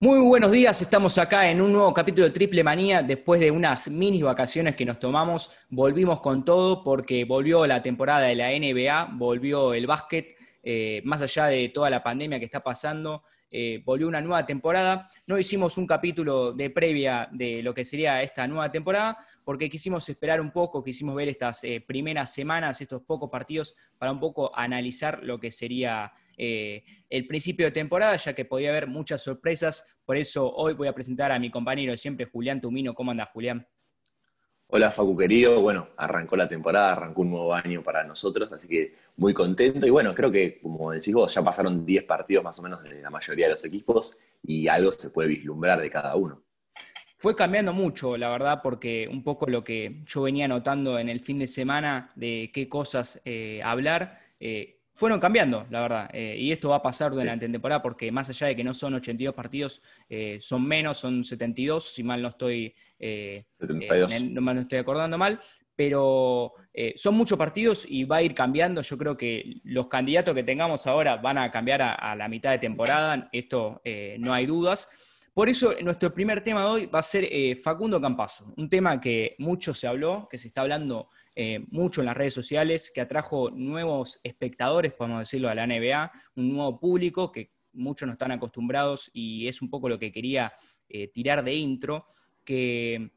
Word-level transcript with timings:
Muy 0.00 0.20
buenos 0.20 0.52
días, 0.52 0.80
estamos 0.80 1.18
acá 1.18 1.50
en 1.50 1.60
un 1.60 1.72
nuevo 1.72 1.92
capítulo 1.92 2.28
de 2.28 2.30
Triple 2.30 2.62
Manía. 2.62 3.02
Después 3.02 3.40
de 3.40 3.50
unas 3.50 3.90
mini 3.90 4.22
vacaciones 4.22 4.76
que 4.76 4.84
nos 4.84 5.00
tomamos, 5.00 5.50
volvimos 5.70 6.20
con 6.20 6.44
todo 6.44 6.84
porque 6.84 7.24
volvió 7.24 7.66
la 7.66 7.82
temporada 7.82 8.20
de 8.20 8.36
la 8.36 8.50
NBA, 8.50 9.16
volvió 9.16 9.74
el 9.74 9.88
básquet, 9.88 10.36
eh, 10.62 11.02
más 11.04 11.20
allá 11.20 11.46
de 11.46 11.70
toda 11.70 11.90
la 11.90 12.00
pandemia 12.00 12.38
que 12.38 12.44
está 12.44 12.62
pasando, 12.62 13.24
eh, 13.50 13.82
volvió 13.84 14.06
una 14.06 14.20
nueva 14.20 14.46
temporada. 14.46 15.08
No 15.26 15.36
hicimos 15.36 15.76
un 15.76 15.88
capítulo 15.88 16.52
de 16.52 16.70
previa 16.70 17.28
de 17.32 17.60
lo 17.64 17.74
que 17.74 17.84
sería 17.84 18.22
esta 18.22 18.46
nueva 18.46 18.70
temporada 18.70 19.18
porque 19.42 19.68
quisimos 19.68 20.08
esperar 20.08 20.40
un 20.40 20.52
poco, 20.52 20.84
quisimos 20.84 21.16
ver 21.16 21.28
estas 21.28 21.64
eh, 21.64 21.82
primeras 21.84 22.32
semanas, 22.32 22.80
estos 22.80 23.02
pocos 23.02 23.28
partidos, 23.30 23.74
para 23.98 24.12
un 24.12 24.20
poco 24.20 24.56
analizar 24.56 25.24
lo 25.24 25.40
que 25.40 25.50
sería 25.50 26.12
eh, 26.38 26.84
el 27.10 27.26
principio 27.26 27.66
de 27.66 27.72
temporada, 27.72 28.16
ya 28.16 28.32
que 28.32 28.44
podía 28.44 28.70
haber 28.70 28.86
muchas 28.86 29.22
sorpresas. 29.22 29.86
Por 30.04 30.16
eso 30.16 30.50
hoy 30.54 30.74
voy 30.74 30.88
a 30.88 30.94
presentar 30.94 31.32
a 31.32 31.38
mi 31.38 31.50
compañero 31.50 31.92
de 31.92 31.98
siempre, 31.98 32.26
Julián 32.26 32.60
Tumino. 32.60 32.94
¿Cómo 32.94 33.10
anda, 33.10 33.28
Julián? 33.32 33.66
Hola, 34.68 34.90
Facu 34.90 35.16
querido. 35.16 35.60
Bueno, 35.60 35.88
arrancó 35.96 36.36
la 36.36 36.46
temporada, 36.46 36.92
arrancó 36.92 37.22
un 37.22 37.30
nuevo 37.30 37.54
año 37.54 37.82
para 37.82 38.04
nosotros, 38.04 38.52
así 38.52 38.68
que 38.68 38.94
muy 39.16 39.32
contento. 39.32 39.86
Y 39.86 39.90
bueno, 39.90 40.14
creo 40.14 40.30
que, 40.30 40.60
como 40.60 40.92
decís 40.92 41.14
vos, 41.14 41.34
ya 41.34 41.42
pasaron 41.42 41.84
10 41.84 42.04
partidos 42.04 42.44
más 42.44 42.58
o 42.58 42.62
menos 42.62 42.82
de 42.82 43.00
la 43.00 43.10
mayoría 43.10 43.48
de 43.48 43.54
los 43.54 43.64
equipos 43.64 44.16
y 44.42 44.68
algo 44.68 44.92
se 44.92 45.10
puede 45.10 45.30
vislumbrar 45.30 45.80
de 45.80 45.90
cada 45.90 46.14
uno. 46.16 46.42
Fue 47.16 47.34
cambiando 47.34 47.72
mucho, 47.72 48.16
la 48.16 48.28
verdad, 48.28 48.60
porque 48.62 49.08
un 49.10 49.24
poco 49.24 49.46
lo 49.50 49.64
que 49.64 50.04
yo 50.06 50.22
venía 50.22 50.46
notando 50.46 51.00
en 51.00 51.08
el 51.08 51.18
fin 51.18 51.40
de 51.40 51.48
semana 51.48 52.10
de 52.14 52.50
qué 52.54 52.68
cosas 52.68 53.20
eh, 53.24 53.60
hablar, 53.64 54.20
eh, 54.38 54.77
fueron 54.98 55.20
cambiando, 55.20 55.64
la 55.70 55.80
verdad. 55.80 56.10
Eh, 56.12 56.34
y 56.36 56.50
esto 56.50 56.70
va 56.70 56.76
a 56.76 56.82
pasar 56.82 57.12
durante 57.12 57.46
la 57.46 57.52
temporada 57.52 57.80
porque 57.80 58.10
más 58.10 58.28
allá 58.30 58.48
de 58.48 58.56
que 58.56 58.64
no 58.64 58.74
son 58.74 58.94
82 58.94 59.32
partidos, 59.32 59.80
eh, 60.08 60.38
son 60.40 60.66
menos, 60.66 60.98
son 60.98 61.22
72, 61.22 61.84
si 61.94 62.02
mal 62.02 62.20
no 62.20 62.26
estoy, 62.26 62.74
eh, 62.98 63.44
no 63.60 64.40
me 64.40 64.60
estoy 64.60 64.78
acordando 64.78 65.16
mal. 65.16 65.40
Pero 65.76 66.54
son 66.96 67.14
muchos 67.14 67.38
partidos 67.38 67.86
y 67.88 68.02
va 68.02 68.16
a 68.16 68.22
ir 68.22 68.34
cambiando. 68.34 68.82
Yo 68.82 68.98
creo 68.98 69.16
que 69.16 69.60
los 69.62 69.86
candidatos 69.86 70.34
que 70.34 70.42
tengamos 70.42 70.88
ahora 70.88 71.14
van 71.18 71.38
a 71.38 71.52
cambiar 71.52 71.80
a, 71.82 72.16
la 72.16 72.26
mitad 72.26 72.50
de 72.50 72.58
temporada. 72.58 73.28
Esto 73.30 73.80
no 74.18 74.34
hay 74.34 74.46
dudas. 74.46 74.88
Por 75.32 75.48
eso 75.48 75.74
nuestro 75.80 76.12
primer 76.12 76.42
tema 76.42 76.62
de 76.62 76.66
hoy 76.66 76.86
va 76.86 76.98
a 76.98 77.02
ser 77.04 77.28
Facundo 77.62 78.00
Campazo, 78.00 78.52
un 78.56 78.68
tema 78.68 79.00
que 79.00 79.36
mucho 79.38 79.72
se 79.72 79.86
habló, 79.86 80.26
que 80.28 80.36
se 80.36 80.48
está 80.48 80.62
hablando 80.62 81.10
eh, 81.40 81.64
mucho 81.70 82.00
en 82.00 82.06
las 82.06 82.16
redes 82.16 82.34
sociales, 82.34 82.90
que 82.92 83.00
atrajo 83.00 83.48
nuevos 83.48 84.18
espectadores, 84.24 84.92
podemos 84.92 85.20
decirlo, 85.20 85.48
a 85.48 85.54
la 85.54 85.68
NBA, 85.68 86.10
un 86.34 86.52
nuevo 86.52 86.80
público 86.80 87.30
que 87.30 87.52
muchos 87.74 88.08
no 88.08 88.14
están 88.14 88.32
acostumbrados 88.32 89.08
y 89.12 89.46
es 89.46 89.62
un 89.62 89.70
poco 89.70 89.88
lo 89.88 90.00
que 90.00 90.10
quería 90.10 90.52
eh, 90.88 91.06
tirar 91.06 91.44
de 91.44 91.54
intro, 91.54 92.06
que 92.44 93.12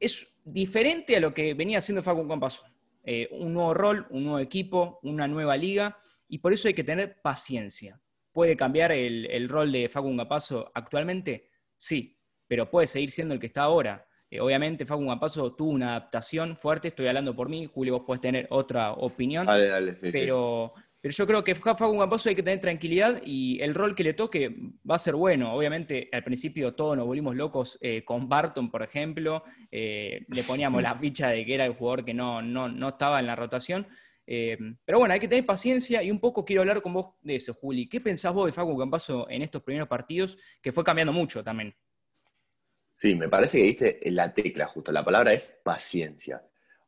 es 0.00 0.34
diferente 0.42 1.14
a 1.14 1.20
lo 1.20 1.34
que 1.34 1.52
venía 1.52 1.76
haciendo 1.76 2.02
Facu 2.02 2.26
Campaso. 2.26 2.64
Eh, 3.04 3.28
un 3.32 3.52
nuevo 3.52 3.74
rol, 3.74 4.06
un 4.08 4.24
nuevo 4.24 4.38
equipo, 4.38 4.98
una 5.02 5.28
nueva 5.28 5.54
liga, 5.54 5.98
y 6.28 6.38
por 6.38 6.54
eso 6.54 6.68
hay 6.68 6.74
que 6.74 6.84
tener 6.84 7.20
paciencia. 7.20 8.00
¿Puede 8.32 8.56
cambiar 8.56 8.92
el, 8.92 9.46
rol 9.50 9.70
de 9.70 9.90
Facu 9.90 10.16
Campaso 10.16 10.72
actualmente? 10.72 11.50
Sí, 11.76 12.18
pero 12.48 12.70
puede 12.70 12.86
seguir 12.86 13.10
siendo 13.10 13.34
el 13.34 13.40
que 13.40 13.48
está 13.48 13.64
ahora. 13.64 14.06
Eh, 14.32 14.40
obviamente, 14.40 14.86
Facu 14.86 15.04
Guampaso 15.04 15.52
tuvo 15.52 15.72
una 15.72 15.90
adaptación 15.90 16.56
fuerte, 16.56 16.88
estoy 16.88 17.06
hablando 17.06 17.36
por 17.36 17.50
mí, 17.50 17.68
Julio, 17.70 17.98
vos 17.98 18.04
podés 18.06 18.22
tener 18.22 18.46
otra 18.48 18.92
opinión. 18.92 19.44
Dale, 19.44 19.68
dale, 19.68 19.92
pero, 19.92 20.72
pero 21.02 21.12
yo 21.12 21.26
creo 21.26 21.44
que 21.44 21.54
Facu 21.54 21.92
Guampaso 21.92 22.30
hay 22.30 22.34
que 22.34 22.42
tener 22.42 22.58
tranquilidad 22.58 23.20
y 23.22 23.60
el 23.60 23.74
rol 23.74 23.94
que 23.94 24.04
le 24.04 24.14
toque 24.14 24.56
va 24.90 24.94
a 24.94 24.98
ser 24.98 25.16
bueno. 25.16 25.52
Obviamente, 25.54 26.08
al 26.12 26.24
principio 26.24 26.74
todos 26.74 26.96
nos 26.96 27.04
volvimos 27.04 27.36
locos 27.36 27.76
eh, 27.82 28.04
con 28.06 28.26
Barton, 28.26 28.70
por 28.70 28.82
ejemplo, 28.82 29.44
eh, 29.70 30.24
le 30.28 30.42
poníamos 30.44 30.82
la 30.82 30.94
ficha 30.96 31.28
de 31.28 31.44
que 31.44 31.54
era 31.54 31.66
el 31.66 31.74
jugador 31.74 32.02
que 32.02 32.14
no, 32.14 32.40
no, 32.40 32.88
estaba 32.88 33.20
en 33.20 33.26
la 33.26 33.36
rotación. 33.36 33.86
pero 34.24 34.98
bueno, 34.98 35.12
hay 35.12 35.20
que 35.20 35.28
tener 35.28 35.44
paciencia 35.44 36.02
y 36.02 36.10
un 36.10 36.20
poco 36.20 36.42
quiero 36.42 36.62
hablar 36.62 36.80
con 36.80 36.94
vos 36.94 37.16
de 37.20 37.34
eso, 37.34 37.52
Juli. 37.52 37.86
¿Qué 37.86 38.00
pensás 38.00 38.32
vos 38.32 38.46
de 38.46 38.52
Facu 38.52 38.78
Campaso 38.78 39.28
en 39.28 39.42
estos 39.42 39.62
primeros 39.62 39.88
partidos 39.88 40.38
que 40.62 40.72
fue 40.72 40.84
cambiando 40.84 41.12
mucho 41.12 41.44
también? 41.44 41.74
Sí, 43.02 43.16
me 43.16 43.28
parece 43.28 43.58
que 43.58 43.64
diste 43.64 44.00
la 44.12 44.32
tecla 44.32 44.64
justo. 44.64 44.92
La 44.92 45.04
palabra 45.04 45.32
es 45.32 45.58
paciencia, 45.64 46.40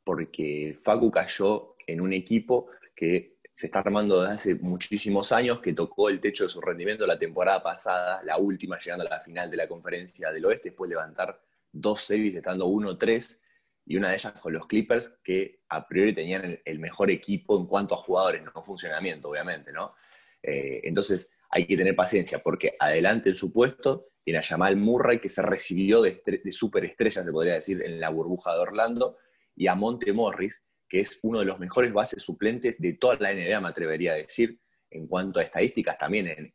porque 0.04 0.78
Facu 0.80 1.10
cayó 1.10 1.74
en 1.88 2.00
un 2.00 2.12
equipo 2.12 2.68
que 2.94 3.38
se 3.52 3.66
está 3.66 3.80
armando 3.80 4.20
desde 4.22 4.34
hace 4.34 4.54
muchísimos 4.54 5.32
años, 5.32 5.60
que 5.60 5.72
tocó 5.72 6.08
el 6.08 6.20
techo 6.20 6.44
de 6.44 6.50
su 6.50 6.60
rendimiento 6.60 7.04
la 7.04 7.18
temporada 7.18 7.60
pasada, 7.60 8.22
la 8.22 8.38
última, 8.38 8.78
llegando 8.78 9.04
a 9.04 9.10
la 9.10 9.20
final 9.20 9.50
de 9.50 9.56
la 9.56 9.66
conferencia 9.66 10.30
del 10.30 10.44
oeste, 10.44 10.68
después 10.68 10.88
de 10.88 10.94
levantar 10.94 11.42
dos 11.72 12.02
series, 12.02 12.36
estando 12.36 12.68
1-3, 12.68 13.40
y 13.86 13.96
una 13.96 14.10
de 14.10 14.14
ellas 14.14 14.34
con 14.34 14.52
los 14.52 14.68
Clippers, 14.68 15.18
que 15.24 15.62
a 15.68 15.84
priori 15.84 16.14
tenían 16.14 16.60
el 16.64 16.78
mejor 16.78 17.10
equipo 17.10 17.58
en 17.58 17.66
cuanto 17.66 17.96
a 17.96 17.98
jugadores, 17.98 18.40
no 18.44 18.62
funcionamiento, 18.62 19.30
obviamente, 19.30 19.72
¿no? 19.72 19.96
Eh, 20.40 20.80
entonces 20.84 21.28
hay 21.50 21.66
que 21.66 21.76
tener 21.76 21.96
paciencia, 21.96 22.38
porque 22.38 22.76
adelante 22.78 23.30
en 23.30 23.34
su 23.34 23.52
puesto 23.52 24.10
tiene 24.24 24.38
a 24.38 24.42
Jamal 24.42 24.76
Murray, 24.76 25.20
que 25.20 25.28
se 25.28 25.42
recibió 25.42 26.00
de, 26.00 26.22
de 26.24 26.52
superestrella, 26.52 27.22
se 27.22 27.30
podría 27.30 27.54
decir, 27.54 27.82
en 27.82 28.00
la 28.00 28.08
burbuja 28.08 28.54
de 28.54 28.60
Orlando, 28.60 29.18
y 29.54 29.66
a 29.66 29.74
Monte 29.74 30.12
Morris, 30.12 30.64
que 30.88 31.00
es 31.00 31.18
uno 31.22 31.40
de 31.40 31.44
los 31.44 31.58
mejores 31.58 31.92
bases 31.92 32.22
suplentes 32.22 32.80
de 32.80 32.94
toda 32.94 33.16
la 33.20 33.32
NBA, 33.32 33.60
me 33.60 33.68
atrevería 33.68 34.12
a 34.12 34.16
decir, 34.16 34.58
en 34.90 35.06
cuanto 35.06 35.40
a 35.40 35.42
estadísticas, 35.42 35.98
también 35.98 36.28
en, 36.28 36.52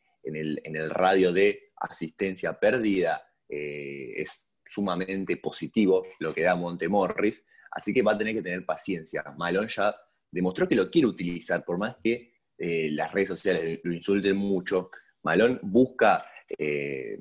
el, 0.76 0.90
radio 0.90 1.32
de 1.32 1.72
asistencia 1.78 2.58
perdida, 2.60 3.22
eh, 3.48 4.14
es 4.16 4.54
sumamente 4.66 5.38
positivo 5.38 6.06
lo 6.20 6.34
que 6.34 6.44
da 6.44 6.56
Monte 6.56 6.88
Morris, 6.88 7.46
así 7.72 7.94
que 7.94 8.02
va 8.02 8.14
a 8.14 8.18
tener 8.18 8.36
que 8.36 8.42
tener 8.42 8.66
paciencia. 8.66 9.24
Malone 9.38 9.68
ya 9.68 9.96
demostró 10.32 10.68
que 10.68 10.76
lo 10.76 10.90
quiere 10.90 11.08
utilizar, 11.08 11.64
por 11.64 11.78
más 11.78 11.98
que 12.04 12.34
eh, 12.58 12.90
las 12.92 13.12
redes 13.12 13.30
sociales 13.30 13.80
lo 13.84 13.94
insulten 13.94 14.36
mucho. 14.36 14.92
Malone 15.24 15.60
busca 15.64 16.26
eh, 16.58 17.20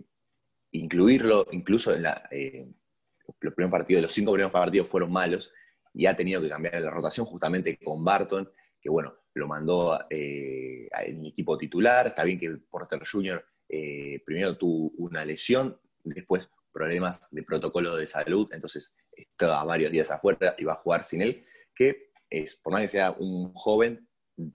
incluirlo 0.78 1.46
incluso 1.52 1.94
en 1.94 2.02
la, 2.02 2.28
eh, 2.30 2.66
los 3.40 3.54
primeros 3.54 3.70
partidos, 3.70 4.02
los 4.02 4.12
cinco 4.12 4.32
primeros 4.32 4.52
partidos 4.52 4.88
fueron 4.88 5.12
malos 5.12 5.52
y 5.94 6.06
ha 6.06 6.14
tenido 6.14 6.40
que 6.40 6.48
cambiar 6.48 6.80
la 6.80 6.90
rotación 6.90 7.26
justamente 7.26 7.78
con 7.78 8.04
Barton, 8.04 8.50
que 8.80 8.88
bueno, 8.88 9.14
lo 9.34 9.48
mandó 9.48 9.98
eh, 10.10 10.88
en 11.06 11.26
equipo 11.26 11.56
titular. 11.56 12.06
Está 12.06 12.24
bien 12.24 12.38
que 12.38 12.50
Porter 12.70 13.00
Jr. 13.04 13.44
Eh, 13.68 14.22
primero 14.24 14.56
tuvo 14.56 14.92
una 14.98 15.24
lesión, 15.24 15.78
después 16.04 16.50
problemas 16.72 17.28
de 17.30 17.42
protocolo 17.42 17.96
de 17.96 18.06
salud, 18.06 18.48
entonces 18.52 18.94
estaba 19.12 19.64
varios 19.64 19.90
días 19.90 20.10
afuera 20.10 20.54
y 20.58 20.64
va 20.64 20.74
a 20.74 20.76
jugar 20.76 21.04
sin 21.04 21.22
él, 21.22 21.44
que 21.74 22.10
es, 22.30 22.54
por 22.56 22.72
más 22.72 22.82
que 22.82 22.88
sea 22.88 23.10
un 23.12 23.52
joven, 23.54 24.06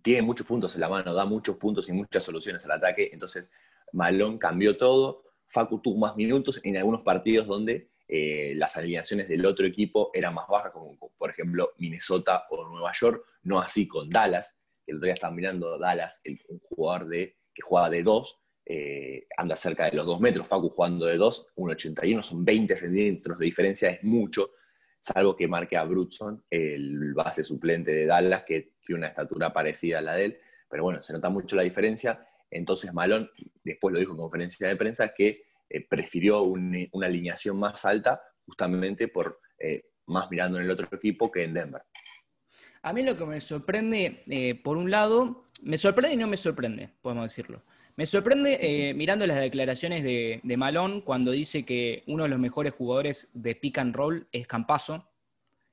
tiene 0.02 0.22
muchos 0.22 0.48
puntos 0.48 0.74
en 0.76 0.82
la 0.82 0.90
mano, 0.90 1.14
da 1.14 1.26
muchos 1.26 1.58
puntos 1.58 1.90
y 1.90 1.94
muchas 1.94 2.24
soluciones 2.24 2.64
al 2.66 2.72
ataque, 2.72 3.10
entonces 3.12 3.50
Malón 3.92 4.38
cambió 4.38 4.78
todo, 4.78 5.23
Facu 5.54 5.80
tuvo 5.80 6.00
más 6.00 6.16
minutos 6.16 6.60
en 6.64 6.78
algunos 6.78 7.02
partidos 7.02 7.46
donde 7.46 7.92
eh, 8.08 8.54
las 8.56 8.76
alineaciones 8.76 9.30
del 9.30 9.46
otro 9.46 9.68
equipo 9.68 10.10
eran 10.14 10.34
más 10.34 10.48
bajas, 10.48 10.72
como 10.72 10.98
por 10.98 11.30
ejemplo 11.30 11.72
Minnesota 11.78 12.46
o 12.50 12.68
Nueva 12.68 12.92
York, 12.94 13.24
no 13.44 13.60
así 13.60 13.88
con 13.88 14.10
Dallas. 14.10 14.60
El 14.86 14.98
otro 14.98 15.06
día 15.06 15.14
están 15.14 15.36
mirando 15.36 15.78
Dallas, 15.78 16.22
un 16.50 16.60
jugador 16.60 17.08
de, 17.08 17.38
que 17.54 17.62
juega 17.62 17.90
de 17.90 18.04
2, 18.04 18.44
eh, 18.66 19.28
anda 19.38 19.56
cerca 19.56 19.90
de 19.90 19.96
los 19.96 20.06
2 20.06 20.20
metros, 20.20 20.48
Facu 20.48 20.70
jugando 20.70 21.06
de 21.06 21.18
2, 21.18 21.54
1,81, 21.56 22.22
son 22.24 22.44
20 22.44 22.76
centímetros 22.76 23.38
de 23.38 23.46
diferencia, 23.46 23.90
es 23.92 24.04
mucho, 24.04 24.52
salvo 25.00 25.36
que 25.36 25.48
marque 25.48 25.78
a 25.78 25.84
Brutson, 25.84 26.44
el 26.50 27.14
base 27.14 27.44
suplente 27.44 27.94
de 27.94 28.06
Dallas, 28.08 28.44
que 28.44 28.74
tiene 28.82 29.00
una 29.00 29.08
estatura 29.10 29.54
parecida 29.54 30.00
a 30.00 30.02
la 30.02 30.16
de 30.16 30.26
él, 30.26 30.40
pero 30.70 30.84
bueno, 30.84 31.00
se 31.00 31.14
nota 31.14 31.30
mucho 31.30 31.56
la 31.56 31.62
diferencia. 31.62 32.28
Entonces 32.54 32.94
Malón, 32.94 33.30
después 33.64 33.94
lo 33.94 34.00
dijo 34.00 34.12
en 34.12 34.18
conferencia 34.18 34.68
de 34.68 34.76
prensa, 34.76 35.14
que 35.14 35.44
eh, 35.70 35.86
prefirió 35.88 36.44
una 36.44 37.08
alineación 37.08 37.58
más 37.58 37.84
alta 37.86 38.22
justamente 38.46 39.08
por 39.08 39.40
eh, 39.58 39.86
más 40.06 40.30
mirando 40.30 40.58
en 40.60 40.66
el 40.66 40.72
otro 40.72 40.88
equipo 40.92 41.32
que 41.32 41.44
en 41.44 41.54
Denver. 41.54 41.82
A 42.84 42.94
mí 42.94 43.02
lo 43.02 43.18
que 43.18 43.26
me 43.26 43.42
sorprende, 43.42 44.24
eh, 44.28 44.56
por 44.56 44.78
un 44.78 44.92
lado, 44.92 45.46
me 45.62 45.78
sorprende 45.78 46.16
y 46.16 46.18
no 46.18 46.28
me 46.28 46.38
sorprende, 46.38 46.90
podemos 47.02 47.24
decirlo. 47.24 47.64
Me 47.96 48.06
sorprende 48.08 48.92
mirando 48.96 49.28
las 49.28 49.40
declaraciones 49.40 50.04
de, 50.04 50.40
de 50.42 50.58
Malón 50.58 51.02
cuando 51.02 51.32
dice 51.32 51.64
que 51.64 52.04
uno 52.08 52.24
de 52.24 52.30
los 52.30 52.40
mejores 52.40 52.74
jugadores 52.74 53.30
de 53.34 53.56
pick 53.56 53.78
and 53.78 53.96
roll 53.96 54.28
es 54.32 54.48
Campaso. 54.48 55.08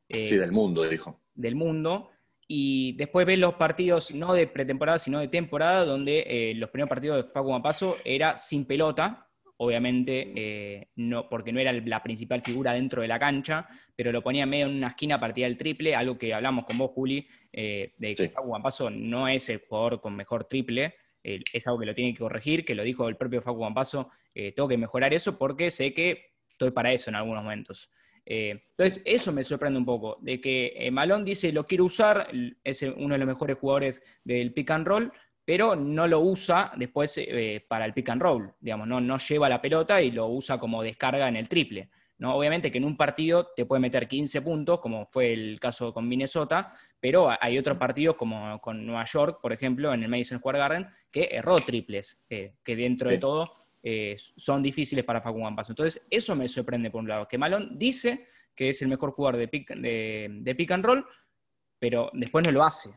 sí, 0.06 0.36
del 0.36 0.52
mundo, 0.52 0.86
dijo. 0.86 1.18
Del 1.34 1.54
mundo 1.54 2.10
y 2.52 2.94
después 2.94 3.24
ves 3.26 3.38
los 3.38 3.54
partidos 3.54 4.12
no 4.12 4.34
de 4.34 4.48
pretemporada, 4.48 4.98
sino 4.98 5.20
de 5.20 5.28
temporada, 5.28 5.84
donde 5.84 6.24
eh, 6.26 6.54
los 6.56 6.68
primeros 6.70 6.88
partidos 6.88 7.18
de 7.18 7.30
Facu 7.30 7.52
Mapaso 7.52 7.98
era 8.04 8.36
sin 8.38 8.64
pelota, 8.64 9.30
obviamente, 9.58 10.32
eh, 10.34 10.88
no, 10.96 11.28
porque 11.28 11.52
no 11.52 11.60
era 11.60 11.72
la 11.72 12.02
principal 12.02 12.42
figura 12.42 12.72
dentro 12.72 13.02
de 13.02 13.06
la 13.06 13.20
cancha, 13.20 13.68
pero 13.94 14.10
lo 14.10 14.20
ponía 14.20 14.46
medio 14.46 14.66
en 14.66 14.78
una 14.78 14.88
esquina 14.88 15.14
a 15.14 15.20
partir 15.20 15.44
del 15.44 15.56
triple, 15.56 15.94
algo 15.94 16.18
que 16.18 16.34
hablamos 16.34 16.64
con 16.64 16.76
vos, 16.76 16.90
Juli, 16.90 17.24
eh, 17.52 17.94
de 17.96 18.16
que 18.16 18.28
Facu 18.28 18.50
Mapaso 18.50 18.90
no 18.90 19.28
es 19.28 19.48
el 19.48 19.58
jugador 19.58 20.00
con 20.00 20.16
mejor 20.16 20.46
triple, 20.46 20.96
es 21.22 21.66
algo 21.68 21.78
que 21.78 21.86
lo 21.86 21.94
tiene 21.94 22.14
que 22.14 22.18
corregir, 22.18 22.64
que 22.64 22.74
lo 22.74 22.82
dijo 22.82 23.08
el 23.08 23.16
propio 23.16 23.40
Facu 23.42 23.60
Campaso, 23.60 24.10
tengo 24.34 24.66
que 24.66 24.78
mejorar 24.78 25.14
eso 25.14 25.38
porque 25.38 25.70
sé 25.70 25.94
que 25.94 26.32
estoy 26.50 26.72
para 26.72 26.92
eso 26.92 27.10
en 27.10 27.16
algunos 27.16 27.44
momentos. 27.44 27.90
Entonces, 28.32 29.02
eso 29.04 29.32
me 29.32 29.42
sorprende 29.42 29.78
un 29.78 29.84
poco, 29.84 30.18
de 30.20 30.40
que 30.40 30.88
Malón 30.92 31.24
dice 31.24 31.52
lo 31.52 31.64
quiero 31.64 31.86
usar, 31.86 32.28
es 32.62 32.82
uno 32.82 33.14
de 33.14 33.18
los 33.18 33.26
mejores 33.26 33.58
jugadores 33.58 34.02
del 34.22 34.52
pick 34.52 34.70
and 34.70 34.86
roll, 34.86 35.12
pero 35.44 35.74
no 35.74 36.06
lo 36.06 36.20
usa 36.20 36.70
después 36.76 37.18
eh, 37.18 37.64
para 37.66 37.84
el 37.84 37.92
pick 37.92 38.08
and 38.10 38.22
roll, 38.22 38.54
digamos, 38.60 38.86
no, 38.86 39.00
no 39.00 39.18
lleva 39.18 39.48
la 39.48 39.60
pelota 39.60 40.00
y 40.00 40.12
lo 40.12 40.28
usa 40.28 40.58
como 40.58 40.80
descarga 40.80 41.26
en 41.26 41.34
el 41.34 41.48
triple. 41.48 41.90
¿no? 42.18 42.36
Obviamente 42.36 42.70
que 42.70 42.78
en 42.78 42.84
un 42.84 42.96
partido 42.96 43.48
te 43.56 43.64
puede 43.64 43.80
meter 43.80 44.06
15 44.06 44.42
puntos, 44.42 44.78
como 44.78 45.06
fue 45.06 45.32
el 45.32 45.58
caso 45.58 45.92
con 45.92 46.06
Minnesota, 46.06 46.70
pero 47.00 47.30
hay 47.40 47.58
otros 47.58 47.78
partidos 47.78 48.14
como 48.14 48.60
con 48.60 48.86
Nueva 48.86 49.04
York, 49.04 49.40
por 49.42 49.52
ejemplo, 49.52 49.92
en 49.92 50.04
el 50.04 50.08
Madison 50.08 50.38
Square 50.38 50.58
Garden, 50.58 50.86
que 51.10 51.30
erró 51.32 51.58
triples, 51.58 52.20
eh, 52.30 52.54
que 52.62 52.76
dentro 52.76 53.10
de 53.10 53.18
todo 53.18 53.52
eh, 53.82 54.16
son 54.18 54.62
difíciles 54.62 55.04
para 55.04 55.20
Facu 55.20 55.42
Campaso. 55.42 55.72
Entonces, 55.72 56.02
eso 56.10 56.34
me 56.34 56.48
sorprende 56.48 56.90
por 56.90 57.00
un 57.00 57.08
lado, 57.08 57.28
que 57.28 57.38
Malone 57.38 57.70
dice 57.72 58.26
que 58.54 58.70
es 58.70 58.82
el 58.82 58.88
mejor 58.88 59.12
jugador 59.12 59.38
de 59.38 59.48
pick, 59.48 59.74
de 59.74 60.54
pick 60.56 60.70
and 60.72 60.84
roll, 60.84 61.06
pero 61.78 62.10
después 62.12 62.44
no 62.44 62.52
lo 62.52 62.62
hace 62.62 62.90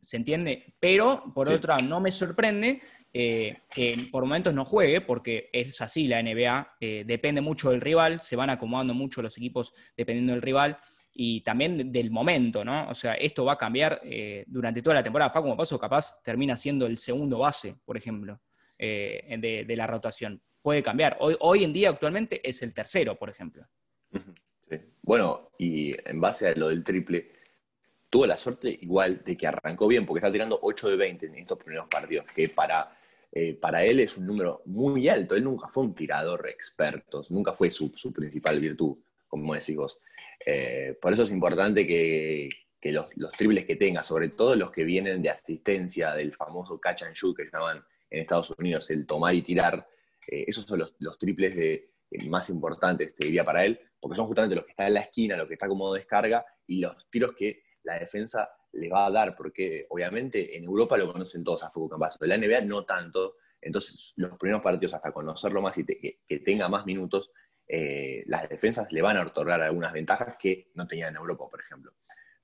se 0.00 0.16
entiende, 0.16 0.74
pero 0.80 1.32
por 1.34 1.48
otra 1.48 1.78
no 1.78 2.00
me 2.00 2.10
sorprende 2.10 2.80
eh, 3.12 3.58
que 3.70 4.08
por 4.10 4.24
momentos 4.24 4.54
no 4.54 4.64
juegue, 4.64 5.00
porque 5.00 5.50
es 5.52 5.80
así 5.80 6.06
la 6.06 6.22
NBA, 6.22 6.76
eh, 6.80 7.04
depende 7.06 7.40
mucho 7.40 7.70
del 7.70 7.80
rival, 7.80 8.20
se 8.20 8.36
van 8.36 8.50
acomodando 8.50 8.94
mucho 8.94 9.22
los 9.22 9.36
equipos 9.36 9.74
dependiendo 9.96 10.32
del 10.32 10.42
rival 10.42 10.78
y 11.12 11.42
también 11.42 11.92
del 11.92 12.10
momento, 12.10 12.64
¿no? 12.64 12.88
O 12.88 12.94
sea, 12.94 13.14
esto 13.14 13.44
va 13.44 13.52
a 13.52 13.58
cambiar 13.58 14.00
eh, 14.02 14.44
durante 14.48 14.82
toda 14.82 14.94
la 14.94 15.02
temporada. 15.02 15.30
como 15.30 15.56
Paso 15.56 15.78
capaz 15.78 16.20
termina 16.22 16.56
siendo 16.56 16.86
el 16.86 16.96
segundo 16.96 17.38
base, 17.38 17.76
por 17.84 17.96
ejemplo, 17.96 18.40
de, 18.86 19.74
la 19.76 19.86
rotación. 19.86 20.40
Puede 20.62 20.82
cambiar. 20.82 21.16
Hoy, 21.20 21.36
hoy 21.40 21.64
en 21.64 21.72
día 21.72 21.90
actualmente 21.90 22.40
es 22.48 22.62
el 22.62 22.72
tercero, 22.72 23.16
por 23.16 23.30
ejemplo. 23.30 23.66
Bueno, 25.02 25.50
y 25.58 25.94
en 26.08 26.20
base 26.20 26.48
a 26.48 26.54
lo 26.54 26.68
del 26.68 26.82
triple, 26.82 27.30
tuvo 28.08 28.26
la 28.26 28.36
suerte 28.36 28.78
igual 28.80 29.22
de 29.24 29.36
que 29.36 29.46
arrancó 29.46 29.86
bien, 29.86 30.06
porque 30.06 30.20
está 30.20 30.32
tirando 30.32 30.58
8 30.62 30.90
de 30.90 30.96
20 30.96 31.26
en 31.26 31.34
estos 31.34 31.58
primeros 31.58 31.88
partidos, 31.88 32.26
que 32.32 32.48
para, 32.48 32.96
eh, 33.30 33.54
para 33.54 33.84
él 33.84 34.00
es 34.00 34.16
un 34.16 34.26
número 34.26 34.62
muy 34.66 35.08
alto. 35.08 35.34
Él 35.34 35.44
nunca 35.44 35.68
fue 35.68 35.82
un 35.82 35.94
tirador 35.94 36.48
experto, 36.48 37.26
nunca 37.28 37.52
fue 37.52 37.70
su, 37.70 37.92
principal 38.14 38.60
virtud, 38.60 38.96
como 39.28 39.52
decís 39.52 39.76
vos. 39.76 39.98
Eh, 40.46 40.96
por 41.02 41.12
eso 41.12 41.24
es 41.24 41.32
importante 41.32 41.86
que, 41.86 42.48
los, 42.84 43.32
triples 43.32 43.66
que 43.66 43.76
tenga, 43.76 44.02
sobre 44.02 44.28
todo 44.30 44.56
los 44.56 44.70
que 44.70 44.84
vienen 44.84 45.20
de 45.20 45.30
asistencia 45.30 46.14
del 46.14 46.32
famoso 46.32 46.78
catch 46.78 47.02
and 47.02 47.14
shoot 47.14 47.36
que 47.36 47.50
llaman 47.52 47.82
en 48.14 48.22
Estados 48.22 48.54
Unidos 48.56 48.88
el 48.90 49.06
tomar 49.06 49.34
y 49.34 49.42
tirar, 49.42 49.86
eh, 50.28 50.44
esos 50.46 50.64
son 50.64 50.78
los, 50.98 51.18
triples 51.18 51.56
de, 51.56 51.90
más 52.28 52.48
importantes, 52.50 53.14
te 53.14 53.26
diría, 53.26 53.44
para 53.44 53.64
él, 53.64 53.78
porque 53.98 54.16
son 54.16 54.26
justamente 54.26 54.54
los 54.54 54.64
que 54.64 54.70
están 54.70 54.86
en 54.86 54.94
la 54.94 55.00
esquina, 55.00 55.36
los 55.36 55.48
que 55.48 55.54
está 55.54 55.66
como 55.66 55.92
descarga 55.92 56.44
y 56.66 56.80
los 56.80 57.10
tiros 57.10 57.34
que 57.34 57.62
la 57.82 57.98
defensa 57.98 58.48
le 58.72 58.88
va 58.88 59.06
a 59.06 59.10
dar, 59.10 59.34
porque 59.36 59.86
obviamente 59.90 60.56
en 60.56 60.64
Europa 60.64 60.96
lo 60.96 61.12
conocen 61.12 61.42
todos 61.42 61.64
a 61.64 61.70
Fuku 61.70 61.88
Campaso, 61.88 62.18
en 62.22 62.28
la 62.28 62.38
NBA 62.38 62.60
no 62.62 62.84
tanto, 62.84 63.36
entonces 63.60 64.12
los 64.16 64.38
primeros 64.38 64.62
partidos 64.62 64.94
hasta 64.94 65.12
conocerlo 65.12 65.60
más 65.60 65.76
y 65.78 65.84
que, 65.84 66.20
tenga 66.44 66.68
más 66.68 66.86
minutos, 66.86 67.30
eh, 67.66 68.22
las 68.26 68.48
defensas 68.48 68.92
le 68.92 69.02
van 69.02 69.16
a 69.16 69.22
otorgar 69.22 69.60
algunas 69.62 69.92
ventajas 69.92 70.36
que 70.38 70.70
no 70.74 70.86
tenían 70.86 71.10
en 71.10 71.16
Europa, 71.16 71.48
por 71.50 71.60
ejemplo. 71.60 71.92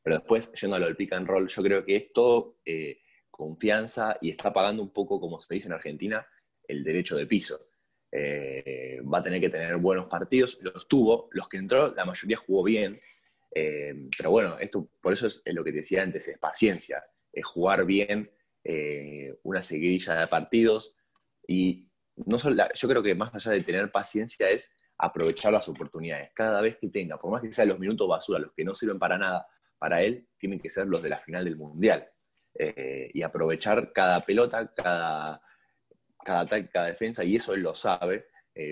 Pero 0.02 0.17
después, 0.17 0.52
yendo 0.52 0.76
a 0.76 0.78
lo 0.78 0.87
del 0.87 0.96
pick 0.96 1.12
and 1.12 1.26
roll, 1.26 1.46
yo 1.46 1.62
creo 1.62 1.84
que 1.84 1.96
es 1.96 2.12
todo 2.12 2.56
eh, 2.64 3.00
confianza 3.41 4.19
y 4.21 4.31
está 4.31 4.53
pagando 4.53 4.83
un 4.83 4.91
poco, 4.91 5.19
como 5.19 5.41
se 5.41 5.55
dice 5.55 5.69
en 5.69 5.73
Argentina, 5.73 6.27
el 6.69 6.85
derecho 6.85 7.17
de 7.17 7.27
piso. 7.27 7.69
Eh, 8.13 9.01
va 9.03 9.19
a 9.19 9.23
tener 9.23 9.41
que 9.41 9.49
tener 9.49 9.77
buenos 9.79 10.09
partidos, 10.09 10.59
los 10.61 10.87
tuvo, 10.87 11.29
los 11.33 11.49
que 11.49 11.57
entró, 11.57 11.95
la 11.95 12.05
mayoría 12.05 12.37
jugó 12.37 12.65
bien, 12.65 13.01
eh, 13.55 13.95
pero 14.17 14.31
bueno, 14.31 14.59
esto 14.59 14.91
por 15.01 15.15
eso 15.15 15.27
es, 15.27 15.43
lo 15.47 15.65
que 15.65 15.73
te 15.73 15.79
decía 15.79 16.03
antes, 16.03 16.29
es 16.29 16.39
paciencia, 16.39 17.03
es 17.33 17.47
jugar 17.47 17.87
bien 17.87 18.31
eh, 18.63 19.35
una 19.45 19.63
seguidilla 19.63 20.21
de 20.21 20.27
partidos 20.27 20.97
y 21.47 21.85
no 22.17 22.39
solo 22.39 22.63
yo 22.75 22.89
creo 22.89 23.03
que 23.03 23.15
más 23.15 23.35
allá 23.35 23.53
de 23.53 23.63
tener 23.63 23.91
paciencia 23.91 24.51
es 24.51 24.75
aprovechar 24.99 25.53
las 25.53 25.67
oportunidades. 25.69 26.31
Cada 26.35 26.61
vez 26.61 26.77
que 26.79 26.89
tenga, 26.89 27.17
por 27.17 27.31
más 27.31 27.41
que 27.41 27.53
sean 27.53 27.69
los 27.69 27.79
minutos 27.79 28.07
basura, 28.07 28.39
los 28.39 28.53
que 28.53 28.65
no 28.65 28.75
sirven 28.75 28.99
para 28.99 29.17
nada, 29.17 29.47
para 29.79 30.03
él 30.03 30.29
tienen 30.37 30.61
que 30.61 30.69
ser 30.69 30.87
los 30.89 31.03
de 31.03 31.09
la 31.09 31.19
final 31.19 31.45
del 31.45 31.57
Mundial. 31.57 32.07
Eh, 32.55 33.11
y 33.14 33.23
aprovechar 33.23 33.93
cada 33.93 34.20
pelota, 34.20 34.73
cada, 34.75 35.43
cada 36.25 36.41
ataque, 36.41 36.69
cada 36.69 36.87
defensa, 36.87 37.25
y 37.25 37.37
eso 37.37 37.55
él 37.55 37.62
lo 37.62 37.75
sabe, 37.75 38.26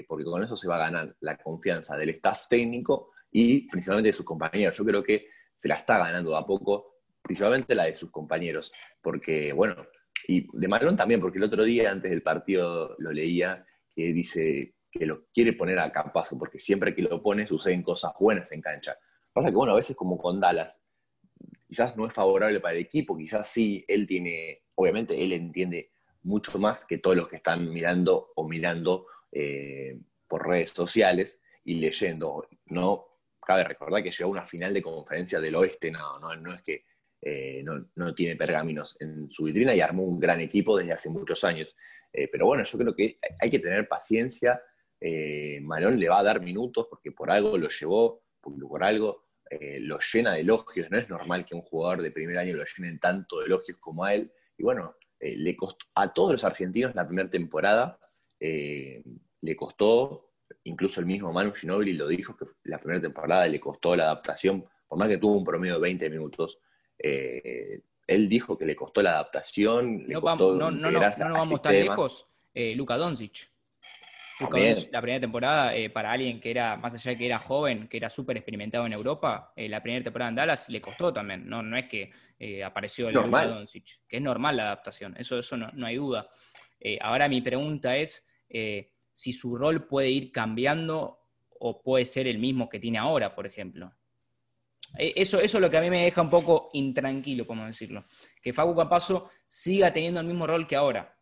porque 0.06 0.24
con 0.24 0.42
eso 0.42 0.54
se 0.54 0.68
va 0.68 0.76
a 0.76 0.90
ganar 0.90 1.16
la 1.20 1.38
confianza 1.38 1.96
del 1.96 2.10
staff 2.10 2.46
técnico 2.46 3.12
y 3.30 3.66
principalmente 3.70 4.08
de 4.08 4.12
sus 4.12 4.26
compañeros. 4.26 4.76
Yo 4.76 4.84
creo 4.84 5.02
que 5.02 5.28
se 5.56 5.66
la 5.66 5.76
está 5.76 5.98
ganando 5.98 6.36
a 6.36 6.46
poco, 6.46 6.98
principalmente 7.22 7.74
la 7.74 7.84
de 7.84 7.94
sus 7.94 8.10
compañeros, 8.10 8.70
porque, 9.00 9.52
bueno, 9.52 9.86
y 10.26 10.46
de 10.52 10.68
Malón 10.68 10.96
también, 10.96 11.20
porque 11.20 11.38
el 11.38 11.44
otro 11.44 11.64
día 11.64 11.90
antes 11.90 12.10
del 12.10 12.22
partido 12.22 12.96
lo 12.98 13.12
leía, 13.12 13.64
que 13.94 14.12
dice 14.12 14.74
que 14.90 15.06
lo 15.06 15.26
quiere 15.32 15.52
poner 15.52 15.78
a 15.78 15.92
capazo, 15.92 16.38
porque 16.38 16.58
siempre 16.58 16.94
que 16.94 17.02
lo 17.02 17.22
pone 17.22 17.46
suceden 17.46 17.82
cosas 17.82 18.12
buenas 18.18 18.50
en 18.52 18.60
cancha. 18.60 18.96
Pasa 19.32 19.50
que, 19.50 19.56
bueno, 19.56 19.72
a 19.72 19.76
veces 19.76 19.96
como 19.96 20.18
con 20.18 20.40
Dallas, 20.40 20.84
quizás 21.68 21.96
no 21.96 22.06
es 22.06 22.12
favorable 22.12 22.60
para 22.60 22.74
el 22.74 22.80
equipo, 22.80 23.16
quizás 23.16 23.48
sí, 23.48 23.84
él 23.86 24.06
tiene, 24.06 24.62
obviamente 24.74 25.22
él 25.22 25.32
entiende 25.32 25.90
mucho 26.22 26.58
más 26.58 26.84
que 26.84 26.98
todos 26.98 27.16
los 27.16 27.28
que 27.28 27.36
están 27.36 27.70
mirando 27.70 28.32
o 28.34 28.48
mirando 28.48 29.06
eh, 29.30 29.98
por 30.26 30.48
redes 30.48 30.70
sociales 30.70 31.42
y 31.64 31.74
leyendo, 31.74 32.48
¿no? 32.66 33.08
cabe 33.48 33.64
recordar 33.64 34.02
que 34.02 34.10
llegó 34.10 34.28
a 34.28 34.32
una 34.32 34.44
final 34.44 34.74
de 34.74 34.82
conferencia 34.82 35.40
del 35.40 35.54
oeste, 35.54 35.90
no, 35.90 36.18
no, 36.18 36.52
es 36.52 36.60
que 36.60 36.84
eh, 37.22 37.64
no, 37.64 38.14
tiene 38.14 38.36
pergaminos 38.36 39.00
en 39.00 39.30
su 39.30 39.44
vitrina 39.44 39.74
y 39.74 39.80
armó 39.80 40.04
un 40.04 40.20
gran 40.20 40.38
equipo 40.40 40.76
desde 40.76 40.92
hace 40.92 41.08
muchos 41.08 41.42
años. 41.44 41.74
Eh, 42.12 42.28
pero 42.30 42.44
bueno, 42.44 42.62
yo 42.64 42.78
creo 42.78 42.94
que 42.94 43.16
hay 43.40 43.50
que 43.50 43.58
tener 43.58 43.88
paciencia. 43.88 44.60
Eh, 45.00 45.60
Malón 45.62 45.98
le 45.98 46.10
va 46.10 46.18
a 46.18 46.22
dar 46.22 46.42
minutos 46.42 46.88
porque 46.90 47.10
por 47.10 47.30
algo 47.30 47.56
lo 47.56 47.68
llevó, 47.68 48.22
porque 48.38 48.60
por 48.60 48.84
algo 48.84 49.27
lo 49.80 49.98
llena 49.98 50.34
de 50.34 50.40
elogios. 50.40 50.90
No 50.90 50.98
es 50.98 51.08
normal 51.08 51.44
que 51.44 51.54
un 51.54 51.62
jugador 51.62 52.02
de 52.02 52.10
primer 52.10 52.38
año 52.38 52.54
lo 52.54 52.64
llenen 52.64 52.98
tanto 52.98 53.40
de 53.40 53.46
elogios 53.46 53.78
como 53.78 54.04
a 54.04 54.14
él. 54.14 54.30
Y 54.56 54.62
bueno, 54.62 54.96
le 55.20 55.56
costó 55.56 55.86
a 55.94 56.12
todos 56.12 56.32
los 56.32 56.44
argentinos 56.44 56.94
la 56.94 57.06
primera 57.06 57.30
temporada, 57.30 57.98
le 58.38 59.56
costó 59.56 60.28
incluso 60.64 61.00
el 61.00 61.06
mismo 61.06 61.32
Manu 61.32 61.52
Ginobili 61.52 61.92
lo 61.92 62.08
dijo, 62.08 62.36
que 62.36 62.46
la 62.64 62.78
primera 62.78 63.00
temporada 63.00 63.46
le 63.46 63.60
costó 63.60 63.96
la 63.96 64.04
adaptación, 64.04 64.64
por 64.86 64.98
más 64.98 65.08
que 65.08 65.18
tuvo 65.18 65.36
un 65.36 65.44
promedio 65.44 65.74
de 65.74 65.80
20 65.80 66.10
minutos, 66.10 66.60
eh, 66.98 67.82
él 68.06 68.28
dijo 68.28 68.56
que 68.56 68.64
le 68.64 68.76
costó 68.76 69.02
la 69.02 69.12
adaptación, 69.12 70.06
no 70.06 70.20
vamos, 70.20 70.56
no, 70.56 70.70
no, 70.70 70.90
no, 70.90 71.00
no 71.00 71.34
vamos 71.34 71.62
tan 71.62 71.72
lejos, 71.72 72.26
eh, 72.54 72.74
Luka 72.74 72.96
Doncic. 72.96 73.50
La 74.92 75.00
primera 75.00 75.20
temporada, 75.20 75.74
eh, 75.74 75.90
para 75.90 76.12
alguien 76.12 76.40
que 76.40 76.50
era, 76.50 76.76
más 76.76 76.94
allá 76.94 77.10
de 77.12 77.18
que 77.18 77.26
era 77.26 77.38
joven, 77.38 77.88
que 77.88 77.96
era 77.96 78.08
súper 78.08 78.36
experimentado 78.36 78.86
en 78.86 78.92
Europa, 78.92 79.52
la 79.56 79.82
primera 79.82 80.04
temporada 80.04 80.30
en 80.30 80.36
Dallas 80.36 80.68
le 80.68 80.80
costó 80.80 81.12
también. 81.12 81.48
No, 81.48 81.62
no 81.62 81.76
es 81.76 81.86
que 81.86 82.10
apareció 82.64 83.08
el 83.08 83.14
Doncic, 83.14 84.06
que 84.06 84.18
es 84.18 84.22
normal 84.22 84.56
la 84.56 84.64
adaptación, 84.64 85.16
eso, 85.18 85.38
eso 85.38 85.56
no, 85.56 85.70
no 85.72 85.86
hay 85.86 85.96
duda. 85.96 86.28
ahora 87.00 87.28
mi 87.28 87.40
pregunta 87.40 87.96
es, 87.96 88.26
si 89.12 89.32
su 89.32 89.56
rol 89.56 89.86
puede 89.86 90.10
ir 90.10 90.30
cambiando 90.30 91.18
o 91.58 91.82
puede 91.82 92.04
ser 92.04 92.26
el 92.28 92.38
mismo 92.38 92.68
que 92.68 92.78
tiene 92.78 92.98
ahora, 92.98 93.34
por 93.34 93.46
ejemplo. 93.46 93.92
Eso, 94.96 95.40
eso 95.40 95.58
es 95.58 95.60
lo 95.60 95.70
que 95.70 95.76
a 95.76 95.80
mí 95.80 95.90
me 95.90 96.04
deja 96.04 96.22
un 96.22 96.30
poco 96.30 96.70
intranquilo, 96.72 97.46
como 97.46 97.66
decirlo. 97.66 98.06
Que 98.40 98.52
Facu 98.52 98.74
Capazo 98.74 99.30
siga 99.46 99.92
teniendo 99.92 100.20
el 100.20 100.26
mismo 100.26 100.46
rol 100.46 100.66
que 100.66 100.76
ahora. 100.76 101.17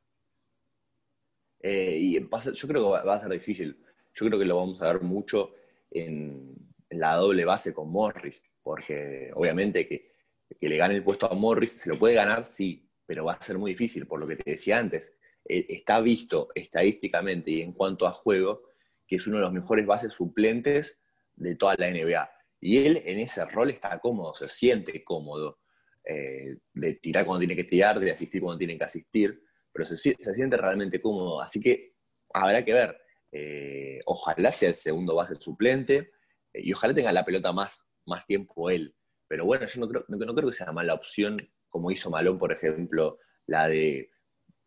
Eh, 1.60 1.96
y 1.98 2.20
yo 2.20 2.68
creo 2.68 2.92
que 2.92 3.06
va, 3.06 3.14
a 3.14 3.20
ser 3.20 3.30
difícil. 3.30 3.76
Yo 4.14 4.26
creo 4.26 4.38
que 4.38 4.44
lo 4.44 4.56
vamos 4.56 4.80
a 4.82 4.92
ver 4.92 5.02
mucho 5.02 5.52
en, 5.90 6.54
la 6.90 7.16
doble 7.16 7.44
base 7.44 7.74
con 7.74 7.90
Morris, 7.90 8.42
porque 8.62 9.30
obviamente 9.34 9.86
que, 9.86 10.12
que, 10.58 10.68
le 10.68 10.76
gane 10.76 10.94
el 10.94 11.02
puesto 11.02 11.30
a 11.30 11.34
Morris, 11.34 11.72
se 11.72 11.90
lo 11.90 11.98
puede 11.98 12.14
ganar, 12.14 12.46
sí, 12.46 12.88
pero 13.04 13.24
va 13.24 13.34
a 13.34 13.42
ser 13.42 13.58
muy 13.58 13.72
difícil, 13.72 14.06
por 14.06 14.20
lo 14.20 14.26
que 14.26 14.36
te 14.36 14.50
decía 14.52 14.78
antes. 14.78 15.12
Eh, 15.48 15.66
está 15.68 16.00
visto 16.00 16.48
estadísticamente 16.54 17.50
y 17.50 17.62
en 17.62 17.72
cuanto 17.72 18.06
a 18.06 18.12
juego 18.12 18.62
que 19.06 19.16
es 19.16 19.26
uno 19.26 19.36
de 19.36 19.42
los 19.42 19.52
mejores 19.52 19.86
bases 19.86 20.12
suplentes 20.12 21.00
de 21.36 21.54
toda 21.54 21.76
la 21.78 21.90
NBA. 21.90 22.30
Y 22.60 22.78
él 22.78 23.02
en 23.04 23.18
ese 23.18 23.44
rol 23.44 23.70
está 23.70 23.98
cómodo, 24.00 24.34
se 24.34 24.48
siente 24.48 25.04
cómodo 25.04 25.60
eh, 26.04 26.56
de 26.72 26.94
tirar 26.94 27.24
cuando 27.24 27.40
tiene 27.40 27.56
que 27.56 27.64
tirar, 27.64 28.00
de 28.00 28.10
asistir 28.10 28.40
cuando 28.40 28.58
tiene 28.58 28.76
que 28.76 28.84
asistir, 28.84 29.42
pero 29.76 29.84
se, 29.84 29.96
siente 29.96 30.56
realmente 30.56 31.02
cómodo. 31.02 31.42
Así 31.42 31.60
que 31.60 31.92
habrá 32.32 32.64
que 32.64 32.72
ver. 32.72 32.98
Eh, 33.30 34.00
ojalá 34.06 34.50
sea 34.50 34.70
el 34.70 34.74
segundo 34.74 35.14
base 35.14 35.34
suplente 35.36 36.12
y 36.54 36.72
ojalá 36.72 36.94
tenga 36.94 37.12
la 37.12 37.26
pelota 37.26 37.52
más, 37.52 37.86
más 38.06 38.24
tiempo 38.26 38.70
él. 38.70 38.94
Pero 39.28 39.44
bueno, 39.44 39.66
yo 39.66 39.80
no 39.80 39.88
creo, 39.88 40.04
no 40.08 40.34
creo 40.34 40.48
que 40.48 40.56
sea 40.56 40.72
mala 40.72 40.94
opción, 40.94 41.36
como 41.68 41.90
hizo 41.90 42.08
Malón, 42.08 42.38
por 42.38 42.52
ejemplo, 42.52 43.18
la 43.46 43.68
de 43.68 44.10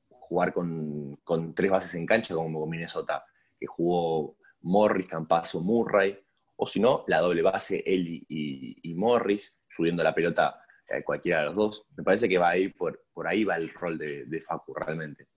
jugar 0.09 0.53
con, 0.53 1.17
tres 1.55 1.71
bases 1.71 1.95
en 1.95 2.05
cancha 2.05 2.35
como 2.35 2.59
con 2.59 2.69
Minnesota, 2.69 3.25
que 3.59 3.65
jugó 3.65 4.37
Morris, 4.61 5.09
Campazo, 5.09 5.61
Murray, 5.61 6.19
o 6.57 6.67
si 6.67 6.79
no, 6.79 7.03
la 7.07 7.19
doble 7.19 7.41
base, 7.41 7.81
él 7.83 8.05
y, 8.27 8.93
Morris, 8.95 9.59
subiendo 9.67 10.03
la 10.03 10.13
pelota 10.13 10.61
cualquiera 11.03 11.39
de 11.39 11.45
los 11.45 11.55
dos. 11.55 11.85
Me 11.95 12.03
parece 12.03 12.27
que 12.27 12.37
va 12.37 12.49
a 12.49 12.57
ir 12.57 12.73
por, 12.75 13.03
por 13.13 13.27
ahí 13.27 13.43
va 13.43 13.55
el 13.55 13.69
rol 13.69 13.97
de, 13.97 14.25
de 14.25 14.41
Facu 14.41 14.73
realmente. 14.73 15.27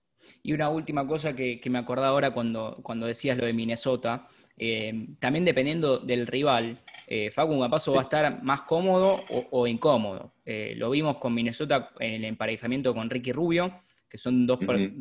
Y 0.41 0.53
una 0.53 0.69
última 0.69 1.07
cosa 1.07 1.35
que, 1.35 1.61
me 1.69 1.79
acordaba 1.79 2.09
ahora 2.09 2.31
cuando, 2.31 2.79
cuando 2.81 3.07
decías 3.07 3.37
lo 3.37 3.45
de 3.45 3.53
Minnesota, 3.53 4.27
eh, 4.57 5.07
también 5.19 5.45
dependiendo 5.45 5.99
del 5.99 6.27
rival, 6.27 6.79
eh, 7.07 7.31
Facu 7.31 7.59
Campazo 7.59 7.93
va 7.93 8.01
a 8.01 8.03
estar 8.03 8.43
más 8.43 8.63
cómodo 8.63 9.23
o, 9.29 9.67
incómodo. 9.67 10.33
Eh, 10.45 10.73
lo 10.77 10.89
vimos 10.89 11.17
con 11.17 11.33
Minnesota 11.33 11.91
en 11.99 12.13
el 12.13 12.25
emparejamiento 12.25 12.93
con 12.93 13.09
Ricky 13.09 13.31
Rubio, 13.31 13.83
que 14.09 14.17
son 14.17 14.45
dos, 14.45 14.59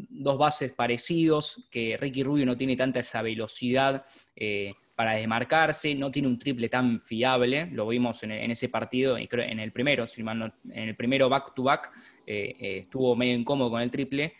dos 0.09 0.39
bases 0.39 0.73
parecidos, 0.73 1.69
que 1.71 1.97
Ricky 1.99 2.23
Rubio 2.23 2.47
no 2.47 2.57
tiene 2.57 2.77
tanta 2.77 3.01
esa 3.01 3.21
velocidad 3.21 4.05
eh, 4.35 4.75
para 4.95 5.13
desmarcarse, 5.13 5.95
no 5.95 6.11
tiene 6.11 6.29
un 6.29 6.39
triple 6.39 6.69
tan 6.69 7.01
fiable, 7.01 7.67
lo 7.73 7.89
vimos 7.89 8.23
en, 8.23 8.33
ese 8.51 8.69
partido, 8.69 9.17
en 9.17 9.61
el 9.61 9.73
primero, 9.73 10.05
en 10.17 10.89
el 10.89 10.97
primero 10.97 11.29
back 11.29 11.55
to 11.55 11.63
back, 11.63 11.91
estuvo 12.27 13.17
medio 13.17 13.35
incómodo 13.35 13.71
con 13.71 13.81
el 13.81 13.91
triple, 13.91 14.35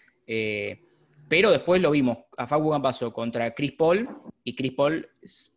pero 1.29 1.51
después 1.51 1.81
lo 1.81 1.91
vimos 1.91 2.19
a 2.37 2.47
Facu 2.47 2.71
Campazo 2.71 3.13
contra 3.13 3.55
Chris 3.55 3.73
Paul 3.73 4.07
y 4.45 4.55
Chris 4.55 4.73
Paul 4.73 5.09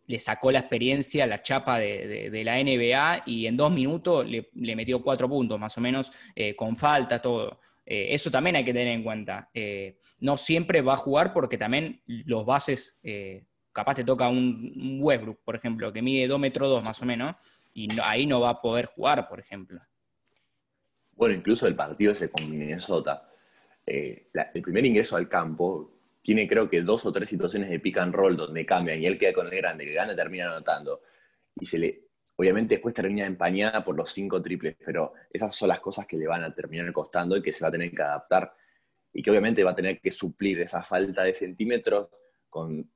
le 0.08 0.20
sacó 0.20 0.52
la 0.52 0.60
experiencia, 0.60 1.26
la 1.26 1.42
chapa 1.42 1.80
de, 1.80 2.42
la 2.44 2.64
NBA 2.64 3.24
y 3.26 3.48
en 3.48 3.58
dos 3.58 3.72
minutos 3.72 4.26
le, 4.26 4.76
metió 4.76 5.02
cuatro 5.02 5.28
puntos 5.28 5.60
más 5.60 5.78
o 5.78 5.82
menos, 5.82 6.12
eh, 6.36 6.56
con 6.56 6.76
falta, 6.76 7.22
todo. 7.22 7.60
Eh, 7.86 8.08
eso 8.12 8.32
también 8.32 8.56
hay 8.56 8.64
que 8.64 8.74
tener 8.74 8.94
en 8.94 9.04
cuenta. 9.04 9.50
Eh, 9.54 9.98
no 10.20 10.38
siempre 10.38 10.82
va 10.82 10.94
a 10.94 10.98
jugar 10.98 11.34
porque 11.34 11.58
también 11.58 12.02
los 12.06 12.46
bases, 12.46 13.00
capaz 13.76 13.96
te 13.96 14.06
toca 14.06 14.30
un, 14.30 15.00
Westbrook, 15.02 15.40
por 15.44 15.56
ejemplo, 15.56 15.92
que 15.92 16.02
mide 16.02 16.28
2 16.28 16.40
metros 16.40 16.70
2 16.70 16.86
más 16.86 17.02
o 17.02 17.06
menos, 17.06 17.36
y 17.74 17.90
ahí 18.06 18.26
no 18.26 18.40
va 18.40 18.52
a 18.52 18.62
poder 18.62 18.86
jugar, 18.86 19.28
por 19.28 19.42
ejemplo. 19.42 19.82
Bueno, 21.14 21.36
incluso 21.36 21.68
el 21.68 21.76
partido 21.76 22.14
ese 22.14 22.32
con 22.32 22.50
Minnesota, 22.50 23.30
el 23.86 24.62
primer 24.64 24.86
ingreso 24.86 25.18
al 25.18 25.28
campo, 25.28 25.92
tiene 26.22 26.48
creo 26.48 26.70
que 26.70 26.82
dos 26.82 27.06
o 27.06 27.12
tres 27.12 27.28
situaciones 27.28 27.70
de 27.70 27.80
pick 27.80 27.98
and 27.98 28.16
roll 28.16 28.38
donde 28.38 28.66
cambian 28.66 29.00
y 29.00 29.06
él 29.06 29.20
queda 29.20 29.34
con 29.34 29.48
el 29.48 29.56
grande, 29.56 29.86
que 29.86 29.94
gana, 29.94 30.16
termina 30.16 30.46
anotando. 30.46 31.02
Y 31.60 31.66
se 31.66 31.78
le, 31.78 32.04
obviamente 32.38 32.76
después 32.76 32.94
termina 32.94 33.26
empañada 33.26 33.84
por 33.84 33.96
los 33.96 34.10
cinco 34.10 34.42
triples, 34.42 34.78
pero 34.86 35.14
esas 35.32 35.54
son 35.54 35.68
las 35.68 35.82
cosas 35.82 36.08
que 36.08 36.18
le 36.18 36.28
van 36.28 36.46
a 36.46 36.56
terminar 36.56 36.92
costando 36.94 37.36
y 37.36 37.42
que 37.42 37.52
se 37.52 37.64
va 37.64 37.68
a 37.68 37.72
tener 37.72 37.92
que 37.92 38.02
adaptar 38.02 38.56
y 39.14 39.22
que 39.22 39.30
obviamente 39.30 39.66
va 39.66 39.72
a 39.72 39.76
tener 39.76 40.00
que 40.00 40.12
suplir 40.12 40.62
esa 40.62 40.82
falta 40.82 41.24
de 41.24 41.34
centímetros 41.34 42.08
con, 42.50 42.90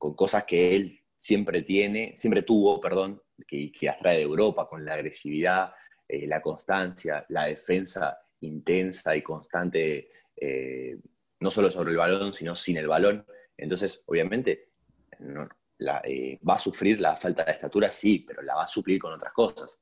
cosas 0.00 0.44
que 0.44 0.74
él 0.74 1.00
siempre 1.16 1.62
tiene, 1.62 2.12
siempre 2.16 2.42
tuvo, 2.42 2.80
perdón, 2.80 3.22
que, 3.46 3.70
que 3.70 3.88
atrae 3.88 4.16
de 4.16 4.22
Europa, 4.22 4.66
con 4.68 4.84
la 4.84 4.94
agresividad, 4.94 5.72
eh, 6.08 6.26
la 6.26 6.42
constancia, 6.42 7.24
la 7.28 7.44
defensa 7.44 8.18
intensa 8.40 9.14
y 9.14 9.22
constante 9.22 10.10
eh, 10.34 10.98
no 11.38 11.50
solo 11.50 11.70
sobre 11.70 11.92
el 11.92 11.98
balón, 11.98 12.32
sino 12.32 12.56
sin 12.56 12.78
el 12.78 12.88
balón. 12.88 13.24
Entonces, 13.56 14.02
obviamente, 14.06 14.70
eh, 16.04 16.40
va 16.48 16.54
a 16.54 16.58
sufrir 16.58 17.00
la 17.00 17.14
falta 17.14 17.44
de 17.44 17.52
estatura, 17.52 17.90
sí, 17.90 18.24
pero 18.26 18.42
la 18.42 18.56
va 18.56 18.64
a 18.64 18.68
suplir 18.68 18.98
con 18.98 19.12
otras 19.12 19.32
cosas. 19.32 19.78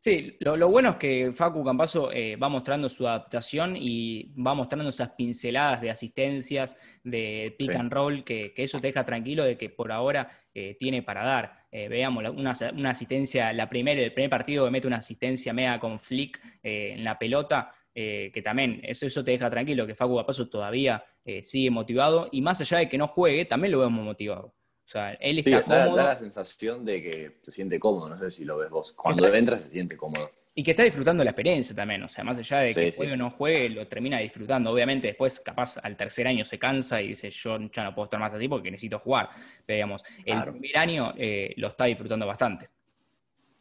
Sí, 0.00 0.36
lo, 0.38 0.68
bueno 0.68 0.90
es 0.90 0.96
que 0.96 1.32
Facu 1.32 1.64
Campazo 1.64 2.12
eh, 2.12 2.36
va 2.36 2.48
mostrando 2.48 2.88
su 2.88 3.06
adaptación 3.06 3.76
y 3.76 4.32
va 4.34 4.54
mostrando 4.54 4.88
esas 4.88 5.10
pinceladas 5.10 5.80
de 5.80 5.90
asistencias, 5.90 6.76
de 7.02 7.54
pick 7.58 7.74
and 7.74 7.92
roll, 7.92 8.22
que, 8.22 8.52
eso 8.56 8.78
te 8.78 8.86
deja 8.86 9.04
tranquilo 9.04 9.42
de 9.42 9.58
que 9.58 9.70
por 9.70 9.90
ahora 9.90 10.30
eh, 10.54 10.76
tiene 10.78 11.02
para 11.02 11.24
dar. 11.24 11.66
veamos, 11.72 12.24
una, 12.30 12.90
asistencia, 12.90 13.52
la 13.52 13.68
primera, 13.68 14.00
el 14.00 14.12
primer 14.12 14.30
partido 14.30 14.64
que 14.64 14.70
mete 14.70 14.86
una 14.86 14.98
asistencia 14.98 15.52
mega 15.52 15.80
con 15.80 15.98
flick 15.98 16.40
en 16.62 17.02
la 17.02 17.18
pelota, 17.18 17.74
eh, 18.00 18.30
que 18.32 18.42
también 18.42 18.80
eso, 18.84 19.06
eso 19.06 19.24
te 19.24 19.32
deja 19.32 19.50
tranquilo, 19.50 19.84
que 19.84 19.96
Facu 19.96 20.24
Paso 20.24 20.48
todavía 20.48 21.04
eh, 21.24 21.42
sigue 21.42 21.68
motivado 21.68 22.28
y 22.30 22.40
más 22.42 22.60
allá 22.60 22.78
de 22.78 22.88
que 22.88 22.96
no 22.96 23.08
juegue, 23.08 23.44
también 23.44 23.72
lo 23.72 23.80
vemos 23.80 24.04
motivado. 24.04 24.54
O 24.88 24.90
sea, 24.90 25.12
él 25.20 25.40
está 25.40 25.62
cómodo. 25.62 25.96
Da, 25.96 26.04
la 26.04 26.16
sensación 26.16 26.82
de 26.82 27.02
que 27.02 27.36
se 27.42 27.50
siente 27.50 27.78
cómodo, 27.78 28.08
no 28.08 28.18
sé 28.18 28.30
si 28.30 28.46
lo 28.46 28.56
ves 28.56 28.70
vos. 28.70 28.94
Cuando 28.94 29.26
entra 29.34 29.54
se 29.56 29.68
siente 29.68 29.98
cómodo. 29.98 30.30
Y 30.54 30.62
que 30.62 30.70
está 30.70 30.82
disfrutando 30.82 31.22
la 31.22 31.30
experiencia 31.30 31.76
también, 31.76 32.02
o 32.02 32.08
sea, 32.08 32.24
más 32.24 32.38
allá 32.38 32.60
de 32.60 32.74
que 32.74 32.92
juegue 32.92 33.12
o 33.12 33.16
no 33.16 33.30
juegue, 33.30 33.68
lo 33.68 33.86
termina 33.86 34.18
disfrutando. 34.18 34.72
Obviamente 34.72 35.08
después, 35.08 35.40
capaz, 35.40 35.76
al 35.76 35.94
tercer 35.94 36.26
año 36.26 36.42
se 36.42 36.58
cansa 36.58 37.02
y 37.02 37.08
dice, 37.08 37.28
yo 37.28 37.58
ya 37.70 37.84
no 37.84 37.94
puedo 37.94 38.06
estar 38.06 38.18
más 38.18 38.32
así 38.32 38.48
porque 38.48 38.70
necesito 38.70 38.98
jugar. 38.98 39.28
Pero 39.66 39.76
digamos, 39.76 40.02
el 40.24 40.42
primer 40.42 40.78
año 40.78 41.12
eh, 41.18 41.52
lo 41.58 41.68
está 41.68 41.84
disfrutando 41.84 42.26
bastante. 42.26 42.70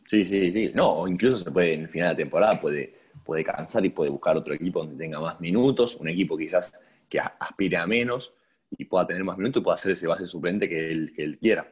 Sí, 0.06 0.24
sí, 0.24 0.50
sí. 0.50 0.72
No, 0.74 1.06
incluso 1.08 1.38
se 1.44 1.52
puede, 1.52 1.74
en 1.74 1.82
el 1.82 1.90
final 1.90 2.08
de 2.08 2.14
la 2.14 2.18
temporada, 2.18 2.62
puede 2.62 2.98
puede 3.24 3.44
cansar 3.44 3.86
y 3.86 3.90
puede 3.90 4.10
buscar 4.10 4.38
otro 4.38 4.54
equipo 4.54 4.80
donde 4.80 4.96
tenga 4.96 5.20
más 5.20 5.40
minutos, 5.40 5.98
un 5.98 6.08
equipo 6.08 6.38
quizás 6.38 6.80
que 7.10 7.20
aspire 7.20 7.78
a 7.78 7.86
menos 7.86 8.34
y 8.72 8.86
pueda 8.86 9.08
tener 9.08 9.24
más 9.24 9.38
minutos 9.38 9.62
y 9.62 9.64
pueda 9.64 9.76
hacer 9.76 9.92
ese 9.92 10.08
base 10.08 10.28
suplente 10.28 10.68
que 10.68 10.90
él, 10.92 11.14
que 11.16 11.24
él 11.24 11.38
quiera. 11.40 11.68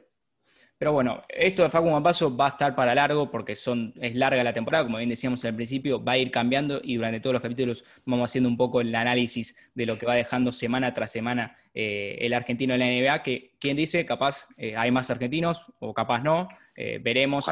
Pero 0.78 0.92
bueno, 0.92 1.24
esto 1.30 1.64
de 1.64 1.70
Facu 1.70 1.90
Mampaso 1.90 2.36
va 2.36 2.48
a 2.48 2.50
estar 2.50 2.76
para 2.76 2.94
largo 2.94 3.32
porque 3.32 3.56
son, 3.56 3.94
es 3.96 4.14
larga 4.14 4.44
la 4.44 4.52
temporada, 4.52 4.84
como 4.84 4.98
bien 4.98 5.10
decíamos 5.10 5.46
al 5.46 5.56
principio, 5.56 6.04
va 6.04 6.14
a 6.14 6.18
ir 6.18 6.32
cambiando 6.32 6.82
y 6.84 6.98
durante 6.98 7.22
todos 7.22 7.34
los 7.34 7.42
capítulos 7.42 7.86
vamos 8.06 8.30
haciendo 8.30 8.50
un 8.50 8.58
poco 8.58 8.82
el 8.82 8.94
análisis 8.94 9.56
de 9.74 9.86
lo 9.86 9.98
que 9.98 10.06
va 10.06 10.16
dejando 10.16 10.52
semana 10.52 10.94
tras 10.94 11.14
semana 11.14 11.56
eh, 11.74 12.18
el 12.20 12.34
argentino 12.34 12.74
en 12.74 12.82
la 12.82 12.88
NBA, 12.88 13.24
que 13.24 13.56
quien 13.58 13.78
dice, 13.78 14.06
capaz 14.06 14.50
eh, 14.58 14.76
hay 14.76 14.92
más 14.92 15.10
argentinos 15.10 15.72
o 15.80 15.94
capaz 15.94 16.22
no, 16.22 16.50
eh, 16.76 17.00
veremos. 17.02 17.46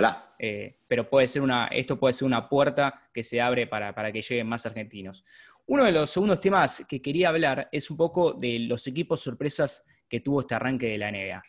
pero 0.87 1.09
puede 1.09 1.29
ser 1.29 1.43
una, 1.43 1.67
esto 1.67 1.97
puede 1.97 2.13
ser 2.13 2.25
una 2.25 2.49
puerta 2.49 3.03
que 3.13 3.23
se 3.23 3.39
abre 3.39 3.67
para, 3.67 3.95
para 3.95 4.11
que 4.11 4.21
lleguen 4.21 4.47
más 4.47 4.65
argentinos. 4.65 5.23
Uno 5.65 5.85
de 5.85 5.91
los 5.91 6.09
segundos 6.09 6.41
temas 6.41 6.85
que 6.87 7.01
quería 7.01 7.29
hablar 7.29 7.69
es 7.71 7.89
un 7.89 7.97
poco 7.97 8.33
de 8.33 8.59
los 8.59 8.85
equipos 8.87 9.21
sorpresas 9.21 9.83
que 10.09 10.19
tuvo 10.19 10.41
este 10.41 10.55
arranque 10.55 10.87
de 10.87 10.97
la 10.97 11.11
NBA 11.11 11.43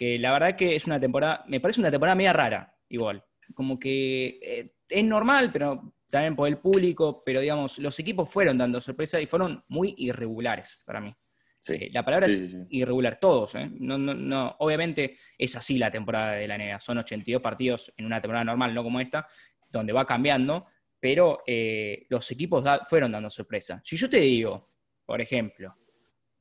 que 0.00 0.18
la 0.18 0.32
verdad 0.32 0.56
que 0.56 0.74
es 0.74 0.86
una 0.86 0.98
temporada, 0.98 1.44
me 1.46 1.60
parece 1.60 1.78
una 1.78 1.90
temporada 1.90 2.14
media 2.14 2.32
rara, 2.32 2.74
igual. 2.88 3.22
Como 3.52 3.78
que 3.78 4.38
eh, 4.40 4.72
es 4.88 5.04
normal, 5.04 5.50
pero 5.52 5.92
también 6.08 6.34
por 6.34 6.48
el 6.48 6.56
público, 6.56 7.22
pero 7.22 7.42
digamos, 7.42 7.78
los 7.78 7.98
equipos 7.98 8.26
fueron 8.26 8.56
dando 8.56 8.80
sorpresa 8.80 9.20
y 9.20 9.26
fueron 9.26 9.62
muy 9.68 9.94
irregulares 9.98 10.84
para 10.86 11.02
mí. 11.02 11.14
Eh, 11.68 11.90
la 11.92 12.02
palabra 12.02 12.28
es 12.28 12.40
irregular, 12.70 13.20
todos. 13.20 13.56
¿eh? 13.56 13.70
No, 13.78 13.98
no, 13.98 14.14
no, 14.14 14.56
obviamente 14.60 15.18
es 15.36 15.54
así 15.54 15.76
la 15.76 15.90
temporada 15.90 16.32
de 16.32 16.48
la 16.48 16.56
NBA, 16.56 16.80
son 16.80 16.96
82 16.96 17.42
partidos 17.42 17.92
en 17.98 18.06
una 18.06 18.22
temporada 18.22 18.46
normal, 18.46 18.72
no 18.72 18.82
como 18.82 19.00
esta, 19.00 19.28
donde 19.70 19.92
va 19.92 20.06
cambiando, 20.06 20.64
pero 21.00 21.42
los 22.08 22.30
equipos 22.30 22.62
fueron 22.88 23.12
dando 23.12 23.30
sorpresa. 23.30 23.80
Si 23.82 23.96
yo 23.96 24.08
te 24.08 24.18
digo, 24.18 24.70
por 25.06 25.20
ejemplo, 25.20 25.74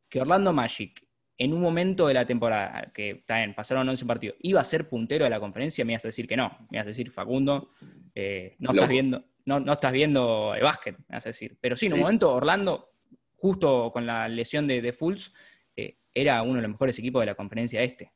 que 0.09 0.21
Orlando 0.21 0.51
Magic 0.51 1.01
en 1.39 1.53
un 1.53 1.61
momento 1.61 2.07
de 2.07 2.13
la 2.13 2.25
temporada, 2.25 2.91
que 2.93 3.23
también 3.25 3.55
pasaron 3.55 3.87
11 3.87 4.05
partidos, 4.05 4.35
iba 4.41 4.59
a 4.59 4.63
ser 4.65 4.89
puntero 4.89 5.23
de 5.23 5.29
la 5.29 5.39
conferencia, 5.39 5.85
me 5.85 5.93
ibas 5.93 6.03
a 6.03 6.09
decir 6.09 6.27
que 6.27 6.35
no. 6.35 6.49
Me 6.69 6.77
ibas 6.77 6.85
a 6.85 6.89
decir, 6.89 7.09
Facundo, 7.09 7.71
eh, 8.13 8.57
no, 8.59 8.71
estás 8.71 8.89
viendo, 8.89 9.23
no, 9.45 9.61
no, 9.61 9.71
estás 9.71 9.93
viendo 9.93 10.53
el 10.53 10.61
básquet, 10.61 10.97
me 11.07 11.15
vas 11.15 11.25
a 11.25 11.29
decir. 11.29 11.57
Pero 11.61 11.77
sí, 11.77 11.85
en 11.85 11.93
un 11.93 12.01
momento 12.01 12.33
Orlando, 12.33 12.91
justo 13.37 13.89
con 13.93 14.05
la 14.05 14.27
lesión 14.27 14.67
de, 14.67 14.81
de 14.81 14.91
Fultz, 14.91 15.33
eh, 15.77 15.99
era 16.13 16.41
uno 16.41 16.55
de 16.55 16.63
los 16.63 16.71
mejores 16.71 16.99
equipos 16.99 17.21
de 17.21 17.27
la 17.27 17.35
conferencia 17.35 17.81
este. 17.81 18.11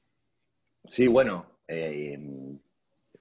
Sí, 0.86 1.08
bueno, 1.08 1.60
eh, 1.66 2.20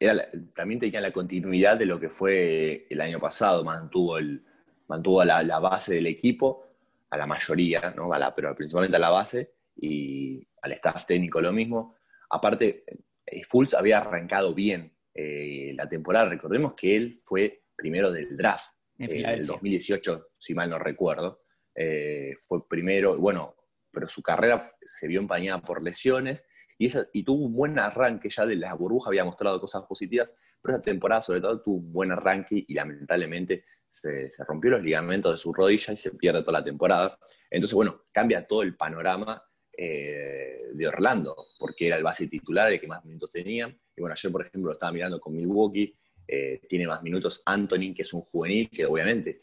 era 0.02 0.28
también 0.54 0.80
tenía 0.80 1.00
la 1.00 1.12
continuidad 1.12 1.76
de 1.76 1.86
lo 1.86 2.00
que 2.00 2.08
fue 2.08 2.86
el 2.90 3.00
año 3.00 3.20
pasado, 3.20 3.64
mantuvo, 3.64 4.18
el, 4.18 4.42
mantuvo 4.88 5.24
la, 5.24 5.42
la 5.42 5.58
base 5.58 5.94
del 5.94 6.06
equipo, 6.06 6.66
a 7.10 7.16
la 7.16 7.26
mayoría, 7.26 7.92
¿no? 7.94 8.10
pero 8.34 8.54
principalmente 8.54 8.96
a 8.96 9.00
la 9.00 9.10
base, 9.10 9.52
y 9.76 10.46
al 10.62 10.72
staff 10.72 11.06
técnico 11.06 11.40
lo 11.40 11.52
mismo. 11.52 11.96
Aparte, 12.30 12.84
eh, 13.26 13.42
Fultz 13.44 13.74
había 13.74 13.98
arrancado 13.98 14.54
bien 14.54 14.92
eh, 15.14 15.72
la 15.76 15.88
temporada. 15.88 16.28
Recordemos 16.28 16.74
que 16.74 16.96
él 16.96 17.18
fue 17.22 17.64
primero 17.76 18.10
del 18.10 18.36
draft 18.36 18.74
en 18.98 19.26
el 19.26 19.46
2018, 19.46 20.28
si 20.38 20.54
mal 20.54 20.70
no 20.70 20.78
recuerdo. 20.78 21.42
Eh, 21.74 22.34
fue 22.38 22.66
primero, 22.68 23.18
bueno, 23.18 23.56
pero 23.92 24.08
su 24.08 24.22
carrera 24.22 24.74
se 24.84 25.06
vio 25.08 25.20
empañada 25.20 25.60
por 25.60 25.82
lesiones 25.82 26.44
y, 26.78 26.90
y 27.12 27.22
tuvo 27.22 27.46
un 27.46 27.52
buen 27.52 27.78
arranque 27.78 28.28
ya 28.30 28.46
de 28.46 28.56
la 28.56 28.74
burbuja, 28.74 29.10
había 29.10 29.24
mostrado 29.24 29.60
cosas 29.60 29.82
positivas, 29.84 30.32
pero 30.60 30.74
esa 30.74 30.82
temporada 30.82 31.22
sobre 31.22 31.40
todo 31.40 31.60
tuvo 31.60 31.76
un 31.76 31.92
buen 31.92 32.12
arranque 32.12 32.64
y 32.66 32.74
lamentablemente 32.74 33.64
se, 33.90 34.30
se, 34.30 34.44
rompió 34.44 34.70
los 34.70 34.82
ligamentos 34.82 35.32
de 35.32 35.36
su 35.36 35.52
rodilla 35.52 35.92
y 35.92 35.96
se 35.96 36.12
pierde 36.12 36.40
toda 36.40 36.60
la 36.60 36.64
temporada. 36.64 37.18
Entonces, 37.50 37.74
bueno, 37.74 38.04
cambia 38.10 38.46
todo 38.46 38.62
el 38.62 38.74
panorama 38.74 39.42
eh, 39.76 40.52
de 40.74 40.86
Orlando, 40.86 41.34
porque 41.58 41.86
era 41.86 41.96
el 41.96 42.02
base 42.02 42.26
titular 42.26 42.72
el 42.72 42.80
que 42.80 42.86
más 42.86 43.04
minutos 43.04 43.30
tenía. 43.30 43.68
Y 43.68 44.00
bueno, 44.00 44.12
ayer, 44.12 44.30
por 44.30 44.46
ejemplo, 44.46 44.68
lo 44.68 44.72
estaba 44.72 44.92
mirando 44.92 45.18
con 45.18 45.34
Milwaukee, 45.34 45.96
eh, 46.28 46.60
tiene 46.68 46.86
más 46.86 47.02
minutos 47.02 47.42
Anthony, 47.46 47.94
que 47.94 48.02
es 48.02 48.12
un 48.12 48.22
juvenil, 48.22 48.68
que 48.68 48.84
obviamente 48.84 49.40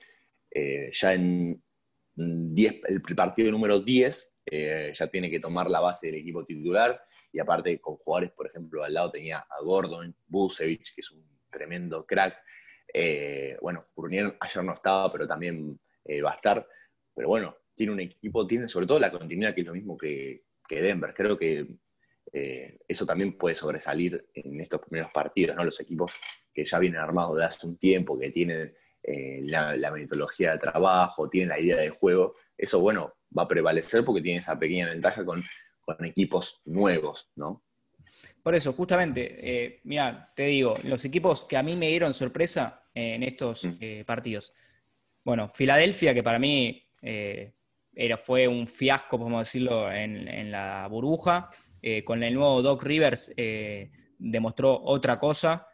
eh, 0.51 0.89
ya 0.91 1.13
en 1.13 1.61
el 2.19 3.15
partido 3.15 3.51
número 3.51 3.79
10 3.79 4.39
eh, 4.45 4.91
ya 4.93 5.07
tiene 5.07 5.29
que 5.29 5.39
tomar 5.39 5.69
la 5.69 5.79
base 5.79 6.07
del 6.07 6.17
equipo 6.17 6.43
titular 6.43 7.01
y 7.31 7.39
aparte 7.39 7.79
con 7.79 7.95
jugadores, 7.95 8.31
por 8.31 8.47
ejemplo, 8.47 8.83
al 8.83 8.93
lado 8.93 9.11
tenía 9.11 9.37
a 9.39 9.61
Gordon, 9.63 10.15
Busevich, 10.27 10.93
que 10.93 11.01
es 11.01 11.11
un 11.11 11.23
tremendo 11.49 12.05
crack. 12.05 12.37
Eh, 12.93 13.57
bueno, 13.61 13.85
Fournier 13.93 14.35
ayer 14.39 14.63
no 14.63 14.73
estaba, 14.73 15.11
pero 15.11 15.27
también 15.27 15.79
eh, 16.03 16.21
va 16.21 16.31
a 16.31 16.35
estar. 16.35 16.67
Pero 17.13 17.27
bueno, 17.27 17.55
tiene 17.75 17.93
un 17.93 17.99
equipo, 17.99 18.45
tiene 18.47 18.67
sobre 18.67 18.87
todo 18.87 18.99
la 18.99 19.11
continuidad, 19.11 19.53
que 19.53 19.61
es 19.61 19.67
lo 19.67 19.73
mismo 19.73 19.97
que, 19.97 20.43
Denver. 20.69 21.13
Creo 21.15 21.37
que 21.37 21.65
eso 22.31 23.07
también 23.07 23.35
puede 23.35 23.55
sobresalir 23.55 24.29
en 24.35 24.61
estos 24.61 24.81
primeros 24.81 25.11
partidos, 25.11 25.55
¿no? 25.55 25.63
Los 25.63 25.79
equipos 25.79 26.13
que 26.53 26.63
ya 26.63 26.77
vienen 26.77 26.99
armados 26.99 27.35
de 27.35 27.43
hace 27.43 27.65
un 27.65 27.77
tiempo, 27.77 28.19
que 28.19 28.29
tienen 28.29 28.75
la, 29.03 29.75
la 29.75 29.91
metodología 29.91 30.51
de 30.51 30.59
trabajo, 30.59 31.29
tienen 31.29 31.49
la 31.49 31.59
idea 31.59 31.77
de 31.77 31.89
juego, 31.89 32.35
eso, 32.57 32.79
bueno, 32.81 33.13
va 33.37 33.43
a 33.43 33.47
prevalecer 33.47 34.03
porque 34.03 34.21
tiene 34.21 34.39
esa 34.39 34.57
pequeña 34.57 34.89
ventaja 34.89 35.23
con, 35.25 35.43
equipos 36.01 36.61
nuevos, 36.65 37.31
¿no? 37.35 37.63
Por 38.43 38.53
eso, 38.53 38.73
justamente, 38.73 39.37
eh, 39.39 39.79
mira, 39.85 40.31
te 40.35 40.43
digo, 40.43 40.75
los 40.87 41.03
equipos 41.03 41.45
que 41.45 41.57
a 41.57 41.63
mí 41.63 41.75
me 41.75 41.87
dieron 41.87 42.13
sorpresa 42.13 42.83
en 42.93 43.23
estos 43.23 43.63
mm. 43.63 43.71
eh, 43.79 44.03
partidos. 44.05 44.53
Bueno, 45.23 45.49
Filadelfia, 45.51 46.13
que 46.13 46.21
para 46.21 46.37
mí 46.37 46.87
eh, 47.01 47.53
era, 47.95 48.17
fue 48.17 48.47
un 48.47 48.67
fiasco, 48.67 49.17
podemos 49.17 49.47
decirlo, 49.47 49.91
en, 49.91 50.51
la 50.51 50.87
burbuja. 50.87 51.49
con 52.05 52.21
el 52.21 52.35
nuevo 52.35 52.61
Doc 52.61 52.83
Rivers 52.83 53.33
demostró 54.19 54.79
otra 54.83 55.19
cosa. 55.19 55.68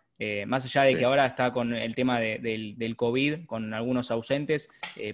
Más 0.47 0.65
allá 0.65 0.83
de 0.83 0.97
que 0.97 1.05
ahora 1.05 1.25
está 1.25 1.51
con 1.51 1.73
el 1.73 1.93
tema 1.93 2.19
del, 2.19 2.77
del, 2.77 2.95
COVID, 2.95 3.45
con 3.45 3.73
algunos 3.73 4.11
ausentes, 4.11 4.69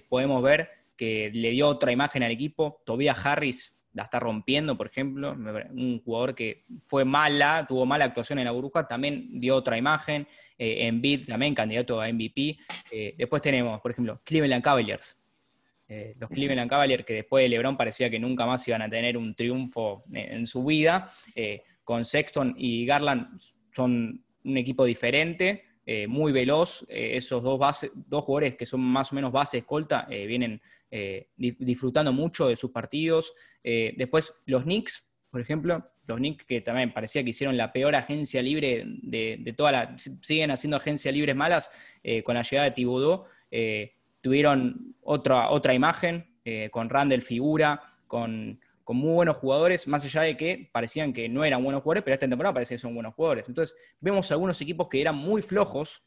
podemos 0.08 0.42
ver 0.42 0.70
que 0.96 1.30
le 1.34 1.50
dio 1.50 1.68
otra 1.68 1.92
imagen 1.92 2.22
al 2.22 2.30
equipo. 2.30 2.82
Tobias 2.84 3.26
Harris 3.26 3.74
la 3.94 4.04
está 4.04 4.18
rompiendo, 4.20 4.76
por 4.76 4.86
ejemplo, 4.86 5.32
un 5.32 6.00
jugador 6.02 6.34
que 6.34 6.64
fue 6.80 7.04
mala, 7.04 7.66
tuvo 7.68 7.84
mala 7.84 8.06
actuación 8.06 8.38
en 8.38 8.46
la 8.46 8.50
burbuja, 8.52 8.88
también 8.88 9.38
dio 9.38 9.56
otra 9.56 9.76
imagen. 9.76 10.26
Eh, 10.56 10.86
Embiid 10.86 11.26
también 11.26 11.54
candidato 11.54 12.00
a 12.00 12.10
MVP. 12.10 12.56
Eh, 12.90 13.14
después 13.18 13.42
tenemos, 13.42 13.80
por 13.80 13.90
ejemplo, 13.90 14.20
Cleveland 14.24 14.62
Cavaliers. 14.62 15.18
Eh, 15.88 16.14
los 16.18 16.30
Cleveland 16.30 16.70
Cavaliers 16.70 17.04
que 17.04 17.14
después 17.14 17.42
de 17.42 17.50
LeBron 17.50 17.76
parecía 17.76 18.08
que 18.08 18.18
nunca 18.18 18.46
más 18.46 18.66
iban 18.66 18.80
a 18.80 18.88
tener 18.88 19.16
un 19.16 19.34
triunfo 19.34 20.04
en, 20.12 20.46
su 20.46 20.64
vida. 20.64 21.10
con 21.84 22.04
Sexton 22.04 22.54
y 22.56 22.86
Garland 22.86 23.38
son 23.72 24.24
un 24.44 24.56
equipo 24.56 24.84
diferente. 24.84 25.64
muy 26.08 26.32
veloz, 26.32 26.84
esos 26.88 27.42
dos, 27.42 27.58
dos 27.94 28.24
jugadores 28.24 28.56
que 28.56 28.66
son 28.66 28.80
más 28.80 29.12
o 29.12 29.14
menos 29.16 29.32
base 29.32 29.58
escolta 29.58 30.06
vienen 30.08 30.60
eh, 30.94 31.28
disfrutando 31.38 32.12
mucho 32.12 32.48
de 32.48 32.56
sus 32.56 32.70
partidos. 32.70 33.32
Eh, 33.64 33.94
después, 33.96 34.34
los 34.44 34.64
Knicks, 34.64 35.08
por 35.30 35.40
ejemplo, 35.40 35.90
los 36.06 36.18
Knicks 36.18 36.44
que 36.44 36.60
también 36.60 36.92
parecía 36.92 37.24
que 37.24 37.30
hicieron 37.30 37.56
la 37.56 37.72
peor 37.72 37.96
agencia 37.96 38.42
libre 38.42 38.84
de, 38.86 39.38
de 39.40 39.52
toda 39.54 39.72
la. 39.72 39.96
siguen 39.96 40.50
haciendo 40.50 40.76
agencias 40.76 41.14
libres 41.14 41.34
malas 41.34 41.70
eh, 42.02 42.22
con 42.22 42.34
la 42.34 42.42
llegada 42.42 42.68
de 42.68 42.74
Thibodeau. 42.74 43.24
tuvieron 44.20 44.94
otra, 45.00 45.48
otra 45.48 45.72
imagen 45.72 46.26
con 46.70 46.90
Randall 46.90 47.22
Figura, 47.22 47.80
con, 48.06 48.60
con 48.84 48.96
muy 48.96 49.14
buenos 49.14 49.36
jugadores, 49.36 49.86
más 49.88 50.04
allá 50.04 50.22
de 50.22 50.36
que 50.36 50.70
parecían 50.72 51.12
que 51.12 51.28
no 51.28 51.44
eran 51.44 51.62
buenos 51.62 51.82
jugadores, 51.82 52.04
pero 52.04 52.14
esta 52.14 52.28
temporada 52.28 52.54
parece 52.54 52.74
que 52.74 52.78
son 52.78 52.94
buenos 52.94 53.14
jugadores. 53.14 53.48
Entonces, 53.48 53.76
vemos 54.00 54.30
algunos 54.32 54.60
equipos 54.60 54.88
que 54.88 55.00
eran 55.00 55.16
muy 55.16 55.42
flojos 55.42 56.02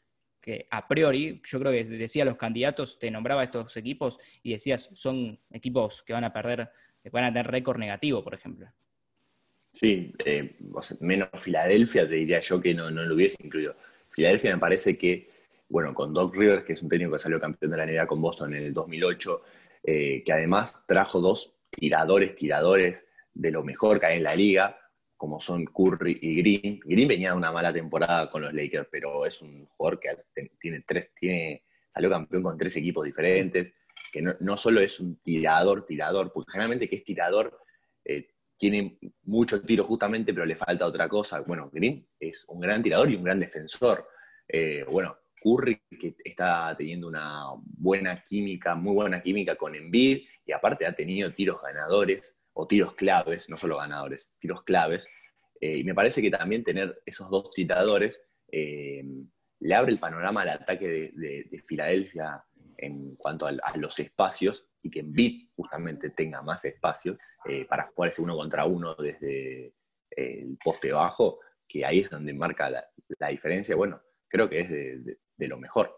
que 0.46 0.67
a 0.70 0.88
priori, 0.88 1.41
yo 1.44 1.60
creo 1.60 1.72
que 1.72 1.84
decía 1.84 2.24
los 2.24 2.38
candidatos, 2.38 3.00
te 3.00 3.10
nombraba 3.10 3.44
estos 3.44 3.75
equipos 3.77 4.20
y 4.44 4.53
decías, 4.53 4.91
son 4.94 5.39
equipos 5.50 6.03
que 6.03 6.13
van 6.13 6.24
a 6.24 6.32
perder, 6.32 6.70
que 7.01 7.10
van 7.10 7.24
a 7.24 7.34
tener 7.34 7.48
récord 7.48 7.79
negativo, 7.79 8.24
por 8.24 8.36
ejemplo. 8.36 8.67
Sí, 9.74 10.13
eh, 10.23 10.56
menos 10.99 11.30
Filadelfia, 11.39 12.08
te 12.08 12.13
diría 12.15 12.39
yo 12.41 12.62
que 12.62 12.76
no, 12.76 12.91
lo 12.91 13.15
hubiese 13.15 13.38
incluido. 13.43 13.76
Filadelfia 14.12 14.54
me 14.54 14.60
parece 14.60 14.95
que, 14.95 15.30
bueno, 15.67 15.95
con 15.95 16.13
Doc 16.13 16.36
Rivers, 16.36 16.63
que 16.63 16.73
es 16.73 16.82
un 16.84 16.89
técnico 16.89 17.13
que 17.13 17.19
salió 17.19 17.39
campeón 17.39 17.71
de 17.71 17.78
la 17.78 17.86
NBA 17.88 18.06
con 18.06 18.21
Boston 18.21 18.54
en 18.54 18.65
el 18.65 18.73
2008, 18.73 19.41
eh, 19.84 20.23
que 20.23 20.32
además 20.32 20.86
trajo 20.88 21.19
dos 21.19 21.58
tiradores, 21.75 22.35
tiradores 22.35 23.05
de 23.33 23.51
lo 23.51 23.63
mejor 23.63 23.99
que 23.99 24.05
hay 24.07 24.17
en 24.17 24.23
la 24.23 24.35
liga, 24.35 24.79
como 25.17 25.39
son 25.39 25.65
Curry 25.65 26.19
y 26.21 26.35
Green. 26.35 26.79
Green 26.83 27.07
venía 27.07 27.31
de 27.31 27.38
una 27.38 27.51
mala 27.51 27.73
temporada 27.73 28.29
con 28.29 28.41
los 28.41 28.53
Lakers, 28.53 28.88
pero 28.91 29.25
es 29.25 29.41
un 29.41 29.65
jugador 29.65 29.99
que 29.99 30.09
tiene 30.59 30.83
tres, 30.85 31.13
tiene, 31.13 31.63
salió 31.93 32.09
campeón 32.09 32.43
con 32.43 32.57
tres 32.57 32.75
equipos 32.77 33.05
diferentes, 33.05 33.73
que 34.11 34.21
no, 34.21 34.57
solo 34.57 34.79
es 34.79 34.99
un 34.99 35.17
tirador, 35.17 35.85
tirador, 35.85 36.31
porque 36.31 36.51
generalmente 36.51 36.88
que 36.88 36.95
es 36.95 37.03
tirador 37.03 37.59
eh, 38.03 38.29
tiene 38.57 38.97
mucho 39.23 39.61
tiro 39.61 39.83
justamente, 39.83 40.33
pero 40.33 40.45
le 40.45 40.55
falta 40.55 40.85
otra 40.85 41.09
cosa. 41.09 41.41
Bueno, 41.41 41.69
Green 41.73 42.07
es 42.19 42.45
un 42.47 42.59
gran 42.59 42.81
tirador 42.81 43.11
y 43.11 43.15
un 43.15 43.23
gran 43.23 43.39
defensor. 43.39 44.07
Eh, 44.47 44.85
bueno, 44.89 45.17
Curry 45.41 45.82
que 46.00 46.15
está 46.24 46.76
teniendo 46.78 47.08
una 47.08 47.45
buena 47.56 48.21
química, 48.21 48.76
muy 48.76 48.93
buena 48.93 49.21
química 49.21 49.56
con 49.56 49.76
Embiid, 49.76 50.24
y 50.45 50.52
aparte 50.52 50.86
ha 50.86 50.95
tenido 50.95 51.34
tiros 51.34 51.62
ganadores 51.62 52.38
o 52.54 52.67
tiros 52.67 52.93
claves, 52.93 53.50
no 53.50 53.58
solo 53.58 53.78
ganadores, 53.78 54.34
tiros 54.39 54.63
claves. 54.63 55.08
Eh, 55.60 55.78
y 55.80 55.84
me 55.84 55.95
parece 55.95 56.21
que 56.21 56.32
también 56.32 56.63
tener 56.63 57.02
esos 57.06 57.30
dos 57.30 57.52
tiradores 57.52 58.21
eh, 58.52 59.04
le 59.60 59.76
abre 59.76 59.91
el 59.91 60.00
panorama 60.00 60.41
al 60.41 60.50
ataque 60.50 61.12
de, 61.13 61.63
Filadelfia 61.67 62.43
en 62.78 63.15
cuanto 63.15 63.48
a, 63.48 63.78
los 63.78 64.00
espacios 64.00 64.67
y 64.82 64.91
que 64.91 65.00
Embiid 65.00 65.50
justamente 65.56 66.12
tenga 66.12 66.41
más 66.41 66.63
espacios 66.65 67.17
eh, 67.45 67.65
para 67.65 67.88
jugar 67.88 68.10
ese 68.10 68.21
uno 68.21 68.36
contra 68.36 68.65
uno 68.65 68.95
desde 68.95 69.74
el 70.12 70.58
poste 70.63 70.91
bajo, 70.91 71.39
que 71.67 71.86
ahí 71.86 72.02
es 72.02 72.10
donde 72.10 72.34
marca 72.34 72.69
la, 72.69 72.86
diferencia. 73.30 73.76
Bueno, 73.76 74.02
creo 74.28 74.50
que 74.50 74.60
es 74.62 74.69
de, 74.69 75.17
lo 75.38 75.58
mejor. 75.58 75.95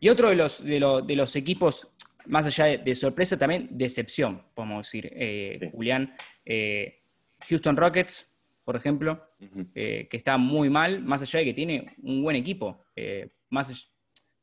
Y 0.00 0.08
otro 0.08 0.28
de 0.28 0.36
los, 0.36 0.64
de 0.64 1.16
los 1.16 1.36
equipos 1.36 1.88
más 2.28 2.46
allá 2.46 2.78
de, 2.78 2.94
sorpresa, 2.94 3.38
también 3.38 3.68
decepción, 3.70 4.42
podemos 4.54 4.86
decir, 4.86 5.10
eh, 5.12 5.70
Julián. 5.72 6.14
Eh, 6.44 6.94
Houston 7.48 7.76
Rockets, 7.76 8.30
por 8.64 8.76
ejemplo, 8.76 9.30
eh, 9.74 10.08
que 10.10 10.16
está 10.16 10.36
muy 10.36 10.68
mal, 10.68 11.02
más 11.02 11.22
allá 11.22 11.38
de 11.38 11.44
que 11.46 11.54
tiene 11.54 11.86
un 12.02 12.22
buen 12.22 12.36
equipo. 12.36 12.84
más 13.48 13.90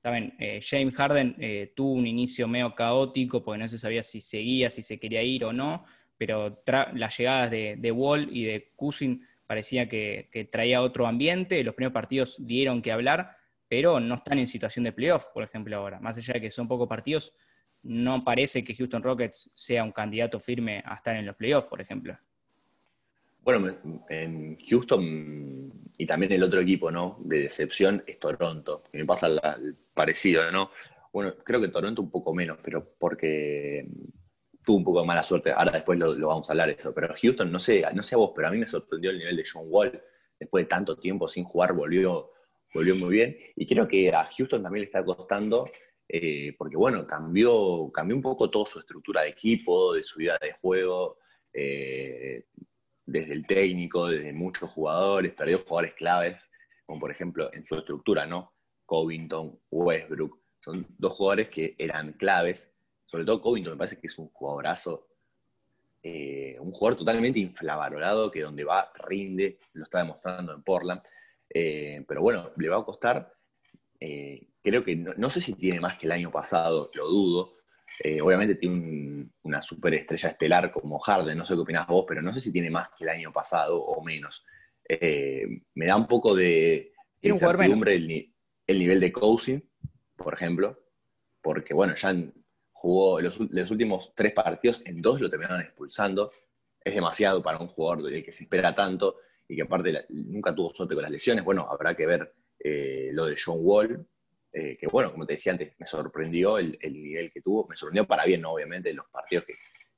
también, 0.02 0.36
James 0.62 0.94
Harden 0.96 1.36
tuvo 1.76 1.94
un 1.94 2.06
inicio 2.06 2.48
medio 2.48 2.74
caótico 2.76 3.44
porque 3.44 3.60
no 3.60 3.68
se 3.68 3.78
sabía 3.78 4.04
si 4.04 4.22
seguía, 4.22 4.70
si 4.70 4.82
se 4.84 5.00
quería 5.00 5.24
ir 5.24 5.44
o 5.46 5.52
no, 5.52 5.84
pero 6.18 6.62
las 6.94 7.18
llegadas 7.18 7.52
de, 7.52 7.92
Wall 7.92 8.30
y 8.32 8.46
de 8.46 8.72
Cousin 8.76 9.26
parecía 9.46 9.90
que, 9.90 10.30
que 10.32 10.46
traía 10.46 10.82
otro 10.82 11.08
ambiente. 11.08 11.64
Los 11.64 11.76
primeros 11.76 11.94
partidos 11.94 12.38
dieron 12.40 12.82
que 12.82 12.92
hablar, 12.92 13.36
pero 13.76 14.00
no 14.00 14.16
están 14.16 14.40
en 14.40 14.48
situación 14.48 14.86
de 14.86 14.94
playoff, 14.94 15.26
por 15.34 15.44
ejemplo, 15.44 15.76
ahora. 15.76 16.00
Más 16.00 16.16
allá 16.16 16.36
de 16.36 16.40
que 16.40 16.50
son 16.50 16.66
pocos 16.66 16.88
partidos, 16.88 17.34
no 17.84 18.24
parece 18.24 18.64
que 18.64 18.74
Houston 18.74 19.04
Rockets 19.04 19.50
sea 19.54 19.84
un 19.84 19.92
candidato 19.92 20.40
firme 20.40 20.82
a 20.86 20.96
estar 20.96 21.14
en 21.18 21.26
los 21.26 21.36
playoffs, 21.36 21.68
por 21.68 21.82
ejemplo. 21.82 22.18
Bueno, 23.42 23.76
en 24.08 24.58
Houston 24.58 25.74
y 25.98 26.06
también 26.06 26.32
el 26.32 26.44
otro 26.44 26.62
equipo, 26.62 26.90
¿no? 26.90 27.18
De 27.20 27.42
decepción 27.42 28.02
es 28.08 28.18
Toronto. 28.18 28.84
me 28.94 29.04
pasa 29.04 29.28
el 29.28 29.74
parecido, 29.94 30.50
¿no? 30.54 30.72
Bueno, 31.12 31.34
creo 31.44 31.60
que 31.60 31.68
Toronto 31.68 32.02
un 32.02 32.10
poco 32.10 32.34
menos, 32.34 32.60
pero 32.64 32.94
porque 32.98 33.90
tuvo 34.64 34.78
un 34.78 34.86
poco 34.86 35.02
de 35.02 35.08
mala 35.08 35.22
suerte. 35.22 35.52
Ahora 35.52 35.74
después 35.74 36.00
lo, 36.00 36.28
vamos 36.30 36.50
a 36.50 36.54
hablar 36.54 36.70
eso. 36.70 36.94
Pero 36.94 37.14
Houston, 37.14 37.52
no 37.52 37.60
sé, 37.60 37.84
no 37.94 38.04
sé 38.04 38.16
a 38.16 38.20
vos, 38.20 38.32
pero 38.34 38.48
a 38.48 38.52
mí 38.52 38.58
me 38.58 38.68
sorprendió 38.68 39.12
el 39.12 39.18
nivel 39.18 39.36
de 39.36 39.44
John 39.52 39.66
Wall. 39.68 40.02
Después 40.40 40.64
de 40.64 40.70
tanto 40.70 40.98
tiempo 40.98 41.28
sin 41.28 41.44
jugar, 41.44 41.74
volvió, 41.74 42.32
volvió 42.76 42.96
muy 42.96 43.16
bien. 43.16 43.38
Y 43.56 43.66
creo 43.66 43.88
que 43.88 44.10
a 44.10 44.26
Houston 44.26 44.62
también 44.62 44.82
le 44.82 44.86
está 44.86 45.04
costando 45.04 45.66
eh, 46.08 46.56
porque 46.58 46.78
bueno, 46.78 47.06
cambió, 47.08 47.90
cambió 47.92 48.16
un 48.16 48.22
poco 48.22 48.50
toda 48.50 48.66
su 48.66 48.80
estructura 48.80 49.24
de 49.24 49.30
equipo, 49.30 49.96
de 49.96 50.04
su 50.04 50.20
vida 50.20 50.38
de 50.40 50.54
juego, 50.54 51.18
eh, 51.52 52.46
desde 53.06 53.34
el 53.34 53.46
técnico, 53.46 54.08
desde 54.08 54.32
muchos 54.34 54.70
jugadores, 54.70 55.34
perdió 55.34 55.60
jugadores 55.60 55.94
claves, 55.94 56.52
como 56.86 57.00
por 57.00 57.12
ejemplo 57.12 57.52
en 57.54 57.66
su 57.66 57.76
estructura, 57.76 58.26
¿no? 58.26 58.54
Covington, 58.86 59.60
Westbrook, 59.72 60.40
son 60.60 60.86
dos 60.98 61.14
jugadores 61.14 61.50
que 61.50 61.76
eran 61.78 62.14
claves, 62.14 62.72
sobre 63.06 63.26
todo 63.26 63.42
Covington 63.42 63.74
me 63.74 63.78
parece 63.78 64.00
que 64.00 64.08
es 64.08 64.18
un 64.20 64.30
jugadorazo, 64.30 65.08
eh, 66.04 66.58
un 66.60 66.72
jugador 66.72 67.00
totalmente 67.00 67.40
inflavalorado, 67.40 68.30
que 68.30 68.42
donde 68.42 68.64
va 68.64 68.92
rinde, 68.94 69.58
lo 69.74 69.86
está 69.86 70.00
demostrando 70.00 70.54
en 70.54 70.62
Portland, 70.62 71.02
pero 72.08 72.22
bueno, 72.22 72.52
le 72.58 72.70
va 72.70 72.80
a 72.80 72.84
costar 72.84 73.32
creo 74.66 74.84
que 74.84 74.96
no, 74.96 75.30
sé 75.30 75.40
si 75.40 75.54
tiene 75.54 75.80
más 75.80 75.96
que 75.96 76.08
el 76.08 76.12
año 76.12 76.32
pasado, 76.32 76.90
lo 76.96 77.08
dudo. 77.08 77.54
Eh, 78.04 78.20
obviamente 78.20 78.56
tiene 78.56 79.28
una 79.44 79.62
superestrella 79.62 80.30
estelar 80.30 80.72
como 80.72 80.98
Harden, 80.98 81.38
no 81.38 81.46
sé 81.46 81.54
qué 81.54 81.62
opinas 81.62 81.88
vos, 81.88 82.04
pero 82.08 82.22
no 82.22 82.34
sé 82.34 82.42
si 82.42 82.52
tiene 82.52 82.72
más 82.72 82.90
que 82.98 83.04
el 83.04 83.12
año 83.12 83.32
pasado 83.32 83.80
o 83.80 84.04
menos. 84.04 84.44
Eh, 84.90 85.62
me 85.76 85.86
da 85.86 85.96
un 85.96 86.08
poco 86.08 86.36
de 86.36 86.94
incertidumbre 87.22 87.96
el, 87.96 88.34
el, 88.66 88.80
nivel 88.80 89.00
de 89.00 89.12
Cousin, 89.12 89.64
por 90.16 90.34
ejemplo, 90.34 90.80
porque 91.42 91.76
bueno, 91.76 91.94
ya 91.94 92.16
jugó 92.72 93.22
los, 93.22 93.40
últimos 93.40 94.16
tres 94.16 94.34
partidos, 94.34 94.82
en 94.86 95.00
dos 95.00 95.22
lo 95.22 95.30
terminaron 95.30 95.62
expulsando. 95.62 96.32
Es 96.84 96.96
demasiado 96.96 97.42
para 97.44 97.60
un 97.60 97.68
jugador 97.68 98.04
del 98.04 98.24
que 98.24 98.32
se 98.32 98.44
espera 98.46 98.74
tanto 98.74 99.18
y 99.48 99.56
que 99.56 99.62
aparte 99.62 100.06
nunca 100.10 100.54
tuvo 100.54 100.74
suerte 100.74 100.96
con 100.96 101.04
las 101.04 101.12
lesiones. 101.12 101.44
Bueno, 101.44 101.68
habrá 101.70 101.96
que 101.96 102.06
ver 102.06 102.34
eh, 102.60 103.10
lo 103.14 103.26
de 103.26 103.36
John 103.44 103.60
Wall, 103.62 104.06
eh, 104.52 104.78
que 104.80 104.88
bueno, 104.88 105.12
como 105.12 105.26
te 105.26 105.34
decía 105.34 105.52
antes, 105.52 105.74
me 105.78 105.86
sorprendió 105.86 106.58
el, 106.58 106.78
nivel 106.82 107.32
que 107.32 107.42
tuvo. 107.42 107.68
Me 107.68 107.76
sorprendió 107.76 108.08
para 108.08 108.26
bien, 108.26 108.42
¿no? 108.42 108.54
obviamente, 108.54 108.94
los 108.94 109.08
partidos 109.08 109.46
que, 109.46 109.54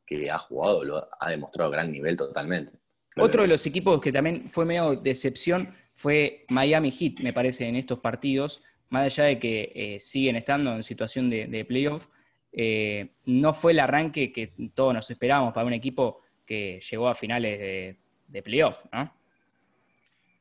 que 0.06 0.30
ha 0.30 0.38
jugado, 0.38 0.84
lo 0.84 1.08
ha 1.20 1.30
demostrado 1.30 1.70
gran 1.72 1.92
nivel 1.92 2.18
totalmente. 2.18 2.74
Otro 3.18 3.42
de 3.42 3.48
los 3.48 3.66
equipos 3.66 4.00
que 4.00 4.12
también 4.12 4.48
fue 4.48 4.66
medio 4.66 4.96
decepción 4.96 5.70
fue 5.96 6.46
Miami 6.50 6.92
Heat, 6.92 7.22
me 7.22 7.34
parece, 7.34 7.68
en 7.68 7.76
estos 7.76 8.00
partidos, 8.00 8.62
más 8.90 9.04
allá 9.04 9.26
de 9.26 9.40
que 9.40 9.72
eh, 9.74 10.00
siguen 10.00 10.36
estando 10.36 10.76
en 10.76 10.84
situación 10.84 11.30
de, 11.30 11.66
playoff, 11.68 12.08
eh, 12.52 13.10
no 13.26 13.54
fue 13.54 13.72
el 13.72 13.80
arranque 13.80 14.32
que 14.32 14.54
todos 14.74 14.94
nos 14.94 15.10
esperábamos 15.10 15.54
para 15.54 15.66
un 15.66 15.74
equipo 15.74 16.22
que 16.46 16.80
llegó 16.90 17.08
a 17.08 17.16
finales 17.16 17.60
de, 17.60 17.98
de 18.28 18.42
playoff, 18.44 18.86
¿no? 18.92 19.17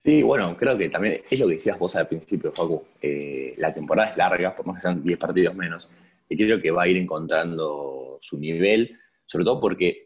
Sí, 0.07 0.23
bueno, 0.23 0.57
creo 0.57 0.79
que 0.79 0.89
también 0.89 1.21
es 1.29 1.39
lo 1.39 1.49
que 1.49 1.55
decías 1.55 1.79
vos 1.79 1.95
al 1.97 2.09
principio, 2.09 2.53
Facu. 2.53 2.83
Eh, 3.03 3.55
la 3.59 3.75
temporada 3.75 4.11
es 4.11 4.17
larga, 4.17 4.55
por 4.55 4.65
más 4.65 4.77
que 4.77 4.83
sean 4.83 5.03
10 5.03 5.19
partidos 5.19 5.55
menos, 5.55 5.89
y 6.29 6.37
creo 6.37 6.63
que 6.63 6.71
va 6.71 6.85
a 6.85 6.89
ir 6.89 6.97
encontrando 6.97 8.19
su 8.21 8.39
nivel, 8.39 8.99
sobre 9.27 9.45
todo 9.45 9.61
porque 9.61 10.05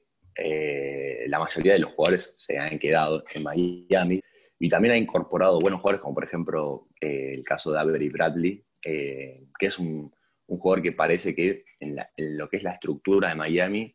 la 1.26 1.38
mayoría 1.38 1.74
de 1.74 1.80
los 1.80 1.92
jugadores 1.92 2.32
se 2.34 2.58
han 2.58 2.78
quedado 2.78 3.22
en 3.34 3.42
Miami 3.42 4.22
y 4.62 4.68
también 4.68 4.92
ha 4.92 4.98
incorporado 4.98 5.58
buenos 5.58 5.80
jugadores, 5.80 6.02
como 6.02 6.14
por 6.14 6.24
ejemplo 6.24 6.88
eh, 7.00 7.32
el 7.34 7.42
caso 7.44 7.72
de 7.72 7.80
Avery 7.80 8.10
Bradley, 8.10 8.62
eh, 8.84 9.46
que 9.58 9.66
es 9.66 9.78
un, 9.78 10.12
jugador 10.46 10.82
que 10.82 10.92
parece 10.92 11.34
que 11.34 11.64
en, 11.78 11.96
lo 12.36 12.48
que 12.48 12.58
es 12.58 12.62
la 12.62 12.72
estructura 12.72 13.28
de 13.30 13.36
Miami 13.36 13.94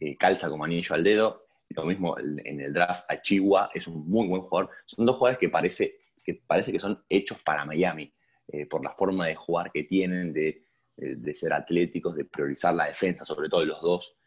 eh, 0.00 0.16
calza 0.16 0.48
como 0.48 0.64
anillo 0.64 0.94
al 0.94 1.04
dedo. 1.04 1.46
Lo 1.70 1.84
mismo 1.84 2.18
en 2.18 2.60
el 2.60 2.72
draft 2.72 3.04
a 3.08 3.20
Chihuahua, 3.20 3.70
es 3.72 3.86
un 3.86 4.08
muy 4.08 4.26
buen 4.26 4.42
jugador. 4.42 4.70
Son 4.86 5.06
dos 5.06 5.16
jugadores 5.16 5.38
que 5.38 5.48
parece 5.48 5.98
que, 6.24 6.34
parece 6.34 6.72
que 6.72 6.78
son 6.78 7.02
hechos 7.08 7.40
para 7.42 7.64
Miami, 7.64 8.12
por 8.68 8.84
la 8.84 8.90
forma 8.90 9.26
de 9.26 9.36
jugar 9.36 9.70
que 9.70 9.84
tienen, 9.84 10.32
de, 10.32 10.64
de, 10.96 11.34
ser 11.34 11.52
atléticos, 11.52 12.16
de 12.16 12.24
priorizar 12.24 12.74
la 12.74 12.86
defensa, 12.86 13.24
sobre 13.24 13.48
todo 13.48 13.60
de 13.60 13.66
los 13.66 13.80
dos. 13.80 14.18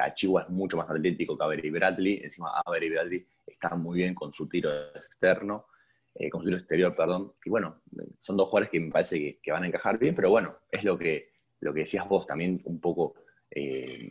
a 0.00 0.14
Chihuahua 0.14 0.44
es 0.44 0.48
mucho 0.48 0.76
más 0.76 0.90
atlético 0.90 1.36
que 1.36 1.44
Avery 1.44 1.70
Bradley. 1.70 2.20
Encima, 2.24 2.50
Avery 2.64 2.88
Bradley 2.88 3.26
está 3.46 3.76
muy 3.76 3.98
bien 3.98 4.14
con 4.14 4.32
su 4.32 4.48
tiro 4.48 4.70
externo, 4.94 5.66
eh, 6.14 6.28
con 6.30 6.40
su 6.40 6.46
tiro 6.46 6.58
exterior, 6.58 6.94
perdón. 6.96 7.34
Y 7.44 7.50
bueno, 7.50 7.82
son 8.18 8.36
dos 8.36 8.48
jugadores 8.48 8.70
que 8.70 8.80
me 8.80 8.90
parece 8.90 9.38
que, 9.40 9.52
van 9.52 9.64
a 9.64 9.66
encajar 9.66 9.98
bien, 9.98 10.14
pero 10.14 10.30
bueno, 10.30 10.56
es 10.70 10.84
lo 10.84 10.98
que, 10.98 11.30
lo 11.60 11.72
que 11.72 11.80
decías 11.80 12.08
vos 12.08 12.26
también 12.26 12.60
un 12.64 12.80
poco. 12.80 13.14
Eh, 13.50 14.08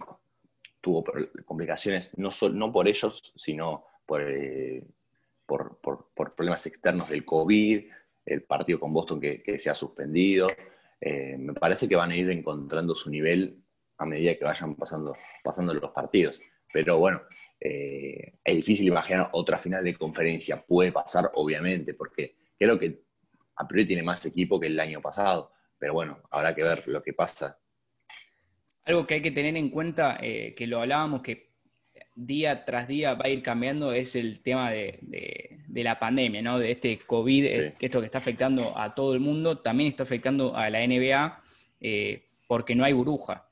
tuvo 0.82 1.04
complicaciones, 1.46 2.18
no, 2.18 2.30
no 2.54 2.72
por 2.72 2.88
ellos, 2.88 3.34
sino 3.36 3.86
eh, 4.20 4.84
por, 5.46 5.80
por, 5.80 6.36
problemas 6.36 6.66
externos 6.66 7.10
del 7.10 7.26
COVID, 7.26 7.84
el 8.26 8.44
partido 8.44 8.80
con 8.80 8.94
Boston 8.94 9.20
que, 9.20 9.58
se 9.58 9.70
ha 9.70 9.76
suspendido. 9.76 10.48
me 11.02 11.54
parece 11.54 11.88
que 11.88 11.96
van 11.96 12.12
a 12.12 12.16
ir 12.16 12.30
encontrando 12.30 12.96
su 12.96 13.10
nivel 13.10 13.64
a 13.98 14.06
medida 14.06 14.36
que 14.36 14.46
vayan 14.46 14.76
pasando, 14.76 15.14
pasando 15.44 15.74
los 15.74 15.92
partidos. 15.92 16.40
Pero 16.72 16.98
bueno, 17.00 17.22
eh, 17.60 18.36
es 18.44 18.56
difícil 18.56 18.88
imaginar 18.88 19.30
otra 19.34 19.58
final 19.58 19.84
de 19.84 19.96
conferencia. 19.96 20.64
Puede 20.66 20.92
pasar, 20.92 21.32
obviamente, 21.36 21.94
porque 21.94 22.36
creo 22.58 22.80
que 22.80 23.04
a 23.56 23.68
priori 23.68 23.88
tiene 23.88 24.04
más 24.04 24.26
equipo 24.26 24.60
que 24.60 24.68
el 24.68 24.80
año 24.80 25.02
pasado. 25.02 25.52
Pero 25.78 25.94
bueno, 25.94 26.20
habrá 26.32 26.56
que 26.56 26.64
ver 26.64 26.88
lo 26.88 27.04
que 27.04 27.14
pasa. 27.14 27.60
Algo 28.90 29.08
que 29.08 29.16
hay 29.16 29.22
que 29.22 29.32
tener 29.32 29.56
en 29.56 29.70
cuenta, 29.70 30.18
eh, 30.22 30.54
que 30.58 30.68
lo 30.68 30.82
hablábamos, 30.82 31.22
que 31.22 31.50
día 32.16 32.66
tras 32.66 32.88
día 32.88 33.14
va 33.14 33.26
a 33.26 33.30
ir 33.30 33.42
cambiando, 33.42 33.94
es 33.94 34.16
el 34.16 34.42
tema 34.42 34.72
de, 34.72 35.00
la 35.68 36.00
pandemia, 36.00 36.42
¿no? 36.42 36.60
De 36.60 36.72
este 36.72 37.00
COVID, 37.00 37.46
eh, 37.46 37.74
esto 37.80 38.00
que 38.00 38.06
está 38.06 38.18
afectando 38.18 38.78
a 38.78 38.94
todo 38.94 39.14
el 39.14 39.22
mundo, 39.22 39.60
también 39.60 39.92
está 39.92 40.04
afectando 40.04 40.56
a 40.56 40.70
la 40.70 40.86
NBA 40.86 41.42
porque 42.48 42.76
no 42.76 42.84
hay 42.84 42.94
burbuja. 42.94 43.48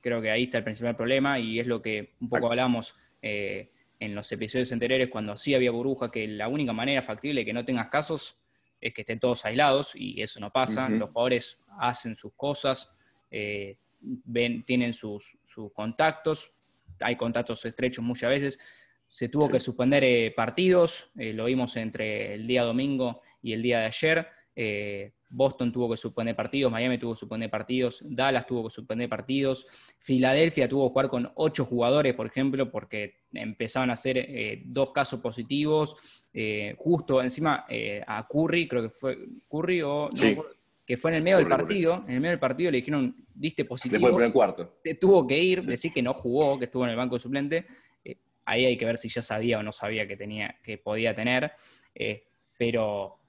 creo 0.00 0.22
que 0.22 0.30
ahí 0.30 0.44
está 0.44 0.58
el 0.58 0.64
principal 0.64 0.94
problema 0.94 1.38
y 1.38 1.58
es 1.58 1.66
lo 1.66 1.82
que 1.82 2.12
un 2.20 2.28
poco 2.28 2.46
hablamos 2.46 2.94
eh, 3.22 3.70
en 3.98 4.14
los 4.14 4.32
episodios 4.32 4.72
anteriores 4.72 5.10
cuando 5.10 5.36
sí 5.36 5.54
había 5.54 5.70
burbuja, 5.70 6.10
que 6.10 6.26
la 6.26 6.48
única 6.48 6.72
manera 6.72 7.02
factible 7.02 7.42
de 7.42 7.44
que 7.44 7.52
no 7.52 7.66
tengas 7.66 7.88
casos 7.88 8.38
es 8.80 8.94
que 8.94 9.02
estén 9.02 9.20
todos 9.20 9.44
aislados 9.44 9.92
y 9.94 10.22
eso 10.22 10.40
no 10.40 10.50
pasa. 10.50 10.88
Los 10.88 11.10
jugadores 11.10 11.58
hacen 11.78 12.16
sus 12.16 12.32
cosas, 12.32 12.90
eh, 13.30 13.76
ven, 14.00 14.64
tienen 14.64 14.92
sus, 14.92 15.36
contactos, 15.74 16.52
hay 17.00 17.16
contactos 17.16 17.64
estrechos 17.64 18.04
muchas 18.04 18.30
veces. 18.30 18.58
Se 19.08 19.28
tuvo 19.28 19.50
que 19.50 19.58
suspender 19.58 20.04
eh, 20.04 20.32
partidos, 20.34 21.10
lo 21.14 21.46
vimos 21.46 21.76
entre 21.76 22.34
el 22.34 22.46
día 22.46 22.62
domingo 22.62 23.22
y 23.42 23.52
el 23.52 23.62
día 23.62 23.80
de 23.80 23.86
ayer. 23.86 24.28
Boston 25.30 25.72
tuvo 25.72 25.90
que 25.90 25.96
suspender 25.96 26.34
partidos, 26.34 26.72
Miami 26.72 26.98
tuvo 26.98 27.12
que 27.14 27.20
suspender 27.20 27.48
partidos, 27.48 28.02
Dallas 28.04 28.46
tuvo 28.46 28.64
que 28.64 28.70
suspender 28.70 29.08
partidos, 29.08 29.66
Filadelfia 30.00 30.68
tuvo 30.68 30.88
que 30.88 30.92
jugar 30.92 31.08
con 31.08 31.32
ocho 31.36 31.64
jugadores, 31.64 32.14
por 32.14 32.26
ejemplo, 32.26 32.70
porque 32.70 33.20
empezaban 33.32 33.90
a 33.90 33.96
ser 33.96 34.18
eh, 34.18 34.62
dos 34.66 34.90
casos 34.90 35.20
positivos, 35.20 35.96
eh, 36.34 36.74
justo 36.76 37.22
encima 37.22 37.64
eh, 37.68 38.02
a 38.04 38.26
Curry, 38.26 38.66
creo 38.66 38.82
que 38.82 38.90
fue 38.90 39.18
Curry 39.48 39.82
o... 39.82 40.08
que 40.90 40.96
fue 40.96 41.12
en 41.12 41.18
el 41.18 41.22
medio 41.22 41.36
del 41.36 41.46
partido, 41.46 42.02
en 42.08 42.14
el 42.14 42.20
medio 42.20 42.30
del 42.32 42.40
partido 42.40 42.68
le 42.72 42.78
dijeron, 42.78 43.14
diste 43.32 43.64
positivo. 43.64 44.08
Después 44.08 44.26
el 44.26 44.32
cuarto. 44.32 44.80
Se 44.82 44.96
tuvo 44.96 45.24
que 45.24 45.38
ir, 45.38 45.62
decir 45.62 45.92
que 45.92 46.02
no 46.02 46.12
jugó, 46.12 46.58
que 46.58 46.64
estuvo 46.64 46.82
en 46.82 46.90
el 46.90 46.96
banco 46.96 47.14
de 47.14 47.20
suplente. 47.20 47.64
ahí 48.44 48.66
hay 48.66 48.76
que 48.76 48.86
ver 48.86 48.96
si 48.96 49.08
ya 49.08 49.22
sabía 49.22 49.60
o 49.60 49.62
no 49.62 49.70
sabía 49.70 50.08
que 50.08 50.16
tenía, 50.16 50.56
que 50.64 50.78
podía 50.78 51.14
tener. 51.14 51.52
pero 52.58 53.19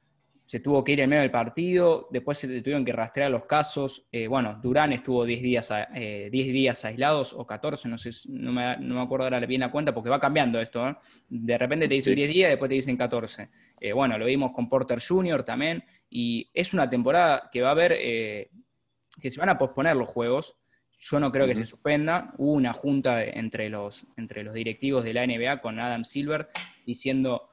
se 0.52 0.60
tuvo 0.60 0.84
que 0.84 0.92
ir 0.92 1.00
en 1.00 1.10
medio 1.10 1.22
del 1.22 1.32
partido, 1.32 2.10
después 2.12 2.38
se 2.38 2.46
tuvieron 2.60 2.84
que 2.84 2.92
rastrear 2.92 3.32
los 3.32 3.46
casos. 3.46 4.06
Eh, 4.12 4.28
bueno, 4.28 4.60
Durán 4.62 4.92
estuvo 4.92 5.24
10 5.24 5.42
días, 5.42 5.72
eh, 5.96 6.28
días 6.30 6.84
aislados 6.84 7.32
o 7.32 7.48
14, 7.48 7.88
no 7.88 7.98
sé, 7.98 8.10
no 8.28 8.52
me, 8.52 8.76
no 8.76 8.96
me 8.96 9.02
acuerdo 9.02 9.24
ahora 9.24 9.40
bien 9.46 9.62
la 9.62 9.72
cuenta 9.72 9.94
porque 9.94 10.10
va 10.10 10.20
cambiando 10.20 10.60
esto. 10.60 10.98
De 11.30 11.58
repente 11.58 11.88
te 11.88 11.94
dicen 11.94 12.16
10 12.16 12.30
días, 12.30 12.50
después 12.50 12.68
te 12.68 12.76
dicen 12.76 12.98
14. 12.98 13.48
Eh, 13.80 13.94
bueno, 13.94 14.18
lo 14.18 14.26
vimos 14.26 14.52
con 14.52 14.68
Porter 14.68 15.00
Jr. 15.02 15.44
también, 15.44 15.86
y 16.10 16.52
es 16.54 16.74
una 16.74 16.90
temporada 16.90 17.50
que 17.50 17.62
va 17.62 17.70
a 17.70 17.72
haber, 17.72 17.94
que 17.94 19.32
se 19.32 19.40
van 19.40 19.48
a 19.48 19.58
posponer 19.58 19.96
los 19.96 20.10
juegos. 20.10 20.58
Yo 21.00 21.18
no 21.22 21.32
creo 21.32 21.48
que 21.48 21.56
se 21.56 21.64
suspenda. 21.64 22.34
Hubo 22.38 22.52
una 22.52 22.74
junta 22.74 23.24
entre 23.24 23.70
los, 23.70 24.06
entre 24.18 24.44
los 24.44 24.54
directivos 24.54 25.06
de 25.06 25.14
la 25.14 25.26
NBA 25.26 25.62
con 25.62 25.80
Adam 25.80 26.04
Silver 26.04 26.50
diciendo 26.86 27.51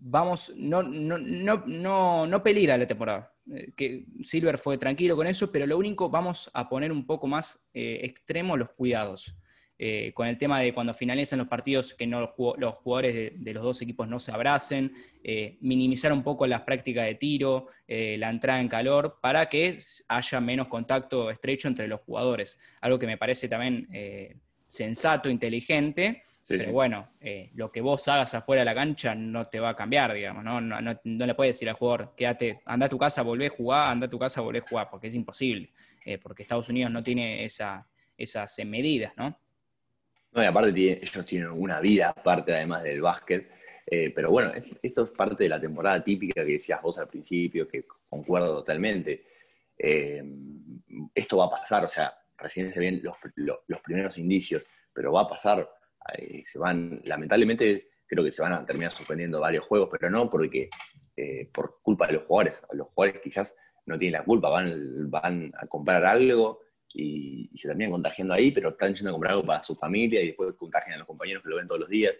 vamos, 0.00 0.52
no, 0.56 0.82
no, 0.82 1.18
no, 1.18 2.26
no, 2.26 2.42
peligrar 2.42 2.78
la 2.78 2.86
temporada. 2.86 3.32
Eh, 3.54 3.70
que 3.76 4.04
Silver 4.22 4.58
fue 4.58 4.78
tranquilo 4.78 5.16
con 5.16 5.26
eso, 5.26 5.52
pero 5.52 5.66
lo 5.66 5.78
único, 5.78 6.08
vamos 6.08 6.50
a 6.54 6.68
poner 6.68 6.90
un 6.90 7.06
poco 7.06 7.26
más 7.26 7.60
eh, 7.74 8.00
extremo 8.02 8.56
los 8.56 8.70
cuidados. 8.70 9.36
Eh, 9.82 10.12
con 10.12 10.26
el 10.26 10.36
tema 10.36 10.60
de 10.60 10.74
cuando 10.74 10.92
finalicen 10.92 11.38
los 11.38 11.48
partidos, 11.48 11.94
que 11.94 12.06
no 12.06 12.20
los, 12.20 12.74
jugadores 12.74 13.32
de, 13.42 13.54
los 13.54 13.62
dos 13.62 13.80
equipos 13.80 14.06
no 14.06 14.18
se 14.18 14.30
abracen, 14.30 14.92
minimizar 15.60 16.12
un 16.12 16.22
poco 16.22 16.46
las 16.46 16.60
prácticas 16.62 17.06
de 17.06 17.14
tiro, 17.14 17.66
la 17.88 18.28
entrada 18.28 18.60
en 18.60 18.68
calor, 18.68 19.20
para 19.22 19.48
que 19.48 19.78
haya 20.08 20.40
menos 20.42 20.68
contacto 20.68 21.30
estrecho 21.30 21.66
entre 21.66 21.88
los 21.88 22.02
jugadores. 22.02 22.58
Algo 22.82 22.98
que 22.98 23.06
me 23.06 23.16
parece 23.16 23.48
también 23.48 23.88
sensato, 24.68 25.30
inteligente, 25.30 26.24
pero 26.58 26.72
bueno, 26.72 27.10
eh, 27.20 27.50
lo 27.54 27.70
que 27.70 27.80
vos 27.80 28.08
hagas 28.08 28.34
afuera 28.34 28.62
de 28.62 28.64
la 28.64 28.74
cancha 28.74 29.14
no 29.14 29.46
te 29.46 29.60
va 29.60 29.68
a 29.68 29.76
cambiar, 29.76 30.12
digamos, 30.12 30.42
¿no? 30.42 30.60
No, 30.60 30.98
le 31.04 31.34
puedes 31.36 31.54
decir 31.54 31.68
al 31.68 31.76
jugador, 31.76 32.12
quédate, 32.16 32.60
anda 32.64 32.86
a 32.86 32.88
tu 32.88 32.98
casa, 32.98 33.22
volvé 33.22 33.46
a 33.46 33.50
jugar, 33.50 33.92
anda 33.92 34.06
a 34.06 34.10
tu 34.10 34.18
casa, 34.18 34.40
volvé 34.40 34.58
a 34.58 34.68
jugar, 34.68 34.88
porque 34.90 35.06
es 35.06 35.14
imposible, 35.14 35.70
eh, 36.04 36.18
porque 36.18 36.42
Estados 36.42 36.68
Unidos 36.68 36.90
no 36.90 37.04
tiene 37.04 37.44
esa, 37.44 37.86
esas 38.16 38.58
medidas, 38.66 39.12
¿no? 39.16 39.38
No, 40.32 40.42
y 40.42 40.46
aparte 40.46 40.70
ellos 40.70 41.24
tienen 41.24 41.50
una 41.50 41.78
vida 41.78 42.08
aparte 42.08 42.52
además 42.52 42.82
del 42.82 43.00
básquet, 43.00 43.48
eh, 43.86 44.10
pero 44.12 44.32
bueno, 44.32 44.52
esto 44.82 45.04
es 45.04 45.10
parte 45.10 45.44
de 45.44 45.50
la 45.50 45.60
temporada 45.60 46.02
típica 46.02 46.44
que 46.44 46.52
decías 46.52 46.82
vos 46.82 46.98
al 46.98 47.06
principio, 47.06 47.68
que 47.68 47.84
concuerdo 48.08 48.56
totalmente. 48.56 49.24
esto 51.14 51.36
va 51.36 51.44
a 51.44 51.50
pasar, 51.50 51.84
o 51.84 51.88
sea, 51.88 52.12
recién 52.36 52.72
se 52.72 52.80
ven 52.80 53.00
los, 53.04 53.16
los 53.36 53.80
primeros 53.82 54.18
indicios, 54.18 54.64
pero 54.92 55.12
va 55.12 55.22
a 55.22 55.28
pasar 55.28 55.79
se 56.44 56.58
van, 56.58 57.00
lamentablemente 57.04 57.88
creo 58.06 58.24
que 58.24 58.32
se 58.32 58.42
van 58.42 58.52
a 58.52 58.66
terminar 58.66 58.90
suspendiendo 58.90 59.40
varios 59.40 59.64
juegos, 59.64 59.88
pero 59.90 60.10
no 60.10 60.28
porque 60.28 60.68
eh, 61.16 61.48
por 61.52 61.80
culpa 61.82 62.06
de 62.06 62.14
los 62.14 62.24
jugadores. 62.24 62.60
Los 62.72 62.88
jugadores 62.88 63.20
quizás 63.22 63.56
no 63.86 63.98
tienen 63.98 64.20
la 64.20 64.24
culpa, 64.24 64.48
van, 64.48 65.10
van 65.10 65.52
a 65.56 65.66
comprar 65.66 66.04
algo 66.04 66.60
y, 66.92 67.50
se 67.54 67.68
terminan 67.68 67.92
contagiando 67.92 68.34
ahí, 68.34 68.50
pero 68.50 68.70
están 68.70 68.94
yendo 68.94 69.10
a 69.10 69.12
comprar 69.12 69.32
algo 69.32 69.46
para 69.46 69.62
su 69.62 69.76
familia 69.76 70.22
y 70.22 70.28
después 70.28 70.54
contagian 70.56 70.94
a 70.94 70.98
los 70.98 71.06
compañeros 71.06 71.42
que 71.42 71.50
lo 71.50 71.56
ven 71.56 71.68
todos 71.68 71.82
los 71.82 71.88
días. 71.88 72.14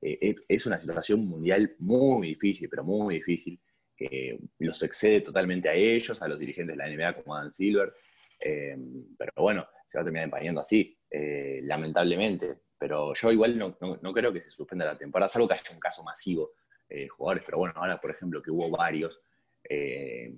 Eh, 0.00 0.34
es 0.48 0.66
una 0.66 0.78
situación 0.78 1.26
mundial 1.26 1.74
muy 1.78 2.28
difícil, 2.28 2.68
pero 2.68 2.84
muy 2.84 3.16
difícil, 3.16 3.60
que 3.96 4.38
los 4.58 4.82
excede 4.82 5.20
totalmente 5.20 5.68
a 5.68 5.74
ellos, 5.74 6.20
a 6.22 6.28
los 6.28 6.38
dirigentes 6.38 6.76
de 6.76 6.82
la 6.82 6.90
NBA 6.90 7.22
como 7.22 7.34
Adam 7.34 7.52
Silver. 7.52 7.92
Eh, 8.44 8.76
pero 9.16 9.32
bueno, 9.36 9.66
se 9.86 9.98
va 9.98 10.02
a 10.02 10.04
terminar 10.04 10.24
empañando 10.24 10.60
así, 10.60 10.98
eh, 11.10 11.60
lamentablemente. 11.64 12.58
Pero 12.84 13.14
yo 13.14 13.32
igual 13.32 13.58
no, 13.58 14.12
creo 14.12 14.30
que 14.30 14.42
se 14.42 14.50
suspenda 14.50 14.84
la 14.84 14.98
temporada, 14.98 15.26
salvo 15.26 15.48
que 15.48 15.54
haya 15.54 15.72
un 15.72 15.80
caso 15.80 16.04
masivo 16.04 16.52
de 16.86 17.08
jugadores. 17.08 17.42
Pero 17.46 17.56
bueno, 17.56 17.72
ahora, 17.76 17.98
por 17.98 18.10
ejemplo, 18.10 18.42
que 18.42 18.50
hubo 18.50 18.68
varios, 18.68 19.22
eh, 19.66 20.34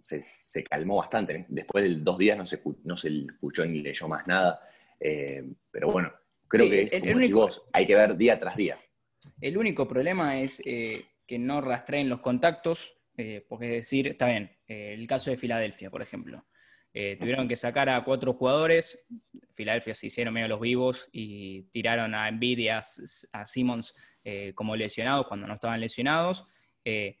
se, 0.00 0.64
calmó 0.64 0.96
bastante. 0.96 1.44
Después 1.50 1.84
de 1.84 1.96
dos 1.96 2.16
días 2.16 2.38
no 2.38 2.46
se, 2.46 2.62
no 2.84 2.96
se 2.96 3.26
escuchó 3.28 3.66
ni 3.66 3.82
leyó 3.82 4.08
más 4.08 4.26
nada. 4.26 4.58
pero 4.98 5.92
bueno, 5.92 6.10
creo 6.48 6.66
que 6.70 7.58
hay 7.74 7.86
que 7.86 7.94
ver 7.94 8.16
día 8.16 8.40
tras 8.40 8.56
día. 8.56 8.78
El 9.38 9.58
único 9.58 9.86
problema 9.86 10.40
es 10.40 10.62
que 10.62 11.38
no 11.38 11.60
rastreen 11.60 12.08
los 12.08 12.20
contactos, 12.20 12.96
porque 13.50 13.66
es 13.66 13.72
decir, 13.72 14.06
está 14.06 14.28
bien, 14.28 14.50
el 14.66 15.06
caso 15.06 15.28
de 15.30 15.36
Filadelfia, 15.36 15.90
por 15.90 16.00
ejemplo. 16.00 16.42
Eh, 16.92 17.16
tuvieron 17.20 17.46
que 17.46 17.56
sacar 17.56 17.88
a 17.88 18.02
cuatro 18.04 18.34
jugadores. 18.34 19.06
Filadelfia 19.54 19.94
se 19.94 20.08
hicieron 20.08 20.34
medio 20.34 20.48
los 20.48 20.60
vivos 20.60 21.08
y 21.12 21.62
tiraron 21.64 22.14
a 22.14 22.28
Envidia, 22.28 22.80
a, 23.32 23.46
Simmons 23.46 23.94
eh, 24.24 24.52
como 24.54 24.74
lesionados 24.74 25.26
cuando 25.26 25.46
no 25.46 25.54
estaban 25.54 25.80
lesionados. 25.80 26.46
Eh, 26.84 27.16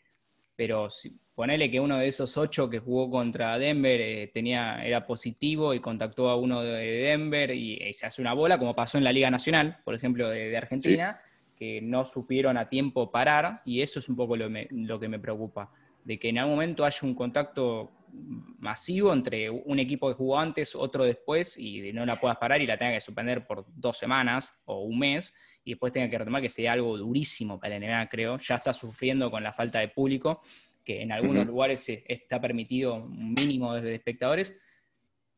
pero 0.56 0.90
si, 0.90 1.16
ponele 1.34 1.70
que 1.70 1.80
uno 1.80 1.98
de 1.98 2.08
esos 2.08 2.36
ocho 2.36 2.68
que 2.68 2.80
jugó 2.80 3.10
contra 3.10 3.58
Denver 3.58 4.30
tenía, 4.32 4.84
era 4.84 5.06
positivo 5.06 5.72
y 5.72 5.80
contactó 5.80 6.28
a 6.28 6.36
uno 6.36 6.62
de 6.62 6.90
Denver 7.02 7.50
y, 7.52 7.92
se 7.94 8.06
hace 8.06 8.20
una 8.20 8.34
bola, 8.34 8.58
como 8.58 8.74
pasó 8.74 8.98
en 8.98 9.04
la 9.04 9.12
Liga 9.12 9.30
Nacional, 9.30 9.78
por 9.84 9.94
ejemplo, 9.94 10.28
de, 10.28 10.54
Argentina, 10.56 11.20
que 11.56 11.80
no 11.80 12.04
supieron 12.04 12.58
a 12.58 12.68
tiempo 12.68 13.10
parar. 13.10 13.62
Y 13.64 13.80
eso 13.80 14.00
es 14.00 14.08
un 14.08 14.16
poco 14.16 14.36
lo 14.36 15.00
que 15.00 15.08
me 15.08 15.18
preocupa, 15.18 15.70
de 16.04 16.18
que 16.18 16.28
en 16.30 16.38
algún 16.38 16.56
momento 16.56 16.84
haya 16.84 17.00
un 17.02 17.14
contacto 17.14 17.90
masivo 18.12 19.12
entre 19.12 19.48
un 19.50 19.78
equipo 19.78 20.08
que 20.08 20.14
jugó 20.14 20.38
antes, 20.38 20.74
otro 20.74 21.04
después, 21.04 21.56
y 21.58 21.92
no 21.92 22.04
la 22.04 22.16
puedas 22.16 22.36
parar 22.36 22.60
y 22.60 22.66
la 22.66 22.76
tenga 22.76 22.92
que 22.92 23.00
suspender 23.00 23.46
por 23.46 23.64
dos 23.74 23.96
semanas 23.96 24.52
o 24.64 24.80
un 24.80 24.98
mes, 24.98 25.34
y 25.64 25.70
después 25.72 25.92
tenga 25.92 26.08
que 26.08 26.18
retomar, 26.18 26.42
que 26.42 26.48
sería 26.48 26.72
algo 26.72 26.96
durísimo 26.96 27.58
para 27.58 27.78
la 27.78 27.86
NBA, 27.86 28.08
creo. 28.08 28.36
Ya 28.38 28.56
está 28.56 28.72
sufriendo 28.72 29.30
con 29.30 29.42
la 29.42 29.52
falta 29.52 29.80
de 29.80 29.88
público, 29.88 30.40
que 30.84 31.02
en 31.02 31.12
algunos 31.12 31.46
lugares 31.46 31.84
está 31.88 32.40
permitido 32.40 32.94
un 32.94 33.34
mínimo 33.34 33.74
de 33.74 33.94
espectadores, 33.94 34.56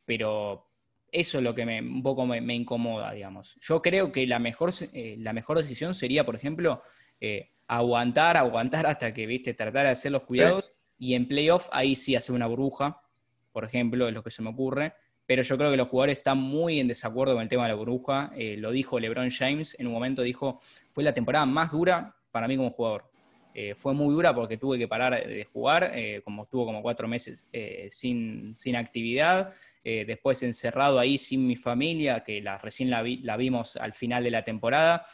pero 0.04 0.68
eso 1.10 1.38
es 1.38 1.44
lo 1.44 1.54
que 1.54 1.66
me, 1.66 1.80
un 1.80 2.02
poco 2.02 2.24
me, 2.24 2.54
incomoda, 2.54 3.12
digamos. 3.12 3.56
Yo 3.60 3.82
creo 3.82 4.10
que 4.12 4.26
la 4.26 4.38
mejor, 4.38 4.70
eh, 4.92 5.16
la 5.18 5.32
mejor 5.32 5.58
decisión 5.58 5.94
sería, 5.94 6.24
por 6.24 6.36
ejemplo, 6.36 6.82
eh, 7.20 7.50
aguantar, 7.66 8.36
aguantar 8.36 8.86
hasta 8.86 9.12
que, 9.12 9.26
viste, 9.26 9.54
tratar 9.54 9.84
de 9.84 9.92
hacer 9.92 10.12
los 10.12 10.22
cuidados. 10.22 10.72
Y 11.02 11.16
en 11.16 11.26
playoff 11.26 11.68
ahí 11.72 11.96
sí 11.96 12.14
hace 12.14 12.30
una 12.30 12.46
burbuja, 12.46 13.02
por 13.50 13.64
ejemplo, 13.64 14.06
es 14.06 14.14
lo 14.14 14.22
que 14.22 14.30
se 14.30 14.40
me 14.40 14.50
ocurre. 14.50 14.92
Pero 15.26 15.42
yo 15.42 15.58
creo 15.58 15.72
que 15.72 15.76
los 15.76 15.88
jugadores 15.88 16.18
están 16.18 16.38
muy 16.38 16.78
en 16.78 16.86
desacuerdo 16.86 17.34
con 17.34 17.42
el 17.42 17.48
tema 17.48 17.64
de 17.64 17.70
la 17.70 17.74
burbuja. 17.74 18.30
Eh, 18.36 18.56
lo 18.56 18.70
dijo 18.70 19.00
LeBron 19.00 19.28
James 19.28 19.74
en 19.80 19.88
un 19.88 19.94
momento, 19.94 20.22
dijo, 20.22 20.60
fue 20.92 21.02
la 21.02 21.12
temporada 21.12 21.44
más 21.44 21.72
dura 21.72 22.14
para 22.30 22.46
mí 22.46 22.56
como 22.56 22.70
jugador. 22.70 23.10
Eh, 23.52 23.74
fue 23.74 23.94
muy 23.94 24.14
dura 24.14 24.32
porque 24.32 24.58
tuve 24.58 24.78
que 24.78 24.86
parar 24.86 25.26
de 25.26 25.44
jugar, 25.52 25.90
eh, 25.92 26.20
como 26.22 26.44
estuvo 26.44 26.66
como 26.66 26.82
cuatro 26.82 27.08
meses 27.08 27.48
sin, 27.90 28.54
sin, 28.56 28.76
actividad, 28.76 29.52
después 29.82 30.40
encerrado 30.44 31.00
ahí 31.00 31.18
sin 31.18 31.48
mi 31.48 31.56
familia, 31.56 32.22
que 32.22 32.40
la, 32.40 32.58
recién 32.58 32.90
la, 32.90 33.02
la 33.22 33.36
vimos 33.36 33.74
al 33.74 33.92
final 33.92 34.22
de 34.22 34.30
la 34.30 34.44
temporada. 34.44 35.04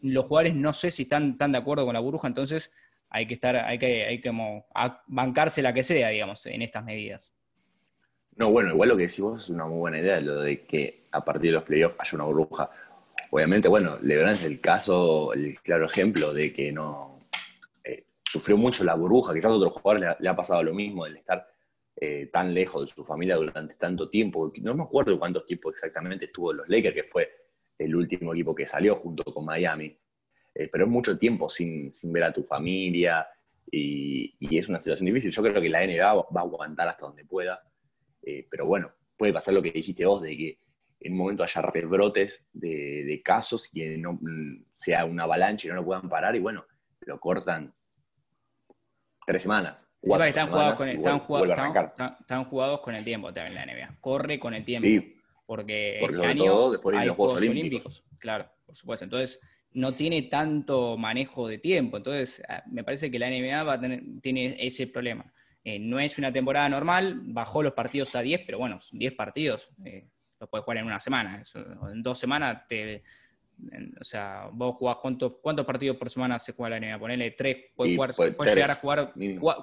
los 0.00 0.24
jugadores 0.24 0.54
no 0.54 0.72
sé 0.72 0.90
si 0.90 1.02
están 1.02 1.36
tan 1.36 1.52
de 1.52 1.58
acuerdo 1.58 1.84
con 1.84 1.92
la 1.92 2.00
burbuja, 2.00 2.28
entonces 2.28 2.72
hay 3.10 3.26
que 3.26 3.34
estar, 3.34 3.56
hay 3.56 3.78
que, 3.78 4.04
hay 4.04 4.20
que 4.20 4.32
bancarse 5.06 5.62
la 5.62 5.72
que 5.72 5.82
sea, 5.82 6.08
digamos, 6.08 6.44
en 6.46 6.62
estas 6.62 6.84
medidas. 6.84 7.32
No, 8.36 8.52
bueno, 8.52 8.70
igual 8.70 8.90
lo 8.90 8.96
que 8.96 9.02
decís 9.02 9.20
vos 9.20 9.44
es 9.44 9.50
una 9.50 9.66
muy 9.66 9.78
buena 9.78 9.98
idea, 9.98 10.20
lo 10.20 10.40
de 10.42 10.64
que 10.64 11.08
a 11.10 11.24
partir 11.24 11.50
de 11.50 11.56
los 11.56 11.64
playoffs 11.64 11.96
haya 11.98 12.14
una 12.14 12.24
burbuja. 12.24 12.70
Obviamente, 13.30 13.68
bueno, 13.68 13.96
LeBron 14.00 14.30
es 14.30 14.44
el 14.44 14.60
caso, 14.60 15.32
el 15.32 15.58
claro 15.58 15.86
ejemplo 15.86 16.32
de 16.32 16.52
que 16.52 16.70
no 16.70 17.18
eh, 17.82 18.04
sufrió 18.22 18.56
mucho 18.56 18.84
la 18.84 18.94
burbuja. 18.94 19.34
Quizás 19.34 19.50
a 19.50 19.54
otros 19.54 19.74
jugadores 19.74 20.16
le, 20.20 20.28
ha 20.28 20.36
pasado 20.36 20.62
lo 20.62 20.72
mismo, 20.72 21.04
el 21.04 21.16
estar 21.16 21.48
eh, 21.96 22.30
tan 22.32 22.54
lejos 22.54 22.86
de 22.86 22.94
su 22.94 23.04
familia 23.04 23.36
durante 23.36 23.74
tanto 23.74 24.08
tiempo. 24.08 24.52
No 24.62 24.74
me 24.74 24.84
acuerdo 24.84 25.18
cuántos 25.18 25.44
tiempos 25.44 25.72
exactamente 25.74 26.26
estuvo 26.26 26.52
los 26.52 26.68
Lakers, 26.68 26.94
que 26.94 27.04
fue 27.04 27.28
el 27.76 27.94
último 27.96 28.32
equipo 28.34 28.54
que 28.54 28.66
salió 28.66 28.94
junto 28.96 29.24
con 29.24 29.44
Miami. 29.44 29.96
Eh, 30.58 30.68
pero 30.70 30.84
es 30.86 30.90
mucho 30.90 31.16
tiempo 31.16 31.48
sin, 31.48 31.92
ver 32.12 32.24
a 32.24 32.32
tu 32.32 32.42
familia 32.42 33.24
y, 33.70 34.34
es 34.58 34.68
una 34.68 34.80
situación 34.80 35.06
difícil. 35.06 35.30
Yo 35.30 35.42
creo 35.42 35.62
que 35.62 35.68
la 35.68 35.86
NBA 35.86 36.14
va 36.14 36.26
a 36.34 36.40
aguantar 36.40 36.88
hasta 36.88 37.06
donde 37.06 37.24
pueda, 37.24 37.62
eh, 38.22 38.44
pero 38.50 38.66
bueno, 38.66 38.90
puede 39.16 39.32
pasar 39.32 39.54
lo 39.54 39.62
que 39.62 39.70
dijiste 39.70 40.04
vos, 40.04 40.20
de 40.20 40.36
que 40.36 40.58
en 40.98 41.12
un 41.12 41.18
momento 41.18 41.44
haya 41.44 41.62
rebrotes 41.62 42.44
de, 42.52 43.22
casos 43.24 43.70
y 43.72 43.84
no 43.98 44.14
mm, 44.14 44.64
sea 44.74 45.04
una 45.04 45.22
avalancha 45.22 45.68
y 45.68 45.70
no 45.70 45.76
lo 45.76 45.84
puedan 45.84 46.08
parar 46.08 46.34
y 46.34 46.40
bueno, 46.40 46.66
lo 47.02 47.20
cortan 47.20 47.72
tres 49.24 49.42
semanas. 49.42 49.88
están, 50.02 50.48
jugados 50.48 50.76
con, 50.76 50.88
el, 50.88 50.96
tiempo 53.04 53.32
también 53.32 53.54
la 53.54 53.64
NBA. 53.64 53.96
Corre 54.00 54.40
con 54.40 54.54
el 54.54 54.64
tiempo. 54.64 54.88
porque, 55.46 56.00
este 56.00 56.26
año 56.26 56.72
después 56.72 56.98
de 56.98 57.06
los 57.06 57.16
Juegos 57.16 57.36
Olímpicos. 57.36 58.04
Claro, 58.18 58.50
por 58.66 58.74
supuesto. 58.74 59.04
Entonces, 59.04 59.40
no 59.72 59.94
tiene 59.94 60.22
tanto 60.22 60.96
manejo 60.96 61.48
de 61.48 61.58
tiempo. 61.58 61.96
Entonces, 61.96 62.42
ah, 62.48 62.62
me 62.70 62.84
parece 62.84 63.10
que 63.10 63.18
la 63.18 63.28
NBA 63.28 63.62
va 63.62 63.74
a 63.74 63.80
tener, 63.80 64.02
tiene 64.22 64.56
ese 64.58 64.86
problema. 64.86 65.32
Eh, 65.64 65.78
no 65.78 66.00
es 66.00 66.16
una 66.18 66.32
temporada 66.32 66.68
normal, 66.68 67.20
bajó 67.24 67.62
los 67.62 67.72
partidos 67.72 68.14
a 68.14 68.22
10, 68.22 68.42
pero 68.46 68.58
bueno, 68.58 68.78
10 68.92 69.12
partidos, 69.14 69.70
eh, 69.84 70.08
los 70.40 70.48
puedes 70.48 70.64
jugar 70.64 70.78
en 70.78 70.86
una 70.86 71.00
semana. 71.00 71.42
en 71.92 72.02
dos 72.02 72.18
semanas, 72.18 72.66
te, 72.68 73.02
o 74.00 74.04
sea, 74.04 74.48
vos 74.52 74.76
jugás, 74.76 74.96
¿cuántos, 75.02 75.34
¿cuántos 75.42 75.66
partidos 75.66 75.96
por 75.96 76.08
semana 76.10 76.38
se 76.38 76.52
juega 76.52 76.78
la 76.78 76.86
NBA? 76.86 76.98
Ponele 76.98 77.30
3, 77.32 77.56
puedes, 77.74 77.92
llegar 77.92 78.70
a 78.70 78.74
jugar 78.76 79.12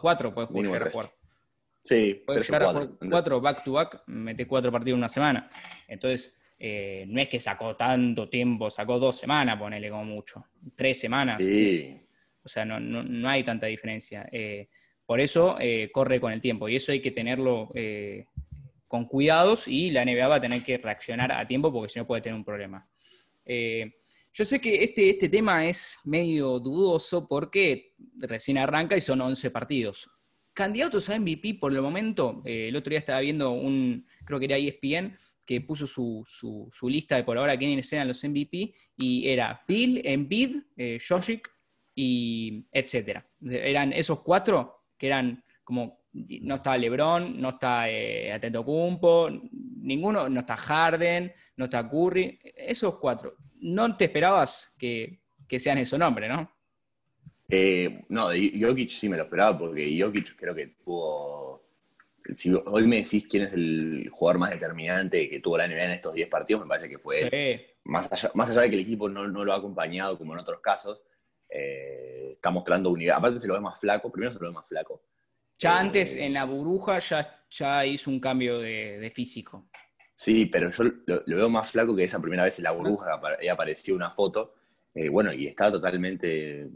4, 0.02 0.34
puedes 0.34 0.52
llegar 0.52 0.88
a 0.88 0.92
jugar. 0.92 1.10
Sí, 1.84 2.24
puedes 2.26 2.48
llegar 2.48 2.64
a 2.64 2.72
jugar 2.72 2.90
4 3.10 3.42
back 3.42 3.64
to 3.64 3.72
back, 3.74 4.04
metes 4.08 4.48
4 4.48 4.72
partidos 4.72 4.96
en 4.96 5.00
una 5.00 5.10
semana. 5.10 5.50
Entonces, 5.88 6.38
eh, 6.58 7.06
no 7.08 7.20
es 7.20 7.28
que 7.28 7.40
sacó 7.40 7.76
tanto 7.76 8.30
tiempo, 8.30 8.70
sacó 8.70 8.98
dos 8.98 9.18
semanas, 9.18 9.60
ponele 9.60 9.90
como 9.90 10.06
mucho, 10.06 10.46
tres 10.74 11.00
semanas. 11.00 11.42
O 12.44 12.48
sea, 12.48 12.64
no, 12.64 13.30
hay 13.30 13.44
tanta 13.44 13.66
diferencia. 13.68 14.28
Eh, 14.32 14.70
por 15.06 15.20
eso 15.20 15.58
eh, 15.60 15.90
corre 15.92 16.20
con 16.20 16.32
el 16.32 16.42
tiempo 16.42 16.70
y 16.70 16.76
eso 16.76 16.92
hay 16.92 17.02
que 17.02 17.12
tenerlo 17.12 17.72
con 18.88 19.06
cuidados 19.06 19.68
y 19.68 19.92
la 19.92 20.06
NBA 20.06 20.28
va 20.28 20.36
a 20.36 20.42
tener 20.42 20.64
que 20.64 20.78
reaccionar 20.78 21.32
a 21.32 21.48
tiempo 21.48 21.72
porque 21.72 21.92
si 21.92 22.00
no 22.00 22.08
puede 22.08 22.22
tener 22.22 22.38
un 22.38 22.46
problema. 22.46 22.88
yo 23.46 24.46
sé 24.46 24.62
que 24.62 24.84
este, 24.84 25.10
este 25.10 25.30
tema 25.30 25.68
es 25.68 26.00
medio 26.06 26.60
dudoso 26.60 27.28
porque 27.28 27.94
recién 28.20 28.58
arranca 28.58 28.96
y 28.96 29.02
son 29.02 29.22
11 29.22 29.52
partidos. 29.52 30.10
Candidatos 30.54 31.10
a 31.10 31.20
MVP 31.20 31.56
por 31.56 31.74
el 31.74 31.82
momento, 31.82 32.42
el 32.46 32.76
otro 32.76 32.92
día 32.92 33.00
estaba 33.00 33.20
viendo 33.20 33.52
un, 33.52 34.08
creo 34.24 34.40
que 34.40 34.46
era 34.46 34.58
ESPN, 34.58 35.18
que 35.46 35.62
puso 35.62 35.86
su, 35.86 36.24
su, 36.26 36.90
lista 36.90 37.16
de 37.16 37.24
por 37.24 37.38
ahora 37.38 37.58
quiénes 37.58 37.92
eran 37.94 38.08
los 38.08 38.24
MVP 38.24 38.74
y 38.98 39.30
era 39.30 39.64
Bill, 39.68 40.02
Embiid, 40.04 40.58
eh, 40.76 41.00
y 41.96 42.68
etcétera. 42.72 43.26
Eran 43.42 43.94
esos 43.94 44.22
cuatro 44.22 44.86
que 44.98 45.08
eran 45.08 45.44
como 45.64 46.06
no 46.42 46.56
está 46.56 46.78
LeBron, 46.78 47.40
no 47.42 47.50
está 47.50 47.90
eh, 47.90 48.32
Atentocumpo, 48.32 49.30
ninguno, 49.52 50.30
no 50.30 50.40
está 50.42 50.56
Harden, 50.56 51.34
no 51.58 51.66
está 51.66 51.90
Curry, 51.90 52.40
esos 52.44 52.98
cuatro. 52.98 53.36
No 53.60 53.96
te 53.98 54.06
esperabas 54.06 54.74
que, 54.78 55.22
que 55.48 55.60
sean 55.60 55.78
esos 55.80 56.00
nombres, 56.00 56.30
¿no? 56.30 56.52
Eh, 57.48 58.06
no, 58.10 58.30
Jokic 58.30 58.90
sí 58.90 59.08
me 59.08 59.18
lo 59.18 59.24
esperaba 59.24 59.58
porque 59.58 60.00
Jokic 60.00 60.36
creo 60.36 60.56
que 60.56 60.68
tuvo 60.68 61.65
si 62.34 62.54
hoy 62.54 62.88
me 62.88 62.98
decís 62.98 63.28
quién 63.28 63.44
es 63.44 63.54
el 63.54 64.10
jugador 64.12 64.40
más 64.40 64.52
determinante 64.52 65.30
que 65.30 65.40
tuvo 65.40 65.58
la 65.58 65.68
NBA 65.68 65.84
en 65.84 65.92
estos 65.92 66.14
10 66.14 66.28
partidos, 66.30 66.64
me 66.64 66.68
parece 66.68 66.90
que 66.90 66.98
fue 66.98 67.76
Más, 67.84 68.12
allá, 68.12 68.32
más 68.34 68.50
allá 68.50 68.62
de 68.62 68.70
que 68.70 68.76
el 68.76 68.82
equipo 68.82 69.10
no, 69.10 69.28
lo 69.28 69.54
ha 69.54 69.58
acompañado 69.58 70.18
como 70.18 70.34
en 70.34 70.40
otros 70.40 70.60
casos, 70.60 71.02
eh, 71.50 72.32
está 72.34 72.50
mostrando 72.50 72.90
unidad. 72.90 73.18
Aparte 73.18 73.40
se 73.40 73.48
lo 73.48 73.54
ve 73.54 73.60
más 73.60 73.80
flaco, 73.80 74.12
primero 74.12 74.34
se 74.34 74.40
lo 74.40 74.48
ve 74.48 74.54
más 74.54 74.68
flaco. 74.68 75.04
Ya 75.60 75.76
eh, 75.76 75.80
antes, 75.80 76.16
en 76.16 76.34
la 76.34 76.46
burbuja, 76.46 77.00
ya, 77.00 77.46
ya 77.50 77.86
hizo 77.86 78.10
un 78.10 78.20
cambio 78.20 78.60
de, 78.60 79.12
físico. 79.14 79.70
Sí, 80.14 80.46
pero 80.48 80.70
yo 80.70 80.84
lo, 81.06 81.24
veo 81.26 81.50
más 81.50 81.72
flaco 81.72 81.96
que 81.96 82.06
esa 82.06 82.20
primera 82.20 82.44
vez 82.44 82.58
en 82.58 82.64
la 82.64 82.72
burbuja, 82.72 83.20
que 83.40 83.50
apareció 83.50 83.96
una 83.96 84.10
foto. 84.10 84.56
Eh, 84.94 85.10
bueno, 85.10 85.32
y 85.32 85.46
está 85.46 85.72
totalmente 85.72 86.70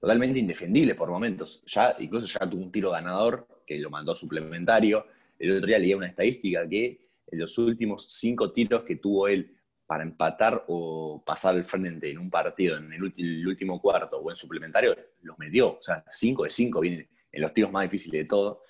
totalmente 0.00 0.38
indefendible 0.38 0.94
por 0.94 1.10
momentos. 1.10 1.62
Ya, 1.66 1.96
incluso 1.98 2.26
ya 2.26 2.48
tuvo 2.48 2.62
un 2.62 2.72
tiro 2.72 2.90
ganador 2.90 3.46
que 3.66 3.78
lo 3.78 3.90
mandó 3.90 4.14
suplementario. 4.14 5.06
El 5.38 5.56
otro 5.56 5.66
día 5.66 5.78
leía 5.78 5.96
una 5.96 6.08
estadística 6.08 6.68
que 6.68 7.08
en 7.26 7.38
los 7.38 7.56
últimos 7.58 8.06
cinco 8.08 8.52
tiros 8.52 8.84
que 8.84 8.96
tuvo 8.96 9.28
él 9.28 9.54
para 9.86 10.02
empatar 10.02 10.64
o 10.68 11.22
pasar 11.24 11.54
al 11.54 11.64
frente 11.64 12.10
en 12.10 12.18
un 12.18 12.30
partido 12.30 12.76
en 12.76 12.92
el, 12.92 13.46
último 13.46 13.80
cuarto 13.80 14.18
o 14.18 14.30
en 14.30 14.36
suplementario, 14.36 14.94
los 15.22 15.38
metió. 15.38 15.78
O 15.78 15.82
sea, 15.82 16.04
cinco 16.08 16.44
de 16.44 16.50
cinco 16.50 16.80
vienen 16.80 17.08
en 17.32 17.42
los 17.42 17.54
tiros 17.54 17.72
más 17.72 17.84
difíciles 17.84 18.22
de 18.22 18.28
todo. 18.28 18.62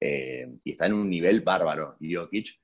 y 0.00 0.70
está 0.70 0.86
en 0.86 0.92
un 0.92 1.08
nivel 1.08 1.40
bárbaro, 1.40 1.96
Jokic. 2.00 2.60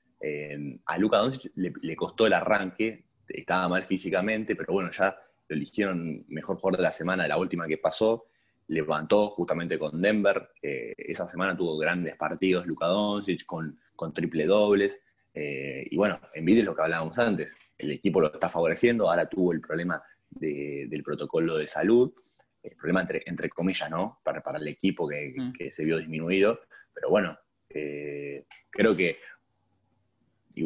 a 0.84 0.98
Luka 0.98 1.18
Doncic 1.18 1.52
le, 1.56 1.96
costó 1.96 2.26
el 2.26 2.34
arranque, 2.34 3.06
estaba 3.26 3.68
mal 3.68 3.84
físicamente, 3.86 4.54
pero 4.54 4.74
bueno, 4.74 4.90
ya 4.90 5.16
lo 5.48 5.56
eligieron 5.56 6.24
mejor 6.28 6.56
jugador 6.56 6.78
de 6.78 6.84
la 6.84 6.90
semana, 6.90 7.24
de 7.24 7.28
la 7.28 7.38
última 7.38 7.66
que 7.66 7.78
pasó, 7.78 8.26
levantó 8.68 9.28
justamente 9.28 9.78
con 9.78 10.00
Denver, 10.00 10.50
esa 10.62 11.26
semana 11.26 11.56
tuvo 11.56 11.76
grandes 11.76 12.16
partidos 12.16 12.66
Luka 12.66 12.86
Doncic 12.86 13.44
con, 13.44 13.78
con 13.94 14.14
triple 14.14 14.46
dobles, 14.46 15.04
y 15.34 15.94
bueno, 15.96 16.18
Envidia 16.32 16.60
es 16.60 16.66
lo 16.66 16.74
que 16.74 16.82
hablábamos 16.82 17.18
antes, 17.18 17.56
el 17.76 17.90
equipo 17.90 18.20
lo 18.20 18.32
está 18.32 18.48
favoreciendo, 18.48 19.10
ahora 19.10 19.28
tuvo 19.28 19.52
el 19.52 19.60
problema 19.60 20.02
del 20.30 21.02
protocolo 21.02 21.58
de 21.58 21.66
salud, 21.66 22.14
el 22.62 22.76
problema 22.76 23.02
entre, 23.02 23.22
entre 23.26 23.50
comillas, 23.50 23.90
¿no? 23.90 24.20
Para, 24.24 24.42
para 24.42 24.58
el 24.58 24.66
equipo 24.68 25.06
que, 25.06 25.34
mm. 25.36 25.52
que, 25.52 25.70
se 25.70 25.84
vio 25.84 25.98
disminuido, 25.98 26.60
pero 26.92 27.10
bueno, 27.10 27.38
eh, 27.68 28.46
creo 28.70 28.96
que 28.96 29.18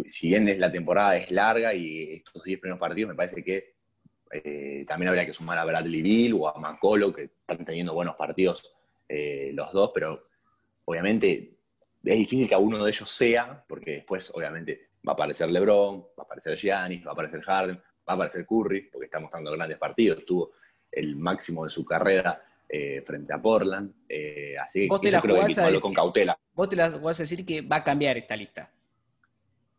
si 0.06 0.28
bien 0.28 0.48
es 0.48 0.58
la 0.58 0.70
temporada 0.70 1.16
es 1.16 1.30
larga 1.30 1.74
y 1.74 2.12
estos 2.12 2.44
10 2.44 2.60
primeros 2.60 2.78
partidos, 2.78 3.08
me 3.08 3.16
parece 3.16 3.42
que 3.42 3.77
eh, 4.30 4.84
también 4.86 5.08
habría 5.08 5.26
que 5.26 5.32
sumar 5.32 5.58
a 5.58 5.64
Bradley 5.64 6.02
Bill 6.02 6.34
o 6.34 6.48
a 6.48 6.58
Macolo, 6.58 7.12
que 7.12 7.22
están 7.24 7.64
teniendo 7.64 7.94
buenos 7.94 8.16
partidos 8.16 8.70
eh, 9.08 9.50
los 9.54 9.72
dos, 9.72 9.90
pero 9.94 10.28
obviamente 10.84 11.54
es 12.04 12.18
difícil 12.18 12.48
que 12.48 12.56
uno 12.56 12.84
de 12.84 12.90
ellos 12.90 13.10
sea, 13.10 13.64
porque 13.66 13.92
después 13.92 14.30
obviamente 14.34 14.88
va 15.06 15.12
a 15.12 15.14
aparecer 15.14 15.50
LeBron, 15.50 16.00
va 16.00 16.22
a 16.22 16.22
aparecer 16.22 16.56
Giannis, 16.56 17.04
va 17.06 17.10
a 17.10 17.12
aparecer 17.12 17.40
Harden, 17.40 17.76
va 17.76 18.12
a 18.12 18.12
aparecer 18.14 18.46
Curry, 18.46 18.82
porque 18.90 19.06
está 19.06 19.18
mostrando 19.18 19.52
grandes 19.52 19.78
partidos, 19.78 20.24
tuvo 20.24 20.52
el 20.90 21.16
máximo 21.16 21.64
de 21.64 21.70
su 21.70 21.84
carrera 21.84 22.42
eh, 22.68 23.02
frente 23.04 23.32
a 23.32 23.40
Portland, 23.40 23.92
así 24.60 24.88
que 24.88 25.10
yo 25.10 25.20
creo 25.20 25.46
que 25.46 25.80
con 25.80 25.94
cautela. 25.94 26.38
Vos 26.52 26.68
te 26.68 26.76
la 26.76 26.90
vas 26.90 27.20
a 27.20 27.22
decir 27.22 27.44
que 27.44 27.62
va 27.62 27.76
a 27.76 27.84
cambiar 27.84 28.18
esta 28.18 28.36
lista. 28.36 28.70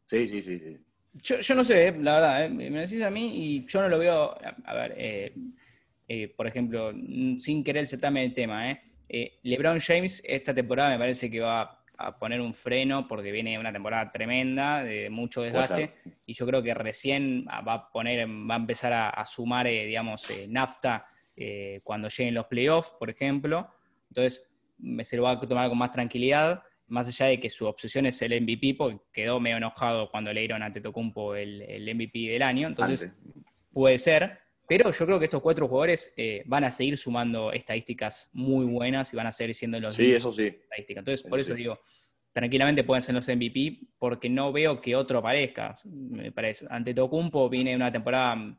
Sí, 0.05 0.27
sí, 0.27 0.41
sí. 0.41 0.59
sí. 0.59 0.77
Yo, 1.23 1.55
no 1.55 1.63
sé, 1.63 1.91
la 1.99 2.19
verdad, 2.19 2.49
me 2.49 2.69
lo 2.69 2.79
decís 2.79 3.01
a 3.03 3.09
mí 3.09 3.31
y 3.33 3.65
yo 3.65 3.81
no 3.81 3.89
lo 3.89 3.99
veo, 3.99 4.37
a 4.65 4.73
ver, 4.73 4.95
eh, 4.97 6.33
por 6.35 6.47
ejemplo, 6.47 6.91
sin 7.39 7.63
querer 7.63 7.85
setarme 7.85 8.23
el 8.23 8.33
tema, 8.33 8.79
LeBron 9.43 9.79
James 9.79 10.21
esta 10.25 10.53
temporada 10.53 10.91
me 10.91 10.99
parece 10.99 11.29
que 11.29 11.39
va 11.39 11.79
a 11.99 12.17
poner 12.17 12.39
un 12.39 12.53
freno 12.53 13.07
porque 13.07 13.31
viene 13.31 13.59
una 13.59 13.73
temporada 13.73 14.09
tremenda, 14.09 14.83
de 14.83 15.09
mucho 15.09 15.41
desgaste, 15.41 15.93
y 16.25 16.33
yo 16.33 16.45
creo 16.45 16.63
que 16.63 16.73
recién 16.73 17.45
va 17.45 17.73
a 17.73 17.91
poner, 17.91 18.25
va 18.25 18.55
a 18.55 18.57
empezar 18.57 18.93
a, 18.93 19.25
sumar, 19.25 19.67
eh, 19.67 19.85
digamos, 19.85 20.29
eh, 20.29 20.47
nafta 20.47 21.07
eh, 21.35 21.81
cuando 21.83 22.07
lleguen 22.07 22.33
los 22.33 22.45
playoffs, 22.45 22.93
por 22.97 23.09
ejemplo. 23.09 23.69
Entonces, 24.07 24.49
se 25.01 25.17
lo 25.17 25.23
va 25.23 25.31
a 25.31 25.39
tomar 25.41 25.67
con 25.67 25.77
más 25.77 25.91
tranquilidad, 25.91 26.63
más 26.89 27.07
allá 27.07 27.27
de 27.27 27.39
que 27.39 27.49
su 27.49 27.65
obsesión 27.65 28.05
es 28.05 28.21
el 28.21 28.41
MVP, 28.41 28.75
porque 28.77 28.99
quedó 29.11 29.39
medio 29.39 29.57
enojado 29.57 30.09
cuando 30.09 30.33
le 30.33 30.41
dieron 30.41 30.63
a 30.63 30.71
Tetocumpo 30.71 31.35
el, 31.35 31.61
el 31.61 31.95
MVP 31.95 32.19
del 32.31 32.41
año, 32.41 32.67
entonces 32.67 33.09
puede 33.71 33.97
ser. 33.97 34.39
Pero 34.67 34.91
yo 34.91 35.05
creo 35.05 35.17
que 35.17 35.25
estos 35.25 35.41
cuatro 35.41 35.67
jugadores 35.67 36.13
van 36.45 36.63
a 36.63 36.69
seguir 36.69 36.95
sumando 36.97 37.51
estadísticas 37.51 38.29
muy 38.33 38.65
buenas 38.65 39.11
y 39.13 39.17
van 39.17 39.25
a 39.25 39.31
seguir 39.31 39.55
siendo 39.55 39.79
los. 39.79 39.95
Sí, 39.95 40.11
eso 40.11 40.31
sí. 40.31 40.45
Estadísticas. 40.45 41.01
Entonces, 41.01 41.27
por 41.27 41.39
eso 41.39 41.55
digo, 41.55 41.79
tranquilamente 42.31 42.83
pueden 42.83 43.01
ser 43.01 43.15
los 43.15 43.27
MVP, 43.27 43.79
porque 43.97 44.29
no 44.29 44.51
veo 44.51 44.79
que 44.79 44.95
otro 44.95 45.19
aparezca. 45.19 45.75
Me 45.85 46.31
parece. 46.31 46.67
Ante 46.69 46.93
Tocumpo 46.93 47.49
viene 47.49 47.75
una 47.75 47.91
temporada 47.91 48.57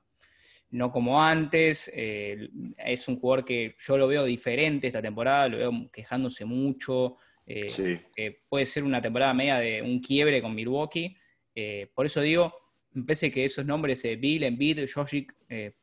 no 0.71 0.91
como 0.91 1.23
antes. 1.23 1.91
Eh, 1.95 2.49
es 2.79 3.09
un 3.09 3.17
jugador 3.17 3.45
que 3.45 3.77
yo 3.79 3.97
lo 3.97 4.09
veo 4.09 4.25
diferente 4.25 4.89
esta 4.89 5.03
temporada, 5.03 5.49
lo 5.49 5.59
veo 5.59 5.91
quejándose 5.93 6.45
mucho. 6.45 7.17
Eh, 7.53 8.43
puede 8.49 8.65
ser 8.65 8.85
una 8.85 9.01
temporada 9.01 9.35
media 9.35 9.59
de 9.59 9.83
un 9.83 10.01
quiebre 10.01 10.41
con 10.41 10.55
Milwaukee. 10.55 11.17
Eh, 11.55 11.91
por 11.95 12.07
eso 12.07 12.21
digo, 12.21 12.55
me 12.93 13.03
parece 13.05 13.31
que 13.31 13.45
esos 13.45 13.67
nombres, 13.67 14.03
Bill, 14.19 14.45
Embiid, 14.45 14.89
Joshik, 14.93 15.35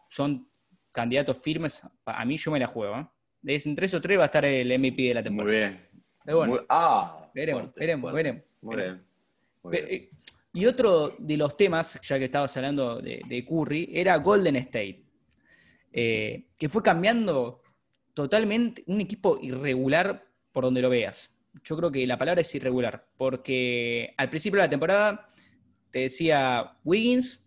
son 0.09 0.49
candidatos 0.91 1.37
firmes. 1.37 1.81
A 2.05 2.25
mí 2.25 2.37
yo 2.37 2.51
me 2.51 2.59
la 2.59 2.67
juego. 2.67 3.11
Entre 3.45 3.85
esos 3.85 4.01
tres 4.01 4.17
va 4.17 4.23
a 4.23 4.25
estar 4.25 4.45
el 4.45 4.79
MVP 4.79 5.03
de 5.03 5.13
la 5.13 5.23
temporada. 5.23 5.51
Muy 5.51 5.59
bien. 5.59 5.87
Bueno, 6.25 6.65
ah, 6.69 7.29
veremos, 7.33 7.73
veremos, 7.73 8.13
veremos. 8.13 8.43
Muy 8.61 8.75
bien. 8.75 9.07
Eh, 9.71 10.09
y 10.53 10.65
otro 10.65 11.15
de 11.17 11.37
los 11.37 11.55
temas, 11.55 11.99
ya 12.01 12.17
que 12.17 12.25
estabas 12.25 12.55
hablando 12.57 12.99
de, 12.99 13.45
Curry, 13.47 13.89
era 13.93 14.17
Golden 14.17 14.55
State, 14.57 15.03
eh, 15.91 16.47
que 16.57 16.69
fue 16.69 16.81
cambiando 16.81 17.61
totalmente 18.13 18.83
un 18.87 18.99
equipo 18.99 19.39
irregular 19.41 20.25
por 20.51 20.63
donde 20.63 20.81
lo 20.81 20.89
veas. 20.89 21.29
Yo 21.63 21.77
creo 21.77 21.91
que 21.91 22.05
la 22.07 22.17
palabra 22.17 22.41
es 22.41 22.55
irregular, 22.55 23.05
porque 23.17 24.13
al 24.17 24.29
principio 24.29 24.57
de 24.57 24.65
la 24.65 24.69
temporada 24.69 25.29
te 25.91 25.99
decía 25.99 26.77
Wiggins, 26.83 27.43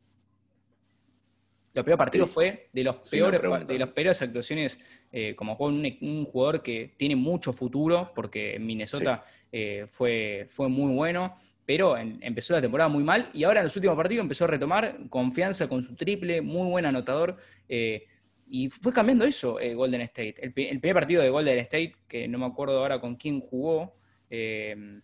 los 1.73 1.85
peores 1.85 1.99
partidos 1.99 2.31
fue 2.31 2.69
de 2.73 2.85
los 2.85 2.97
peores 3.09 3.41
de 3.67 3.79
las 3.79 3.89
peores 3.91 4.21
actuaciones 4.23 4.79
eh, 5.13 5.35
como 5.37 5.57
un, 5.57 5.87
un, 6.01 6.25
jugador 6.25 6.63
que 6.63 6.95
tiene 6.97 7.15
mucho 7.15 7.53
futuro, 7.53 8.13
porque 8.15 8.57
en 8.57 8.67
Minnesota 8.67 9.25
eh, 9.53 9.87
fue, 9.89 10.47
fue 10.49 10.69
muy 10.69 10.93
bueno, 10.95 11.37
pero 11.65 11.97
empezó 11.97 12.55
la 12.55 12.61
temporada 12.61 12.89
muy 12.89 13.05
mal 13.05 13.31
y 13.33 13.45
ahora 13.45 13.61
en 13.61 13.67
los 13.67 13.77
últimos 13.77 13.97
partidos 13.97 14.23
empezó 14.23 14.45
a 14.45 14.49
retomar 14.49 14.99
confianza 15.09 15.69
con 15.69 15.85
su 15.85 15.95
triple, 15.95 16.41
muy 16.41 16.69
buen 16.69 16.87
anotador. 16.87 17.37
Eh, 17.69 18.07
y 18.49 18.69
fue 18.69 18.93
cambiando 18.93 19.25
eso 19.25 19.59
Golden 19.77 20.01
State. 20.01 20.35
El, 20.41 20.53
primer 20.53 20.95
partido 20.95 21.23
de 21.23 21.31
Golden 21.31 21.59
State, 21.61 21.95
que 22.09 22.27
no 22.27 22.39
me 22.39 22.47
acuerdo 22.47 22.81
ahora 22.81 23.01
con 23.01 23.15
quién 23.15 23.41
jugó 23.41 23.95
en 24.31 25.03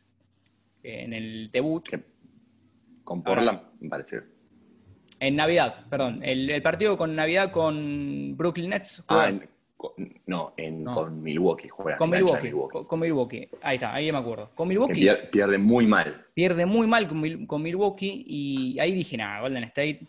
el 0.82 1.50
debut. 1.50 1.88
Con 3.04 3.22
Portland, 3.22 3.60
me 3.80 3.88
parece. 3.88 4.22
En 5.18 5.36
Navidad, 5.36 5.86
perdón. 5.88 6.20
El, 6.22 6.62
partido 6.62 6.96
con 6.96 7.14
Navidad 7.14 7.50
con 7.50 8.36
Brooklyn 8.36 8.70
Nets. 8.70 9.02
Ah, 9.08 9.32
no, 10.26 10.54
con 10.94 11.22
Milwaukee 11.22 11.68
juega. 11.68 11.98
Con 11.98 12.10
Milwaukee, 12.10 12.50
Con, 12.86 13.00
Milwaukee. 13.00 13.48
Ahí 13.62 13.76
está, 13.76 13.94
ahí 13.94 14.10
me 14.10 14.18
acuerdo. 14.18 14.50
Con 14.54 14.68
Milwaukee. 14.68 15.08
Pierde, 15.30 15.58
muy 15.58 15.86
mal. 15.86 16.26
Pierde 16.34 16.66
muy 16.66 16.86
mal 16.86 17.08
con, 17.08 17.62
Milwaukee 17.62 18.24
y 18.26 18.78
ahí 18.78 18.92
dije, 18.92 19.16
nada, 19.16 19.40
Golden 19.40 19.64
State 19.64 20.00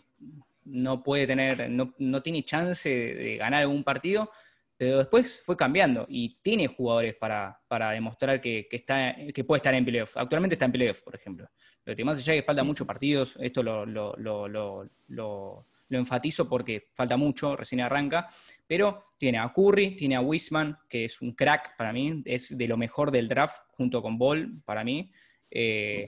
no 0.64 1.02
puede 1.02 1.26
tener, 1.26 1.70
no, 1.70 1.94
no 1.98 2.22
tiene 2.22 2.42
chance 2.42 2.88
de 2.90 3.36
ganar 3.36 3.62
algún 3.62 3.84
partido 3.84 4.30
pero 4.78 4.98
después 4.98 5.42
fue 5.44 5.56
cambiando 5.56 6.06
y 6.08 6.38
tiene 6.40 6.68
jugadores 6.68 7.16
para, 7.16 7.60
demostrar 7.90 8.40
que, 8.40 8.68
está, 8.70 9.14
que 9.34 9.42
puede 9.42 9.58
estar 9.58 9.74
en 9.74 9.84
playoff. 9.84 10.16
Actualmente 10.16 10.54
está 10.54 10.66
en 10.66 10.72
playoff, 10.72 11.02
por 11.02 11.16
ejemplo. 11.16 11.50
Lo 11.84 11.96
que 11.96 12.04
más 12.04 12.18
allá 12.20 12.34
de 12.34 12.40
que 12.40 12.46
falta 12.46 12.62
muchos 12.62 12.86
partidos, 12.86 13.36
esto 13.40 13.64
lo, 13.64 13.84
lo, 13.84 15.66
enfatizo 15.90 16.48
porque 16.48 16.90
falta 16.94 17.16
mucho, 17.16 17.56
recién 17.56 17.80
arranca, 17.80 18.28
pero 18.68 19.14
tiene 19.18 19.38
a 19.38 19.52
Curry, 19.52 19.96
tiene 19.96 20.14
a 20.14 20.20
Wisman, 20.20 20.78
que 20.88 21.06
es 21.06 21.20
un 21.20 21.32
crack 21.32 21.76
para 21.76 21.92
mí, 21.92 22.22
es 22.24 22.56
de 22.56 22.68
lo 22.68 22.76
mejor 22.76 23.10
del 23.10 23.26
draft 23.26 23.62
junto 23.72 24.00
con 24.00 24.16
Ball 24.16 24.62
para 24.64 24.84
mí. 24.84 25.10
Eh, 25.50 26.06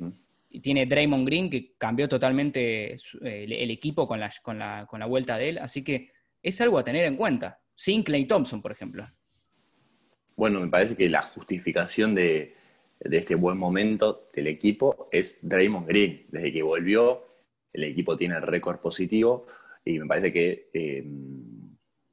y 0.49 0.61
tiene 0.61 0.87
Draymond 0.87 1.27
Green, 1.27 1.51
que 1.51 1.75
cambió 1.77 2.09
totalmente 2.09 2.95
el, 3.21 3.71
equipo 3.73 4.07
con 4.07 4.21
la, 4.21 4.31
con, 4.43 4.61
la, 4.61 4.87
con 4.89 5.01
la 5.01 5.07
vuelta 5.07 5.37
de 5.39 5.49
él, 5.49 5.59
así 5.59 5.83
que 5.83 6.13
es 6.41 6.61
algo 6.61 6.79
a 6.79 6.85
tener 6.85 7.05
en 7.05 7.17
cuenta 7.17 7.60
sin 7.81 8.03
Clay 8.03 8.27
Thompson, 8.27 8.61
por 8.61 8.73
ejemplo. 8.73 9.07
Bueno, 10.37 10.61
me 10.61 10.69
parece 10.69 10.95
que 10.95 11.09
la 11.09 11.23
justificación 11.23 12.15
de, 12.15 12.55
este 13.01 13.35
buen 13.35 13.57
momento 13.57 14.29
del 14.35 14.49
equipo 14.49 15.09
es 15.11 15.39
Draymond 15.41 15.87
Green. 15.89 16.27
Desde 16.29 16.53
que 16.53 16.63
volvió, 16.63 17.27
el 17.73 17.85
equipo 17.85 18.19
tiene 18.19 18.37
el 18.37 18.43
récord 18.43 18.81
positivo 18.81 19.47
y 19.83 19.99
me 19.99 20.05
parece 20.05 20.31
que 20.31 20.69
eh, 20.75 21.07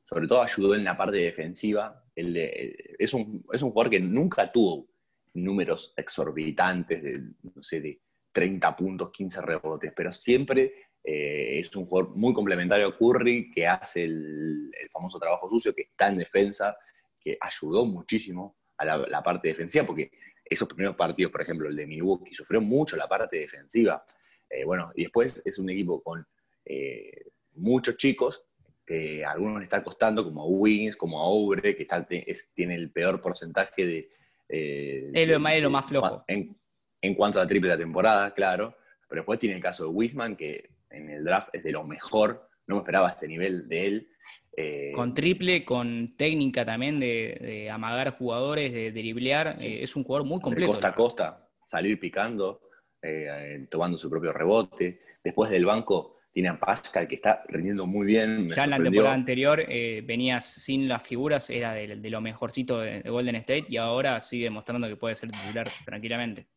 sobre 0.06 0.26
todo 0.26 0.42
ayudó 0.42 0.74
en 0.74 0.86
la 0.86 0.96
parte 0.96 1.18
defensiva. 1.18 2.02
es, 2.16 3.14
un, 3.14 3.44
es 3.52 3.62
un 3.62 3.72
jugador 3.72 3.92
que 3.92 4.00
nunca 4.00 4.50
tuvo 4.50 4.88
números 5.34 5.94
exorbitantes 5.98 7.04
de, 7.04 7.24
no 7.44 7.62
sé, 7.62 7.82
de 7.82 8.00
30 8.32 8.74
puntos, 8.74 9.12
15 9.12 9.42
rebotes, 9.42 9.92
pero 9.94 10.14
siempre 10.14 10.87
eh, 11.10 11.60
es 11.60 11.74
un 11.74 11.86
jugador 11.86 12.14
muy 12.18 12.34
complementario 12.34 12.86
a 12.86 12.98
Curry, 12.98 13.50
que 13.50 13.66
hace 13.66 14.04
el, 14.04 14.70
famoso 14.92 15.18
trabajo 15.18 15.50
sucio, 15.50 15.74
que 15.74 15.84
está 15.84 16.10
en 16.10 16.18
defensa, 16.18 16.76
que 17.18 17.38
ayudó 17.40 17.86
muchísimo 17.86 18.58
a 18.76 18.84
la, 18.84 19.24
parte 19.24 19.48
defensiva, 19.48 19.86
porque 19.86 20.12
esos 20.44 20.68
primeros 20.68 20.98
partidos, 20.98 21.32
por 21.32 21.42
ejemplo, 21.42 21.70
el 21.70 21.78
de 21.78 21.88
Milwaukee, 21.88 22.36
sufrió 22.36 22.60
mucho 22.60 22.98
la 22.98 23.08
parte 23.08 23.38
defensiva. 23.38 24.04
Eh, 24.50 24.66
bueno, 24.66 24.92
y 24.96 25.04
después 25.04 25.42
es 25.46 25.58
un 25.60 25.70
equipo 25.70 26.04
con 26.04 26.28
eh, 26.66 27.28
muchos 27.54 27.96
chicos, 27.96 28.44
que 28.86 29.24
a 29.24 29.32
algunos 29.32 29.60
le 29.60 29.64
está 29.64 29.82
costando, 29.82 30.26
como 30.26 30.42
a 30.42 30.46
Wings, 30.46 30.98
como 30.98 31.22
a 31.22 31.26
Obre, 31.26 31.74
que 31.78 31.84
está, 31.84 32.06
tiene 32.54 32.76
el 32.76 32.92
peor 32.92 33.22
porcentaje 33.22 33.86
de... 33.86 34.10
es 34.50 35.28
lo, 35.30 35.40
lo, 35.40 35.70
más 35.70 35.86
flojo. 35.86 36.26
En, 36.28 36.54
en, 37.02 37.16
cuanto 37.16 37.40
a 37.40 37.44
la 37.44 37.48
triple 37.48 37.70
de 37.70 37.76
la 37.76 37.82
temporada, 37.82 38.34
claro. 38.34 38.76
Pero 39.08 39.22
después 39.22 39.40
tiene 39.40 39.56
el 39.56 39.62
caso 39.62 39.86
de 39.86 39.90
Wisman, 39.90 40.36
que 40.36 40.77
en 40.90 41.10
el 41.10 41.24
draft 41.24 41.50
es 41.54 41.64
de 41.64 41.72
lo 41.72 41.84
mejor, 41.84 42.48
no 42.68 42.76
me 42.76 42.82
esperaba 42.82 43.10
este 43.10 43.28
nivel 43.28 43.68
de 43.68 43.86
él. 43.86 44.10
Eh, 44.56 44.92
con 44.94 45.14
triple, 45.14 45.64
con 45.64 46.16
técnica 46.18 46.66
también 46.66 47.00
de, 47.00 47.70
amagar 47.72 48.18
jugadores, 48.18 48.74
de 48.74 48.92
driblear, 48.92 49.56
eh, 49.60 49.84
es 49.84 49.96
un 49.96 50.04
jugador 50.04 50.28
muy 50.28 50.42
completo. 50.42 50.72
costa 50.72 50.88
a 50.90 50.96
costa, 50.96 51.50
salir 51.66 52.00
picando, 52.00 52.62
eh, 53.02 53.68
tomando 53.70 53.98
su 53.98 54.10
propio 54.10 54.34
rebote. 54.34 55.02
Después 55.24 55.50
del 55.52 55.66
banco 55.66 56.16
tiene 56.32 56.50
a 56.50 56.60
Pascal 56.60 57.08
que 57.08 57.16
está 57.16 57.44
rindiendo 57.48 57.86
muy 57.86 58.06
bien. 58.06 58.48
ya 58.48 58.66
en 58.66 58.70
la 58.72 58.78
temporada 58.80 59.14
anterior 59.14 59.66
venías 60.04 60.46
sin 60.46 60.88
las 60.88 61.02
figuras, 61.04 61.50
era 61.50 61.74
de, 61.74 61.96
lo 62.10 62.22
mejorcito 62.22 62.80
de, 62.80 63.02
Golden 63.02 63.36
State 63.38 63.66
y 63.70 63.78
ahora 63.78 64.22
sigue 64.22 64.46
demostrando 64.46 64.88
que 64.88 64.96
puede 64.96 65.16
ser 65.16 65.32
titular 65.32 65.68
tranquilamente. 65.86 66.48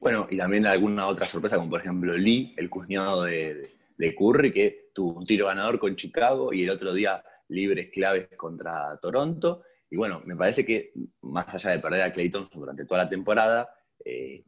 Bueno, 0.00 0.26
y 0.30 0.36
también 0.38 0.66
alguna 0.66 1.06
otra 1.06 1.26
sorpresa, 1.26 1.56
como 1.56 1.70
por 1.70 1.80
ejemplo 1.80 2.16
Lee, 2.16 2.54
el 2.56 2.70
cuñado 2.70 3.24
de, 3.24 3.60
de 3.98 4.14
Curry, 4.14 4.50
que 4.50 4.90
tuvo 4.94 5.18
un 5.18 5.24
tiro 5.24 5.46
ganador 5.46 5.78
con 5.78 5.94
Chicago 5.94 6.52
y 6.54 6.62
el 6.62 6.70
otro 6.70 6.94
día 6.94 7.22
libres 7.48 7.90
claves 7.92 8.28
contra 8.36 8.98
Toronto. 9.00 9.62
Y 9.90 9.96
bueno, 9.96 10.22
me 10.24 10.36
parece 10.36 10.64
que 10.64 10.92
más 11.22 11.54
allá 11.54 11.70
de 11.72 11.80
perder 11.80 12.02
a 12.02 12.12
Clay 12.12 12.30
Thompson 12.30 12.60
durante 12.60 12.86
toda 12.86 13.04
la 13.04 13.10
temporada, 13.10 13.68
eh, 14.04 14.44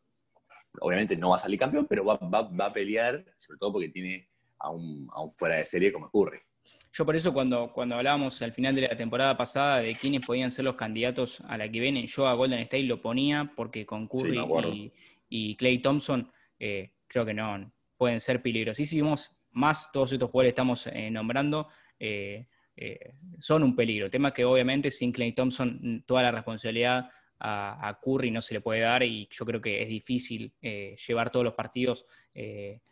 obviamente 0.80 1.16
no 1.16 1.30
va 1.30 1.36
a 1.36 1.40
salir 1.40 1.58
campeón, 1.58 1.86
pero 1.86 2.04
va, 2.04 2.18
a 2.18 2.72
pelear, 2.72 3.24
sobre 3.36 3.58
todo 3.58 3.72
porque 3.72 3.88
tiene 3.88 4.28
a 4.58 4.70
un, 4.70 5.08
fuera 5.36 5.56
de 5.56 5.64
serie 5.64 5.92
como 5.92 6.10
Curry. 6.10 6.38
Yo 6.92 7.04
por 7.04 7.16
eso 7.16 7.32
cuando, 7.32 7.72
cuando 7.72 7.96
hablábamos 7.96 8.40
al 8.40 8.52
final 8.52 8.74
de 8.74 8.82
la 8.82 8.96
temporada 8.96 9.36
pasada 9.36 9.78
de 9.78 9.94
quiénes 9.94 10.24
podían 10.24 10.50
ser 10.52 10.64
los 10.64 10.76
candidatos 10.76 11.40
a 11.48 11.58
la 11.58 11.68
que 11.68 11.80
viene, 11.80 12.06
yo 12.06 12.28
a 12.28 12.34
Golden 12.34 12.60
State 12.60 12.84
lo 12.84 13.02
ponía 13.02 13.52
porque 13.56 13.84
con 13.84 14.06
Curry 14.06 14.38
y, 14.38 14.92
Clay 15.56 15.78
Thompson 15.78 16.30
eh, 16.58 16.92
creo 17.06 17.24
que 17.24 17.34
no 17.34 17.72
pueden 17.96 18.20
ser 18.20 18.42
peligrosísimos. 18.42 19.30
Más 19.52 19.90
todos 19.92 20.12
estos 20.12 20.30
jugadores 20.30 20.52
estamos 20.52 20.86
eh, 20.86 21.10
nombrando 21.10 21.68
eh, 21.98 22.46
son 23.38 23.62
un 23.62 23.76
peligro. 23.76 24.06
El 24.06 24.10
tema 24.10 24.28
es 24.28 24.34
que 24.34 24.44
obviamente 24.44 24.90
sin 24.90 25.12
Clay 25.12 25.32
Thompson 25.32 25.78
mm, 25.80 26.02
toda 26.06 26.22
la 26.22 26.32
responsabilidad 26.32 27.10
a, 27.44 27.98
Curry 28.00 28.30
no 28.30 28.40
se 28.40 28.54
le 28.54 28.60
puede 28.60 28.80
dar 28.80 29.02
y 29.02 29.28
yo 29.30 29.44
creo 29.44 29.60
que 29.60 29.82
es 29.82 29.88
difícil 29.88 30.54
llevar 30.60 31.30
todos 31.30 31.44
los 31.44 31.54
partidos 31.54 32.06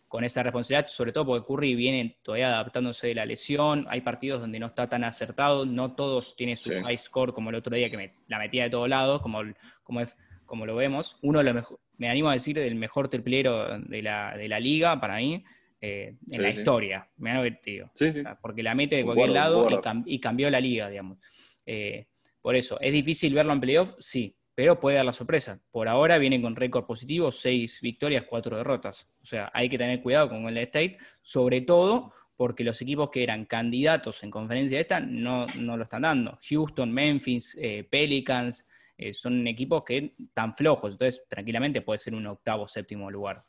con 0.08 0.24
esa 0.24 0.42
responsabilidad, 0.42 0.88
sobre 0.88 1.12
todo 1.12 1.24
porque 1.24 1.46
Curry 1.46 1.76
viene 1.76 2.18
todavía 2.20 2.48
adaptándose 2.48 3.06
de 3.06 3.14
la 3.14 3.24
lesión, 3.24 3.86
hay 3.88 4.00
partidos 4.00 4.40
donde 4.40 4.58
no 4.58 4.66
está 4.66 4.88
tan 4.88 5.04
acertado, 5.04 5.64
no 5.64 5.94
todos 5.94 6.34
tienen 6.34 6.56
su 6.56 6.72
high 6.82 6.98
score 6.98 7.32
como 7.32 7.50
el 7.50 7.54
otro 7.54 7.76
día 7.76 7.88
que 7.88 7.96
me, 7.96 8.14
la 8.26 8.40
metía 8.40 8.64
de 8.64 8.70
todos 8.70 8.88
lados, 8.88 9.22
como, 9.22 9.38
como, 9.84 10.00
como 10.46 10.66
lo 10.66 10.74
vemos. 10.74 11.16
Uno 11.22 11.38
de 11.38 11.44
los 11.44 11.54
mejor, 11.54 11.78
me 12.00 12.08
animo 12.08 12.30
a 12.30 12.32
decir, 12.32 12.56
del 12.56 12.76
mejor 12.76 13.10
triplero 13.10 13.78
de 13.78 14.00
la, 14.00 14.34
de 14.34 14.48
la 14.48 14.58
liga 14.58 14.98
para 14.98 15.18
mí, 15.18 15.44
eh, 15.82 16.14
en 16.30 16.42
la 16.42 16.48
historia, 16.48 17.06
me 17.18 17.30
han 17.30 17.36
divertido. 17.36 17.92
porque 18.40 18.62
la 18.62 18.74
mete 18.74 18.96
de 18.96 19.04
cualquier 19.04 19.28
lado 19.28 19.68
y, 20.06 20.18
cambió 20.18 20.48
la 20.48 20.60
liga, 20.60 20.88
digamos. 20.88 21.18
Eh, 21.66 22.06
por 22.40 22.56
eso, 22.56 22.80
¿es 22.80 22.90
difícil 22.90 23.34
verlo 23.34 23.52
en 23.52 23.60
playoff? 23.60 23.96
Sí, 23.98 24.34
pero 24.54 24.80
puede 24.80 24.96
dar 24.96 25.04
la 25.04 25.12
sorpresa. 25.12 25.60
Por 25.70 25.88
ahora 25.88 26.16
vienen 26.16 26.40
con 26.40 26.56
récord 26.56 26.86
positivo, 26.86 27.30
seis 27.30 27.82
victorias, 27.82 28.24
cuatro 28.26 28.56
derrotas. 28.56 29.06
O 29.22 29.26
sea, 29.26 29.50
hay 29.52 29.68
que 29.68 29.76
tener 29.76 30.00
cuidado 30.00 30.30
con 30.30 30.46
el 30.48 30.56
State, 30.56 30.96
sobre 31.20 31.60
todo 31.60 32.14
porque 32.34 32.64
los 32.64 32.80
equipos 32.80 33.10
que 33.10 33.22
eran 33.22 33.44
candidatos 33.44 34.22
en 34.22 34.30
conferencia 34.30 34.80
esta 34.80 35.00
no, 35.00 35.44
no 35.58 35.76
lo 35.76 35.82
están 35.82 36.00
dando. 36.00 36.38
Houston, 36.48 36.90
Memphis, 36.90 37.54
eh, 37.60 37.86
Pelicans, 37.90 38.66
son 39.12 39.46
equipos 39.46 39.84
que 39.84 40.14
están 40.18 40.54
flojos, 40.54 40.92
entonces 40.92 41.24
tranquilamente 41.28 41.82
puede 41.82 41.98
ser 41.98 42.14
un 42.14 42.26
octavo, 42.26 42.66
séptimo 42.66 43.10
lugar. 43.10 43.44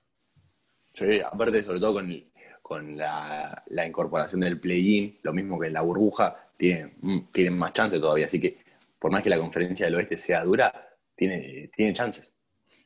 Sí, 0.93 1.19
aparte, 1.19 1.63
sobre 1.63 1.79
todo 1.79 1.93
con, 1.93 2.23
con 2.61 2.97
la, 2.97 3.63
incorporación 3.85 4.41
del 4.41 4.59
play-in, 4.59 5.19
lo 5.23 5.33
mismo 5.33 5.59
que 5.59 5.67
en 5.67 5.73
la 5.73 5.81
burbuja, 5.81 6.51
tienen, 6.57 6.93
mm, 7.01 7.19
tienen 7.31 7.57
más 7.57 7.73
chance 7.73 7.99
todavía. 7.99 8.25
Así 8.25 8.39
que, 8.39 8.57
por 8.99 9.11
más 9.11 9.23
que 9.23 9.29
la 9.29 9.39
conferencia 9.39 9.85
del 9.85 9.95
oeste 9.95 10.17
sea 10.17 10.43
dura, 10.43 10.97
tiene, 11.15 11.69
tiene 11.75 11.93
chances. 11.93 12.33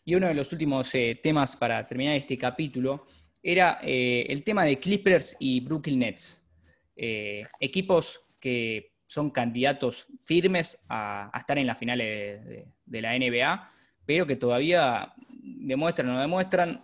Y 0.03 0.15
uno 0.15 0.27
de 0.27 0.35
los 0.35 0.51
últimos 0.53 0.93
eh, 0.95 1.19
temas 1.21 1.55
para 1.55 1.85
terminar 1.85 2.15
este 2.15 2.37
capítulo 2.37 3.07
era 3.41 3.79
eh, 3.81 4.25
el 4.29 4.43
tema 4.43 4.63
de 4.63 4.79
Clippers 4.79 5.35
y 5.39 5.59
Brooklyn 5.61 5.99
Nets. 5.99 6.41
Eh, 6.95 7.43
equipos 7.59 8.21
que 8.39 8.94
son 9.07 9.29
candidatos 9.29 10.07
firmes 10.21 10.83
a, 10.89 11.31
estar 11.37 11.57
en 11.57 11.67
la 11.67 11.75
finales 11.75 12.45
de, 12.45 12.67
de, 12.85 13.01
la 13.01 13.17
NBA, 13.17 13.71
pero 14.05 14.25
que 14.25 14.35
todavía 14.35 15.13
demuestran 15.29 16.09
o 16.09 16.13
no 16.13 16.21
demuestran 16.21 16.81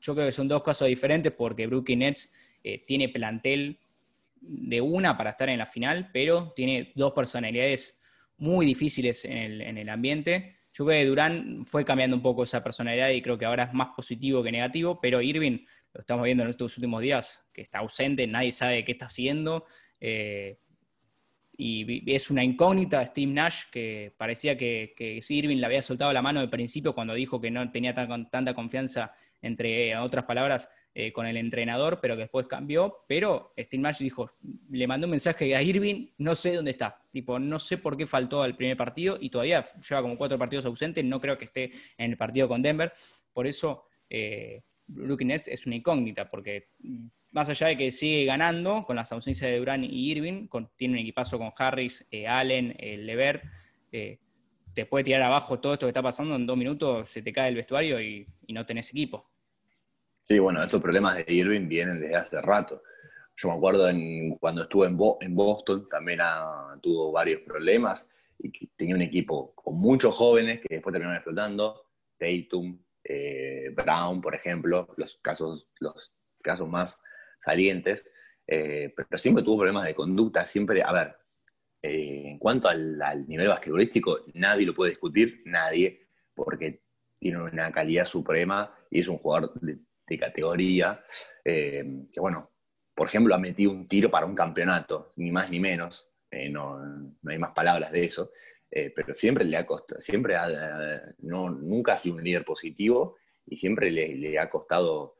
yo 0.00 0.14
creo 0.14 0.26
que 0.26 0.32
son 0.32 0.48
dos 0.48 0.62
casos 0.62 0.88
diferentes 0.88 1.32
porque 1.32 1.66
Brooklyn 1.66 2.00
Nets 2.00 2.32
eh, 2.64 2.82
tiene 2.84 3.08
plantel 3.08 3.78
de 4.40 4.80
una 4.80 5.16
para 5.16 5.30
estar 5.30 5.48
en 5.48 5.58
la 5.58 5.66
final, 5.66 6.10
pero 6.12 6.52
tiene 6.56 6.92
dos 6.94 7.12
personalidades 7.12 7.98
muy 8.38 8.64
difíciles 8.64 9.24
en 9.26 9.76
el, 9.76 9.88
ambiente. 9.90 10.56
Yo 10.72 10.86
creo 10.86 11.00
que 11.00 11.06
Durán 11.06 11.64
fue 11.66 11.84
cambiando 11.84 12.16
un 12.16 12.22
poco 12.22 12.44
esa 12.44 12.64
personalidad 12.64 13.10
y 13.10 13.20
creo 13.20 13.36
que 13.36 13.44
ahora 13.44 13.64
es 13.64 13.74
más 13.74 13.88
positivo 13.94 14.42
que 14.42 14.50
negativo, 14.50 14.98
pero 14.98 15.20
Irving, 15.20 15.58
lo 15.92 16.00
estamos 16.00 16.24
viendo 16.24 16.44
en 16.44 16.50
estos 16.50 16.76
últimos 16.78 17.02
días, 17.02 17.44
que 17.52 17.60
está 17.60 17.80
ausente, 17.80 18.26
nadie 18.26 18.52
sabe 18.52 18.84
qué 18.84 18.92
está 18.92 19.06
haciendo. 19.06 19.66
Eh, 20.00 20.58
y 21.62 22.10
es 22.10 22.30
una 22.30 22.42
incógnita 22.42 23.06
Steve 23.06 23.30
Nash 23.30 23.64
que 23.70 24.14
parecía 24.16 24.56
que, 24.56 24.94
Irving 25.28 25.58
le 25.58 25.66
había 25.66 25.82
soltado 25.82 26.10
la 26.12 26.22
mano 26.22 26.40
al 26.40 26.48
principio 26.48 26.94
cuando 26.94 27.12
dijo 27.12 27.38
que 27.38 27.50
no 27.50 27.70
tenía 27.70 27.94
tanta 27.94 28.54
confianza 28.54 29.12
entre 29.42 29.96
otras 29.96 30.24
palabras, 30.24 30.70
eh, 30.94 31.12
con 31.12 31.26
el 31.26 31.36
entrenador, 31.36 31.98
pero 32.00 32.14
que 32.14 32.22
después 32.22 32.46
cambió. 32.46 33.04
Pero 33.06 33.52
Steve 33.58 33.82
Nash 33.82 33.98
dijo, 33.98 34.30
le 34.70 34.86
mandó 34.86 35.06
un 35.06 35.12
mensaje 35.12 35.54
a 35.54 35.62
Irving, 35.62 36.08
no 36.18 36.34
sé 36.34 36.54
dónde 36.54 36.72
está. 36.72 37.02
Tipo, 37.12 37.38
no 37.38 37.58
sé 37.58 37.78
por 37.78 37.96
qué 37.96 38.06
faltó 38.06 38.42
al 38.42 38.56
primer 38.56 38.76
partido 38.76 39.18
y 39.20 39.30
todavía 39.30 39.64
lleva 39.88 40.02
como 40.02 40.16
cuatro 40.16 40.38
partidos 40.38 40.64
ausentes, 40.66 41.04
no 41.04 41.20
creo 41.20 41.38
que 41.38 41.44
esté 41.44 41.70
en 41.96 42.10
el 42.10 42.16
partido 42.16 42.48
con 42.48 42.62
Denver. 42.62 42.92
Por 43.32 43.46
eso, 43.46 43.84
eh, 44.08 44.62
Nets 44.88 45.46
es 45.48 45.66
una 45.66 45.76
incógnita, 45.76 46.28
porque 46.28 46.70
más 47.32 47.48
allá 47.48 47.68
de 47.68 47.76
que 47.76 47.90
sigue 47.90 48.24
ganando 48.24 48.84
con 48.84 48.96
las 48.96 49.12
ausencias 49.12 49.50
de 49.50 49.58
Durán 49.58 49.84
y 49.84 50.10
Irving, 50.10 50.48
tiene 50.76 50.94
un 50.94 51.00
equipazo 51.00 51.38
con 51.38 51.52
Harris, 51.56 52.06
eh, 52.10 52.26
Allen, 52.26 52.76
Levert, 52.78 53.44
eh, 53.92 54.18
te 54.74 54.86
puede 54.86 55.04
tirar 55.04 55.22
abajo 55.22 55.60
todo 55.60 55.74
esto 55.74 55.86
que 55.86 55.90
está 55.90 56.02
pasando, 56.02 56.36
en 56.36 56.46
dos 56.46 56.56
minutos 56.56 57.08
se 57.10 57.22
te 57.22 57.32
cae 57.32 57.48
el 57.48 57.56
vestuario 57.56 58.00
y 58.00 58.26
no 58.48 58.64
tenés 58.66 58.90
equipo. 58.90 59.30
Sí, 60.22 60.38
bueno, 60.38 60.62
estos 60.62 60.80
problemas 60.80 61.16
de 61.16 61.24
Irving 61.32 61.66
vienen 61.66 62.00
desde 62.00 62.14
hace 62.14 62.40
rato. 62.40 62.82
Yo 63.36 63.48
me 63.48 63.54
acuerdo 63.54 63.88
en, 63.88 64.36
cuando 64.36 64.62
estuve 64.62 64.86
en, 64.86 64.96
en 65.22 65.34
Boston, 65.34 65.88
también 65.88 66.20
tuvo 66.80 67.10
varios 67.10 67.40
problemas 67.40 68.08
y 68.38 68.68
tenía 68.76 68.94
un 68.94 69.02
equipo 69.02 69.52
con 69.54 69.76
muchos 69.76 70.14
jóvenes 70.14 70.60
que 70.60 70.74
después 70.74 70.92
terminaron 70.92 71.16
explotando. 71.16 71.86
Tatum, 72.18 72.78
eh, 73.02 73.74
Brown, 73.74 74.20
por 74.20 74.34
ejemplo, 74.34 74.94
los 74.96 75.16
casos, 75.22 75.68
los 75.80 76.14
casos 76.42 76.68
más 76.68 77.02
salientes. 77.40 78.12
Eh, 78.46 78.92
pero 78.96 79.16
siempre 79.16 79.44
tuvo 79.44 79.58
problemas 79.58 79.86
de 79.86 79.94
conducta, 79.94 80.44
siempre, 80.44 80.82
a 80.82 80.92
ver, 80.92 81.16
eh, 81.82 82.22
en 82.26 82.38
cuanto 82.38 82.68
al, 82.68 83.26
nivel 83.26 83.48
basquetbolístico, 83.48 84.20
nadie 84.34 84.66
lo 84.66 84.74
puede 84.74 84.90
discutir, 84.90 85.42
nadie, 85.46 86.06
porque 86.34 86.82
tiene 87.18 87.42
una 87.42 87.72
calidad 87.72 88.04
suprema 88.04 88.74
y 88.90 89.00
es 89.00 89.08
un 89.08 89.18
jugador 89.18 89.52
de 89.60 90.18
categoría, 90.18 91.02
eh, 91.44 92.06
que 92.12 92.20
bueno, 92.20 92.50
por 92.94 93.08
ejemplo, 93.08 93.34
ha 93.34 93.38
metido 93.38 93.70
un 93.70 93.86
tiro 93.86 94.10
para 94.10 94.26
un 94.26 94.34
campeonato, 94.34 95.12
ni 95.16 95.30
más 95.30 95.50
ni 95.50 95.60
menos, 95.60 96.10
eh, 96.30 96.50
no, 96.50 96.78
hay 97.26 97.38
más 97.38 97.52
palabras 97.52 97.92
de 97.92 98.04
eso, 98.04 98.30
pero 98.70 99.16
siempre 99.16 99.44
le 99.44 99.56
ha 99.56 99.66
costado, 99.66 100.00
siempre 100.00 100.36
ha, 100.36 100.46
no, 101.18 101.50
nunca 101.50 101.94
ha 101.94 101.96
sido 101.96 102.16
un 102.16 102.24
líder 102.24 102.44
positivo 102.44 103.16
y 103.44 103.56
siempre 103.56 103.90
le, 103.90 104.38
ha 104.38 104.48
costado 104.48 105.16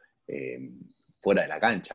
fuera 1.20 1.42
de 1.42 1.48
la 1.48 1.60
cancha. 1.60 1.94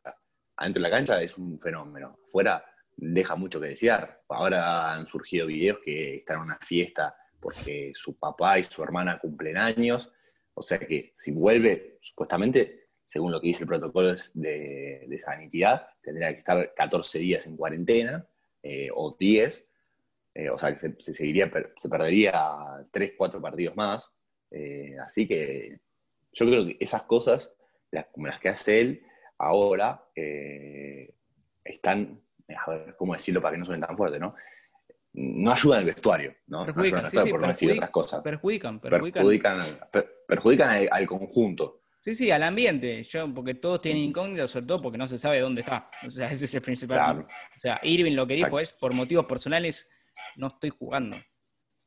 Adentro 0.56 0.82
de 0.82 0.88
la 0.88 0.96
cancha 0.96 1.20
es 1.20 1.36
un 1.36 1.58
fenómeno, 1.58 2.18
fuera 2.30 2.64
deja 2.96 3.36
mucho 3.36 3.60
que 3.60 3.68
desear. 3.68 4.22
Ahora 4.28 4.94
han 4.94 5.06
surgido 5.06 5.46
videos 5.46 5.78
que 5.84 6.16
están 6.16 6.38
en 6.38 6.42
una 6.44 6.58
fiesta 6.58 7.14
porque 7.38 7.92
su 7.94 8.18
papá 8.18 8.58
y 8.58 8.64
su 8.64 8.82
hermana 8.82 9.18
cumplen 9.18 9.58
años, 9.58 10.10
o 10.54 10.62
sea 10.62 10.78
que 10.78 11.12
si 11.14 11.32
vuelve, 11.32 11.98
supuestamente 12.00 12.86
según 13.06 13.30
lo 13.30 13.40
que 13.40 13.46
dice 13.46 13.62
el 13.62 13.68
protocolo 13.68 14.14
de, 14.34 15.20
sanidad, 15.24 15.88
tendría 16.02 16.32
que 16.32 16.40
estar 16.40 16.74
14 16.74 17.18
días 17.20 17.46
en 17.46 17.56
cuarentena 17.56 18.26
eh, 18.62 18.88
o 18.92 19.16
10, 19.18 19.72
eh, 20.34 20.50
o 20.50 20.58
sea 20.58 20.72
que 20.72 20.78
se, 20.78 21.00
seguiría, 21.12 21.50
se 21.76 21.88
perdería 21.88 22.34
3, 22.90 23.12
4 23.16 23.40
partidos 23.40 23.76
más. 23.76 24.10
Eh, 24.50 24.96
así 24.98 25.26
que 25.28 25.78
yo 26.32 26.46
creo 26.46 26.66
que 26.66 26.76
esas 26.80 27.04
cosas, 27.04 27.56
como 28.12 28.26
las 28.26 28.40
que 28.40 28.48
hace 28.48 28.80
él, 28.80 29.02
ahora 29.38 30.02
están, 31.64 32.20
a 32.48 32.70
ver 32.70 32.96
cómo 32.96 33.12
decirlo 33.14 33.40
para 33.40 33.54
que 33.54 33.58
no 33.58 33.64
suenen 33.64 33.86
tan 33.86 33.96
fuerte, 33.96 34.18
¿no? 34.18 34.34
No 35.12 35.50
ayudan 35.50 35.78
al 35.78 35.84
vestuario, 35.86 36.34
¿no? 36.46 36.66
Perjudican, 36.66 37.02
no 37.02 37.08
ayudan 37.08 37.30
por 37.30 37.40
no 37.40 37.48
decir 37.48 37.72
otras 37.72 37.90
cosas. 37.90 38.22
Perjudican, 38.22 38.80
perjudican. 38.80 39.58
Perjudican, 40.28 40.88
al 40.90 41.06
conjunto. 41.06 41.80
Sí, 42.00 42.14
sí, 42.14 42.30
al 42.30 42.42
ambiente, 42.44 43.02
yo, 43.02 43.34
porque 43.34 43.54
todos 43.54 43.80
tienen 43.80 44.02
incógnitas, 44.02 44.50
sobre 44.50 44.66
todo 44.66 44.80
porque 44.80 44.98
no 44.98 45.08
se 45.08 45.18
sabe 45.18 45.40
dónde 45.40 45.62
está. 45.62 45.90
O 46.06 46.10
sea, 46.10 46.28
ese 46.30 46.44
es 46.44 46.54
el 46.54 46.62
principal. 46.62 47.20
O 47.20 47.58
sea, 47.58 47.80
Irving 47.82 48.14
lo 48.14 48.26
que 48.26 48.34
dijo 48.34 48.60
es, 48.60 48.72
por 48.72 48.94
motivos 48.94 49.26
personales, 49.26 49.90
no 50.36 50.48
estoy 50.48 50.70
jugando. 50.70 51.16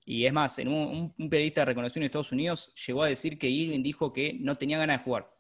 Y 0.04 0.26
es 0.26 0.34
más, 0.34 0.58
en 0.60 0.68
un, 0.70 1.14
periodista 1.30 1.64
reconocido 1.64 2.02
en 2.02 2.06
Estados 2.08 2.32
Unidos 2.32 2.74
llegó 2.86 3.04
a 3.04 3.08
decir 3.08 3.38
que 3.38 3.48
Irving 3.48 3.84
dijo 3.84 4.12
que 4.12 4.34
no 4.40 4.58
tenía 4.58 4.78
ganas 4.80 5.00
de 5.00 5.04
jugar. 5.04 5.32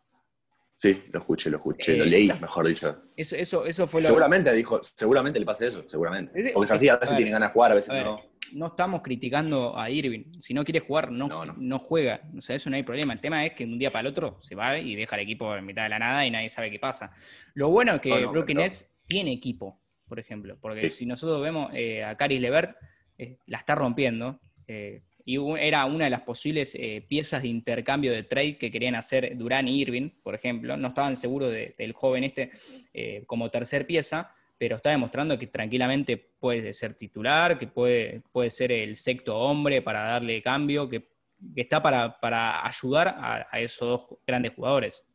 Sí, 0.81 1.03
lo 1.11 1.19
escuché, 1.19 1.49
lo 1.49 1.57
escuché, 1.57 1.97
lo 1.97 2.05
eh, 2.05 2.07
leí, 2.07 2.31
mejor 2.39 2.65
dicho. 2.65 3.03
Eso, 3.13 3.35
eso, 3.35 3.65
eso 3.65 3.85
fue 3.85 4.01
lo 4.01 4.07
Seguramente 4.07 4.53
dijo, 4.53 4.79
seguramente 4.81 5.37
le 5.37 5.45
pasa 5.45 5.65
eso, 5.65 5.83
seguramente. 5.89 6.31
Porque 6.53 6.63
es 6.63 6.71
así, 6.71 6.87
a 6.87 6.95
veces 6.95 7.17
tiene 7.17 7.31
ganas 7.31 7.49
de 7.49 7.53
jugar, 7.53 7.73
a 7.73 7.75
veces 7.75 7.93
no. 8.01 8.21
No 8.53 8.67
estamos 8.67 9.01
criticando 9.01 9.77
a 9.77 9.89
Irving. 9.89 10.39
Si 10.39 10.53
no 10.53 10.63
quiere 10.63 10.79
jugar, 10.79 11.11
no, 11.11 11.27
no, 11.45 11.79
juega. 11.79 12.21
O 12.35 12.41
sea, 12.41 12.55
eso 12.55 12.69
no 12.69 12.77
hay 12.77 12.83
problema. 12.83 13.11
El 13.11 13.19
tema 13.19 13.45
es 13.45 13.53
que 13.53 13.65
de 13.65 13.73
un 13.73 13.77
día 13.77 13.91
para 13.91 14.01
el 14.01 14.07
otro 14.07 14.37
se 14.41 14.55
va 14.55 14.79
y 14.79 14.95
deja 14.95 15.17
el 15.17 15.23
equipo 15.23 15.53
en 15.53 15.65
mitad 15.65 15.83
de 15.83 15.89
la 15.89 15.99
nada 15.99 16.25
y 16.25 16.31
nadie 16.31 16.49
sabe 16.49 16.71
qué 16.71 16.79
pasa. 16.79 17.11
Lo 17.53 17.69
bueno 17.69 17.95
es 17.95 18.01
que 18.01 18.25
Brooklyn 18.25 18.59
Nets 18.59 18.89
tiene 19.05 19.33
equipo, 19.33 19.81
por 20.07 20.17
ejemplo. 20.17 20.57
Porque 20.61 20.89
si 20.89 21.05
nosotros 21.05 21.41
vemos 21.41 21.71
eh, 21.73 22.05
a 22.05 22.15
Caris 22.15 22.39
Levert, 22.39 22.77
eh, 23.17 23.37
la 23.47 23.57
está 23.57 23.75
rompiendo. 23.75 24.39
Eh, 24.65 25.03
y 25.29 25.37
era 25.59 25.85
una 25.85 26.05
de 26.05 26.09
las 26.09 26.21
posibles 26.21 26.73
eh, 26.73 27.05
piezas 27.07 27.43
de 27.43 27.49
intercambio 27.49 28.11
de 28.11 28.23
trade 28.23 28.57
que 28.57 28.71
querían 28.71 28.95
hacer 28.95 29.37
Durán 29.37 29.67
y 29.67 29.79
Irving, 29.79 30.09
por 30.23 30.33
ejemplo. 30.33 30.75
No 30.75 30.87
estaban 30.87 31.15
seguros 31.15 31.53
del 31.53 31.93
joven 31.93 32.23
este 32.23 32.49
eh, 32.95 33.25
como 33.27 33.51
tercer 33.51 33.85
pieza, 33.85 34.33
pero 34.57 34.77
está 34.77 34.89
demostrando 34.89 35.37
que 35.37 35.45
tranquilamente 35.45 36.17
puede 36.17 36.73
ser 36.73 36.95
titular, 36.95 37.59
que 37.59 37.67
puede, 37.67 38.23
puede 38.31 38.49
ser 38.49 38.71
el 38.71 38.95
sexto 38.95 39.37
hombre 39.37 39.83
para 39.83 39.99
darle 40.01 40.41
cambio, 40.41 40.89
que, 40.89 41.07
está 41.55 41.79
para, 41.79 42.65
ayudar 42.65 43.15
a, 43.19 43.59
esos 43.59 43.87
dos 43.87 44.19
grandes 44.25 44.53
jugadores. 44.55 45.05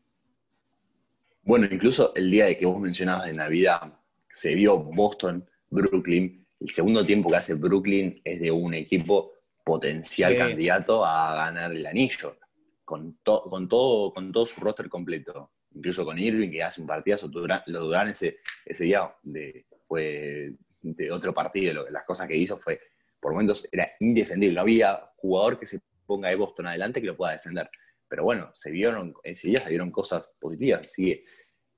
Bueno, 1.43 1.67
incluso 1.69 2.15
el 2.15 2.31
día 2.31 2.45
de 2.45 2.57
que 2.57 2.67
vos 2.67 2.81
mencionabas 2.81 3.27
de 3.27 3.33
Navidad, 3.33 3.93
se 4.33 4.55
vio 4.55 4.79
Boston, 4.79 5.45
Brooklyn. 5.71 6.47
El 6.61 6.71
segundo 6.71 7.05
tiempo 7.05 7.29
que 7.31 7.37
hace 7.37 7.55
Brooklyn 7.55 8.21
es 8.23 8.41
de 8.41 8.53
un 8.53 8.75
equipo 8.75 9.34
potencial 9.65 10.37
candidato 10.37 11.05
a 11.05 11.35
ganar 11.35 11.73
el 11.73 11.87
anillo, 11.87 12.39
con, 12.85 13.19
con, 13.25 13.69
todo, 13.69 14.13
con 14.13 14.31
todo 14.31 14.47
su 14.47 14.61
roster 14.61 14.89
completo. 14.89 15.53
Incluso 15.75 16.05
con 16.05 16.19
Irving, 16.19 16.51
que 16.51 16.63
hace 16.63 16.81
un 16.81 16.87
partidazo, 16.87 17.29
lo 17.29 17.81
Durán 17.81 18.09
ese, 18.09 18.39
ese 18.65 18.85
día 18.85 19.13
de, 19.23 19.67
fue 19.89 20.53
de 20.81 21.11
otro 21.11 21.35
partido, 21.35 21.85
las 21.91 22.05
cosas 22.05 22.29
que 22.29 22.37
hizo 22.37 22.59
fue, 22.59 22.79
por 23.19 23.33
momentos 23.33 23.67
era 23.73 23.91
indefendible, 23.99 24.55
no 24.55 24.61
había 24.61 25.11
jugador 25.17 25.59
que 25.59 25.67
se 25.67 25.81
ponga 26.07 26.29
de 26.29 26.37
Boston 26.37 26.69
adelante 26.69 27.01
que 27.01 27.09
lo 27.09 27.17
pueda 27.17 27.33
defender. 27.33 27.69
Pero 28.07 28.23
bueno, 28.23 28.51
se 28.53 28.71
vieron, 28.71 29.15
ese 29.25 29.49
día 29.49 29.61
se 29.61 29.71
vieron 29.71 29.91
cosas 29.91 30.29
positivas, 30.39 30.83
así 30.83 31.07
que 31.07 31.25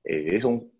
eh, 0.03 0.35
es 0.35 0.43
un, 0.43 0.71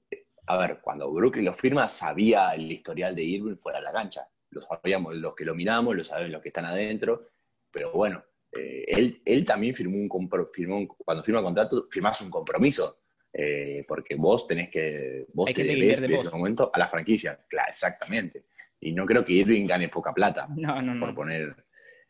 a 0.45 0.57
ver, 0.57 0.79
cuando 0.81 1.11
Brooklyn 1.11 1.45
lo 1.45 1.53
firma, 1.53 1.87
sabía 1.87 2.51
el 2.51 2.71
historial 2.71 3.15
de 3.15 3.23
Irving 3.23 3.57
fuera 3.57 3.79
de 3.79 3.85
la 3.85 3.93
cancha 3.93 4.27
lo 4.57 4.61
sabíamos 4.61 5.15
los 5.15 5.35
que 5.35 5.45
lo 5.45 5.55
miramos, 5.55 5.95
lo 5.95 6.03
saben 6.03 6.31
los 6.31 6.41
que 6.41 6.49
están 6.49 6.65
adentro, 6.65 7.29
pero 7.71 7.91
bueno, 7.91 8.23
eh, 8.51 8.85
él, 8.87 9.21
él, 9.25 9.45
también 9.45 9.73
firmó 9.73 9.97
un, 9.97 10.29
firmó 10.51 10.87
cuando 10.87 11.23
firma 11.23 11.43
contrato, 11.43 11.87
firmás 11.89 12.21
un 12.21 12.29
compromiso, 12.29 13.01
eh, 13.33 13.85
porque 13.87 14.15
vos 14.15 14.47
tenés 14.47 14.69
que, 14.69 15.25
vos 15.33 15.51
te 15.53 15.63
debes 15.63 16.01
de 16.01 16.15
ese 16.15 16.29
momento 16.29 16.71
a 16.73 16.79
la 16.79 16.87
franquicia, 16.87 17.39
claro, 17.47 17.69
exactamente. 17.69 18.45
Y 18.79 18.91
no 18.93 19.05
creo 19.05 19.25
que 19.25 19.33
Irving 19.33 19.67
gane 19.67 19.89
poca 19.89 20.13
plata, 20.13 20.47
no, 20.55 20.81
no, 20.81 20.99
por 20.99 21.15
poner... 21.15 21.55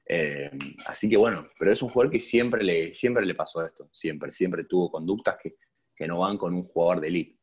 Eh, 0.10 0.50
así 0.86 1.10
que 1.10 1.18
bueno, 1.18 1.50
pero 1.60 1.70
es 1.70 1.82
un 1.82 1.90
jugador 1.90 2.10
que 2.10 2.22
siempre 2.22 2.64
le, 2.64 2.94
siempre 2.94 3.26
le 3.26 3.36
pasó 3.36 3.66
esto, 3.66 3.90
siempre, 3.92 4.32
siempre 4.32 4.64
tuvo 4.64 4.90
conductas 4.90 5.38
que, 5.42 5.56
que 5.94 6.08
no 6.08 6.20
van 6.20 6.38
con 6.38 6.54
un 6.54 6.64
jugador 6.64 7.02
de 7.02 7.08
elite. 7.10 7.38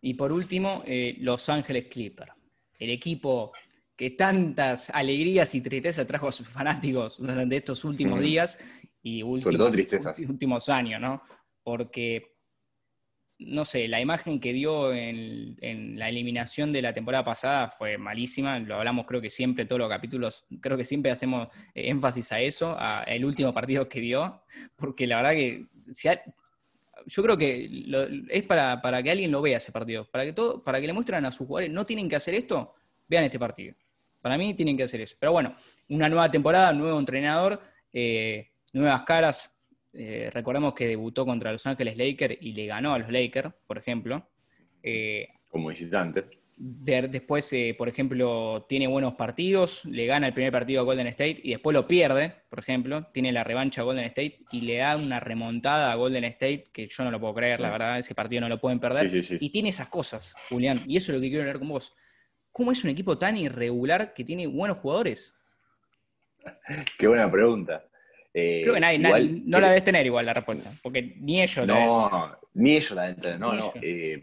Y 0.00 0.14
por 0.14 0.30
último, 0.30 0.84
Los 1.18 1.48
Ángeles 1.48 1.86
Clippers. 1.86 2.40
El 2.78 2.90
equipo 2.90 3.52
que 3.98 4.10
tantas 4.10 4.90
alegrías 4.90 5.52
y 5.56 5.60
tristezas 5.60 6.06
trajo 6.06 6.28
a 6.28 6.32
sus 6.32 6.48
fanáticos 6.48 7.18
durante 7.18 7.56
estos 7.56 7.84
últimos 7.84 8.20
días 8.20 8.56
y 9.02 9.24
últimos, 9.24 9.74
últimos 10.28 10.68
años, 10.68 11.00
¿no? 11.00 11.16
Porque, 11.64 12.36
no 13.40 13.64
sé, 13.64 13.88
la 13.88 14.00
imagen 14.00 14.38
que 14.38 14.52
dio 14.52 14.94
en, 14.94 15.98
la 15.98 16.08
eliminación 16.08 16.72
de 16.72 16.80
la 16.80 16.92
temporada 16.92 17.24
pasada 17.24 17.70
fue 17.70 17.98
malísima, 17.98 18.60
lo 18.60 18.76
hablamos 18.76 19.04
creo 19.04 19.20
que 19.20 19.30
siempre, 19.30 19.64
todos 19.64 19.80
los 19.80 19.90
capítulos, 19.90 20.46
creo 20.60 20.76
que 20.76 20.84
siempre 20.84 21.10
hacemos 21.10 21.48
eh, 21.74 21.90
énfasis 21.90 22.30
a 22.30 22.40
eso, 22.40 22.70
a 22.78 23.02
el 23.02 23.24
último 23.24 23.52
partido 23.52 23.88
que 23.88 24.00
dio, 24.00 24.42
porque 24.76 25.08
la 25.08 25.16
verdad 25.16 25.32
que 25.32 25.66
yo 27.04 27.22
creo 27.24 27.36
que 27.36 27.68
es 28.28 28.46
para, 28.46 28.80
para, 28.80 29.02
que 29.02 29.10
alguien 29.10 29.32
lo 29.32 29.42
vea 29.42 29.56
ese 29.56 29.72
partido, 29.72 30.08
para 30.08 30.24
que, 30.24 30.32
todo, 30.32 30.62
para 30.62 30.80
que 30.80 30.86
le 30.86 30.92
muestren 30.92 31.24
a 31.24 31.32
sus 31.32 31.48
jugadores, 31.48 31.74
no 31.74 31.84
tienen 31.84 32.08
que 32.08 32.14
hacer 32.14 32.36
esto, 32.36 32.76
vean 33.08 33.24
este 33.24 33.40
partido. 33.40 33.74
Para 34.28 34.36
mí 34.36 34.52
tienen 34.52 34.76
que 34.76 34.82
hacer 34.82 35.00
eso. 35.00 35.16
Pero 35.18 35.32
bueno, 35.32 35.54
una 35.88 36.06
nueva 36.06 36.30
temporada, 36.30 36.70
nuevo 36.74 36.98
entrenador, 36.98 37.62
eh, 37.90 38.50
nuevas 38.74 39.02
caras. 39.04 39.58
Eh, 39.94 40.28
recordemos 40.34 40.74
que 40.74 40.86
debutó 40.86 41.24
contra 41.24 41.50
Los 41.50 41.66
Ángeles 41.66 41.96
Lakers 41.96 42.36
y 42.42 42.52
le 42.52 42.66
ganó 42.66 42.92
a 42.92 42.98
los 42.98 43.10
Lakers, 43.10 43.54
por 43.66 43.78
ejemplo. 43.78 44.28
Eh, 44.82 45.28
Como 45.48 45.70
visitante. 45.70 46.26
después, 46.58 47.56
por 47.78 47.88
ejemplo, 47.88 48.66
tiene 48.68 48.86
buenos 48.86 49.14
partidos, 49.14 49.86
le 49.86 50.04
gana 50.04 50.26
el 50.26 50.34
primer 50.34 50.52
partido 50.52 50.82
a 50.82 50.84
Golden 50.84 51.06
State 51.06 51.40
y 51.42 51.52
después 51.52 51.72
lo 51.72 51.88
pierde, 51.88 52.34
por 52.50 52.58
ejemplo, 52.58 53.06
tiene 53.14 53.32
la 53.32 53.44
revancha 53.44 53.80
a 53.80 53.84
Golden 53.84 54.04
State 54.04 54.40
y 54.52 54.60
le 54.60 54.76
da 54.76 54.98
una 54.98 55.20
remontada 55.20 55.90
a 55.90 55.94
Golden 55.94 56.24
State 56.24 56.64
que 56.70 56.86
yo 56.86 57.02
no 57.02 57.10
lo 57.10 57.18
puedo 57.18 57.32
creer, 57.32 57.60
la 57.60 57.70
verdad, 57.70 57.98
ese 57.98 58.14
partido 58.14 58.42
no 58.42 58.50
lo 58.50 58.60
pueden 58.60 58.78
perder. 58.78 59.10
y 59.40 59.48
tiene 59.48 59.70
esas 59.70 59.88
cosas, 59.88 60.34
Julián, 60.50 60.78
y 60.86 60.98
eso 60.98 61.12
es 61.12 61.16
lo 61.16 61.22
que 61.22 61.28
quiero 61.30 61.44
hablar 61.44 61.60
con 61.60 61.68
vos. 61.68 61.94
¿Cómo 62.52 62.72
es 62.72 62.82
un 62.84 62.90
equipo 62.90 63.18
tan 63.18 63.36
irregular 63.36 64.14
que 64.14 64.24
tiene 64.24 64.46
buenos 64.46 64.78
jugadores? 64.78 65.36
Qué 66.98 67.06
buena 67.06 67.30
pregunta. 67.30 67.84
Eh, 68.32 68.60
Creo 68.62 68.74
que 68.74 68.80
nadie, 68.80 68.98
no 68.98 69.58
la 69.58 69.68
debes 69.68 69.84
tener 69.84 70.06
igual 70.06 70.26
la 70.26 70.34
respuesta, 70.34 70.70
porque 70.82 71.16
ni 71.18 71.42
ellos 71.42 71.66
No, 71.66 72.38
ni 72.54 72.76
ellos 72.76 72.92
la 72.92 73.02
deben 73.02 73.20
tener, 73.20 73.40
no, 73.40 73.52
no. 73.54 73.72
Eh, 73.80 74.20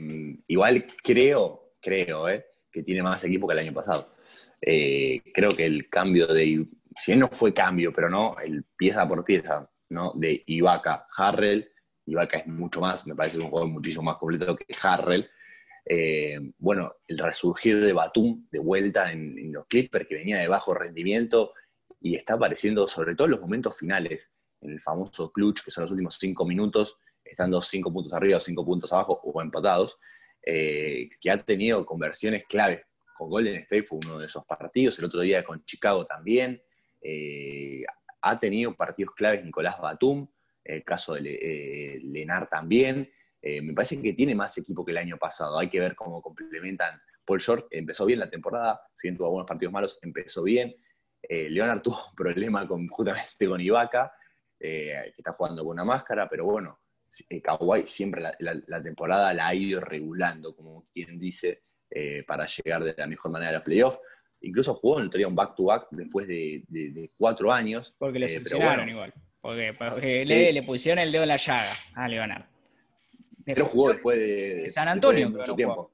igual 0.47 0.85
creo, 1.03 1.73
creo, 1.81 2.29
eh, 2.29 2.45
que 2.71 2.83
tiene 2.83 3.03
más 3.03 3.23
equipo 3.23 3.47
que 3.47 3.53
el 3.53 3.59
año 3.59 3.73
pasado. 3.73 4.13
creo 4.61 5.55
que 5.55 5.65
el 5.65 5.89
cambio 5.89 6.27
de, 6.27 6.65
si 6.95 7.11
bien 7.11 7.19
no 7.19 7.27
fue 7.27 7.53
cambio, 7.53 7.91
pero 7.93 8.09
no, 8.09 8.37
el 8.43 8.63
pieza 8.77 9.07
por 9.07 9.25
pieza, 9.25 9.69
¿no? 9.89 10.13
De 10.15 10.43
Ibaka, 10.45 11.07
Harrell, 11.17 11.69
Ibaka 12.05 12.37
es 12.39 12.47
mucho 12.47 12.81
más, 12.81 13.05
me 13.07 13.15
parece 13.15 13.39
un 13.39 13.49
jugador 13.49 13.69
muchísimo 13.69 14.03
más 14.03 14.17
completo 14.17 14.55
que 14.55 14.65
Harrell, 14.81 15.27
eh, 15.85 16.39
bueno, 16.57 16.95
el 17.07 17.19
resurgir 17.19 17.83
de 17.83 17.93
Batum 17.93 18.47
de 18.51 18.59
vuelta 18.59 19.11
en, 19.11 19.53
los 19.53 19.67
Clippers, 19.67 20.07
que 20.07 20.15
venía 20.15 20.39
de 20.39 20.47
bajo 20.47 20.73
rendimiento 20.73 21.53
y 22.01 22.15
está 22.15 22.33
apareciendo 22.33 22.87
sobre 22.87 23.15
todo 23.15 23.25
en 23.25 23.31
los 23.31 23.41
momentos 23.41 23.77
finales, 23.77 24.31
en 24.61 24.71
el 24.71 24.81
famoso 24.81 25.31
clutch, 25.31 25.63
que 25.63 25.71
son 25.71 25.83
los 25.83 25.91
últimos 25.91 26.15
cinco 26.15 26.45
minutos, 26.45 26.97
estando 27.23 27.61
cinco 27.61 27.93
puntos 27.93 28.13
arriba 28.13 28.37
o 28.37 28.39
cinco 28.39 28.65
puntos 28.65 28.91
abajo 28.93 29.19
o 29.23 29.41
empatados, 29.41 29.97
eh, 30.41 31.07
que 31.21 31.29
ha 31.29 31.43
tenido 31.43 31.85
conversiones 31.85 32.45
claves. 32.45 32.81
Con 33.15 33.29
Golden 33.29 33.55
State 33.55 33.83
fue 33.83 33.99
uno 34.05 34.19
de 34.19 34.25
esos 34.25 34.43
partidos, 34.45 34.97
el 34.99 35.05
otro 35.05 35.21
día 35.21 35.43
con 35.43 35.63
Chicago 35.65 36.05
también. 36.05 36.61
Eh, 37.01 37.83
ha 38.21 38.39
tenido 38.39 38.75
partidos 38.75 39.13
claves 39.13 39.45
Nicolás 39.45 39.79
Batum, 39.79 40.27
el 40.63 40.83
caso 40.83 41.13
de 41.13 42.01
Lenar 42.03 42.49
también. 42.49 43.09
Eh, 43.47 43.61
me 43.61 43.73
parece 43.73 44.01
que 44.01 44.13
tiene 44.13 44.33
más 44.33 44.57
equipo 44.57 44.83
que 44.83 44.91
el 44.91 44.97
año 44.97 45.17
pasado. 45.19 45.59
Hay 45.59 45.69
que 45.69 45.79
ver 45.79 45.95
cómo 45.95 46.19
complementan. 46.19 46.99
Paul 47.23 47.39
Short 47.39 47.67
empezó 47.69 48.07
bien 48.07 48.17
la 48.17 48.27
temporada, 48.27 48.81
si 48.91 49.07
bien 49.07 49.15
tuvo 49.15 49.27
algunos 49.27 49.45
partidos 49.45 49.71
malos, 49.71 49.99
empezó 50.01 50.41
bien. 50.41 50.75
Eh, 51.21 51.47
Leonard 51.51 51.81
tuvo 51.83 52.07
un 52.09 52.15
problema 52.15 52.67
con, 52.67 52.87
justamente 52.87 53.47
con 53.47 53.61
Ibaka, 53.61 54.11
eh, 54.59 55.11
que 55.13 55.21
está 55.21 55.33
jugando 55.33 55.63
con 55.63 55.73
una 55.73 55.85
máscara, 55.85 56.27
pero 56.27 56.45
bueno, 56.45 56.79
Kawhi 57.43 57.85
siempre 57.85 58.23
la, 58.39 58.81
temporada 58.81 59.31
la 59.31 59.49
ha 59.49 59.53
ido 59.53 59.79
regulando, 59.79 60.55
como 60.55 60.87
quien 60.91 61.19
dice, 61.19 61.61
para 62.27 62.45
llegar 62.47 62.83
de 62.83 62.95
la 62.97 63.07
mejor 63.07 63.31
manera 63.31 63.51
a 63.51 63.53
los 63.53 63.63
playoffs. 63.63 63.99
Incluso 64.41 64.73
jugó 64.73 64.99
en 64.99 65.09
el 65.13 65.25
un 65.25 65.35
back-to-back 65.35 65.87
después 65.91 66.27
de, 66.27 67.09
cuatro 67.17 67.51
años. 67.51 67.93
Porque 67.97 68.19
le 68.19 68.27
sancionaron 68.27 68.89
igual. 68.89 69.13
Porque, 69.39 70.25
le, 70.25 70.51
le, 70.51 70.63
pusieron 70.63 70.99
el 70.99 71.11
dedo 71.11 71.23
en 71.23 71.29
la 71.29 71.37
llaga 71.37 71.71
a 71.93 72.07
Leonard. 72.09 72.54
Pero 73.45 73.65
jugó 73.65 73.89
después 73.89 74.17
de, 74.17 74.67
San 74.67 74.87
Antonio. 74.87 75.29
mucho 75.29 75.55
tiempo. 75.55 75.91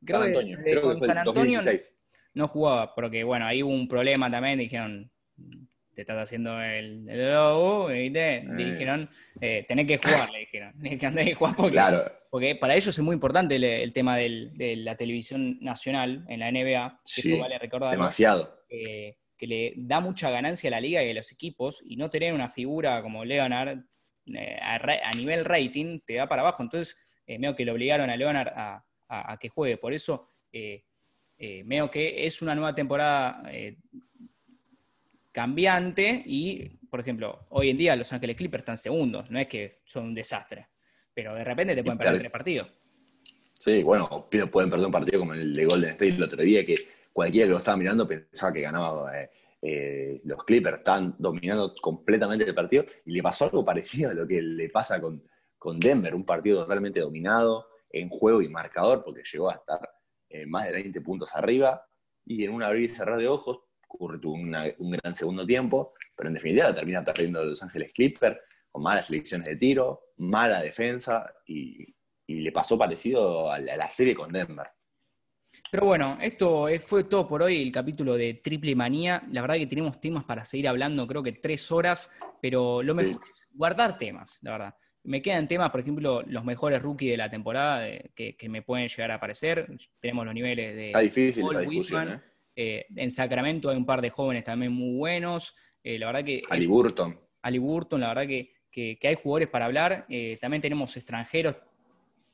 San 0.00 0.22
Antonio. 0.22 0.58
Creo 0.62 0.94
que 0.94 1.00
San 1.00 1.18
Antonio 1.18 1.60
no 2.34 2.48
jugaba, 2.48 2.94
porque 2.94 3.24
bueno, 3.24 3.46
ahí 3.46 3.62
hubo 3.62 3.72
un 3.72 3.88
problema 3.88 4.30
también, 4.30 4.58
dijeron, 4.58 5.10
te 5.94 6.02
estás 6.02 6.18
haciendo 6.18 6.60
el, 6.62 7.04
lobo, 7.04 7.92
y 7.92 8.10
te 8.10 8.36
eh. 8.36 8.44
dijeron, 8.56 9.10
eh, 9.40 9.64
tenés 9.68 9.86
que 9.86 9.98
jugar, 9.98 10.30
le 10.30 10.38
dijeron, 10.40 10.72
tenés 10.82 11.26
que 11.26 11.34
jugar 11.34 11.56
porque, 11.56 11.80
porque 12.30 12.56
para 12.56 12.74
ellos 12.74 12.96
es 12.96 13.04
muy 13.04 13.14
importante 13.14 13.56
el, 13.56 13.92
tema 13.92 14.16
de 14.16 14.76
la 14.78 14.96
televisión 14.96 15.58
nacional 15.60 16.24
en 16.28 16.40
la 16.40 16.50
NBA, 16.50 17.00
sí, 17.04 17.38
vale 17.38 17.58
recordar. 17.58 17.90
Demasiado. 17.90 18.64
que 18.68 19.46
le 19.46 19.74
da 19.76 20.00
mucha 20.00 20.30
ganancia 20.30 20.68
a 20.68 20.70
la 20.70 20.80
liga 20.80 21.02
y 21.02 21.10
a 21.10 21.14
los 21.14 21.30
equipos, 21.32 21.82
y 21.84 21.96
no 21.96 22.08
tener 22.08 22.32
una 22.32 22.48
figura 22.48 23.02
como 23.02 23.24
Leonard 23.24 23.80
eh, 24.26 24.58
a, 24.60 25.12
nivel 25.14 25.44
rating 25.44 26.00
te 26.00 26.14
da 26.14 26.28
para 26.28 26.42
abajo. 26.42 26.62
Entonces, 26.62 26.96
eh, 27.26 27.38
que 27.56 27.64
le 27.64 27.72
obligaron 27.72 28.10
a 28.10 28.16
Leonard 28.16 28.52
a, 28.54 29.38
que 29.40 29.48
juegue. 29.48 29.76
Por 29.76 29.92
eso, 29.92 30.28
eh, 30.52 30.82
veo 31.64 31.90
que 31.90 32.26
es 32.26 32.40
una 32.40 32.54
nueva 32.54 32.74
temporada 32.74 33.42
cambiante 35.32 36.22
y, 36.24 36.68
por 36.90 37.00
ejemplo, 37.00 37.46
hoy 37.50 37.70
en 37.70 37.78
día 37.78 37.96
Los 37.96 38.12
Ángeles 38.12 38.36
Clippers 38.36 38.62
están 38.62 38.78
segundos, 38.78 39.30
no 39.30 39.38
es 39.38 39.46
que 39.48 39.80
son 39.84 40.04
un 40.04 40.14
desastre, 40.14 40.68
pero 41.12 41.34
de 41.34 41.42
repente 41.42 41.74
te 41.74 41.82
pueden 41.82 41.98
perder 41.98 42.20
tres 42.20 42.30
partidos. 42.30 42.68
Sí, 43.54 43.82
bueno, 43.82 44.28
pueden 44.28 44.70
perder 44.70 44.86
un 44.86 44.92
partido 44.92 45.20
como 45.20 45.34
el 45.34 45.54
de 45.54 45.64
Golden 45.64 45.90
State 45.90 46.14
el 46.14 46.22
otro 46.22 46.42
día, 46.42 46.64
que 46.64 46.74
cualquiera 47.12 47.46
que 47.46 47.52
lo 47.52 47.58
estaba 47.58 47.76
mirando 47.76 48.06
pensaba 48.06 48.52
que 48.52 48.60
ganaba 48.60 49.20
eh, 49.20 49.30
eh, 49.62 50.20
los 50.24 50.44
Clippers, 50.44 50.78
estaban 50.78 51.14
dominando 51.18 51.74
completamente 51.80 52.44
el 52.44 52.54
partido 52.54 52.84
y 53.06 53.12
le 53.12 53.22
pasó 53.22 53.44
algo 53.44 53.64
parecido 53.64 54.10
a 54.10 54.14
lo 54.14 54.26
que 54.26 54.42
le 54.42 54.68
pasa 54.68 55.00
con, 55.00 55.22
con 55.56 55.78
Denver, 55.78 56.14
un 56.14 56.24
partido 56.24 56.62
totalmente 56.62 57.00
dominado 57.00 57.68
en 57.90 58.08
juego 58.08 58.42
y 58.42 58.48
marcador, 58.48 59.04
porque 59.04 59.22
llegó 59.22 59.50
a 59.50 59.54
estar 59.54 59.88
eh, 60.28 60.46
más 60.46 60.66
de 60.66 60.72
20 60.72 61.00
puntos 61.00 61.34
arriba 61.36 61.86
y 62.24 62.44
en 62.44 62.52
un 62.52 62.62
abrir 62.62 62.84
y 62.84 62.88
cerrar 62.88 63.18
de 63.18 63.28
ojos 63.28 63.60
ocurre 63.88 64.18
un 64.26 64.90
gran 64.90 65.14
segundo 65.14 65.46
tiempo, 65.46 65.92
pero 66.16 66.28
en 66.28 66.34
definitiva 66.34 66.74
termina 66.74 67.04
perdiendo 67.04 67.44
Los 67.44 67.62
Ángeles 67.62 67.92
Clippers 67.92 68.38
con 68.70 68.82
malas 68.82 69.06
selecciones 69.06 69.46
de 69.46 69.56
tiro, 69.56 70.12
mala 70.16 70.62
defensa 70.62 71.32
y, 71.46 71.94
le 72.26 72.50
pasó 72.50 72.78
parecido 72.78 73.50
a 73.50 73.58
la, 73.58 73.90
serie 73.90 74.14
con 74.14 74.32
Denver. 74.32 74.66
Pero 75.72 75.86
bueno, 75.86 76.18
esto 76.20 76.66
fue 76.80 77.04
todo 77.04 77.26
por 77.26 77.40
hoy, 77.40 77.62
el 77.62 77.72
capítulo 77.72 78.14
de 78.14 78.34
Triple 78.34 78.76
Manía. 78.76 79.22
La 79.32 79.40
verdad 79.40 79.56
que 79.56 79.66
tenemos 79.66 79.98
temas 79.98 80.22
para 80.22 80.44
seguir 80.44 80.68
hablando, 80.68 81.06
creo 81.06 81.22
que 81.22 81.32
tres 81.32 81.72
horas, 81.72 82.10
pero 82.42 82.82
lo 82.82 82.94
mejor 82.94 83.22
es 83.30 83.50
guardar 83.54 83.96
temas, 83.96 84.38
la 84.42 84.50
verdad. 84.50 84.74
Me 85.04 85.22
quedan 85.22 85.48
temas, 85.48 85.70
por 85.70 85.80
ejemplo, 85.80 86.22
los 86.26 86.44
mejores 86.44 86.82
rookies 86.82 87.12
de 87.12 87.16
la 87.16 87.30
temporada 87.30 87.88
que, 88.14 88.36
me 88.50 88.60
pueden 88.60 88.86
llegar 88.86 89.12
a 89.12 89.14
aparecer. 89.14 89.66
Tenemos 89.98 90.26
los 90.26 90.34
niveles 90.34 90.76
de. 90.76 90.86
Está 90.88 91.00
difícil 91.00 91.46
esa 91.46 91.60
discusión, 91.60 92.12
¿eh? 92.12 92.20
Eh, 92.54 92.86
en 92.94 93.10
Sacramento 93.10 93.70
hay 93.70 93.78
un 93.78 93.86
par 93.86 94.02
de 94.02 94.10
jóvenes 94.10 94.44
también 94.44 94.72
muy 94.72 94.98
buenos. 94.98 95.56
Eh, 95.82 95.98
la 95.98 96.04
verdad 96.04 96.22
que. 96.22 96.42
Ali 96.50 96.66
Burton. 96.66 97.18
Ali 97.40 97.56
Burton, 97.56 97.98
la 98.02 98.08
verdad 98.08 98.26
que, 98.26 98.98
hay 99.02 99.14
jugadores 99.14 99.48
para 99.48 99.64
hablar. 99.64 100.06
también 100.38 100.60
tenemos 100.60 100.94
extranjeros. 100.98 101.56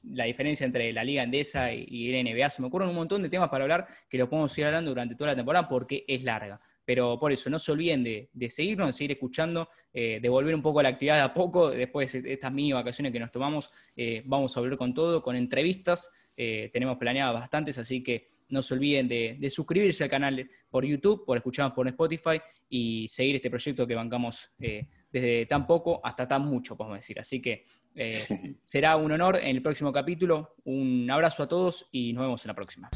La 0.03 0.25
diferencia 0.25 0.65
entre 0.65 0.93
la 0.93 1.05
Liga 1.05 1.23
Andesa 1.23 1.73
y, 1.73 2.15
el 2.15 2.25
NBA. 2.25 2.51
Se 2.51 2.63
me 2.63 2.69
ocurren 2.69 2.89
un 2.89 2.95
montón 2.95 3.23
de 3.23 3.29
temas 3.29 3.49
para 3.49 3.65
hablar 3.65 3.87
que 4.09 4.19
lo 4.19 4.29
podemos 4.29 4.57
ir 4.59 4.65
hablando 4.65 4.91
durante 4.91 5.15
toda 5.15 5.31
la 5.31 5.37
temporada 5.37 5.69
porque 5.69 6.05
es 6.07 6.23
larga. 6.23 6.61
Pero 6.85 7.19
por 7.19 7.33
eso, 7.33 7.51
no 7.51 7.59
se 7.59 7.71
olviden 7.73 8.03
de, 8.03 8.49
seguirnos, 8.49 8.87
de 8.87 8.93
seguir 8.95 9.13
escuchando, 9.13 9.69
eh, 9.93 10.21
de 10.23 10.29
volver 10.29 10.55
un 10.55 10.63
poco 10.63 10.81
a 10.81 10.83
la 10.83 10.89
actividad 10.89 11.17
de 11.17 11.23
a 11.23 11.35
poco. 11.35 11.71
Después 11.71 12.11
de 12.13 12.33
estas 12.33 12.51
mini 12.51 12.73
vacaciones 12.73 13.13
que 13.13 13.21
nos 13.21 13.31
tomamos, 13.31 13.71
eh, 13.95 14.23
vamos 14.25 14.57
a 14.57 14.61
volver 14.61 14.79
con 14.79 14.95
todo, 14.95 15.23
con 15.23 15.37
entrevistas. 15.37 16.11
Eh, 16.35 16.71
tenemos 16.73 16.97
planeadas 16.97 17.35
bastantes, 17.35 17.77
así 17.77 18.03
que 18.03 18.31
no 18.49 18.63
se 18.63 18.73
olviden 18.73 19.07
de, 19.07 19.51
suscribirse 19.51 20.05
al 20.05 20.11
canal 20.11 20.49
por 20.71 20.87
YouTube, 20.87 21.27
por 21.27 21.37
escucharnos 21.37 21.75
por 21.75 21.87
Spotify 21.89 22.41
y 22.71 23.07
seguir 23.09 23.37
este 23.37 23.51
proyecto 23.51 23.87
que 23.87 23.95
bancamos 23.95 24.51
desde 25.11 25.45
tan 25.47 25.67
poco 25.67 26.01
hasta 26.03 26.27
tan 26.27 26.43
mucho, 26.43 26.75
podemos 26.75 26.99
decir. 26.99 27.21
Así 27.21 27.43
que 27.43 27.67
será 28.63 28.97
un 28.97 29.13
honor 29.13 29.37
en 29.37 29.57
el 29.57 29.63
próximo 29.63 29.93
capítulo. 29.93 30.55
Un 30.65 31.11
abrazo 31.11 31.43
a 31.43 31.49
todos 31.49 31.89
y 31.93 32.13
nos 32.13 32.23
vemos 32.23 32.45
en 32.45 32.49
la 32.49 32.55
próxima. 32.55 32.91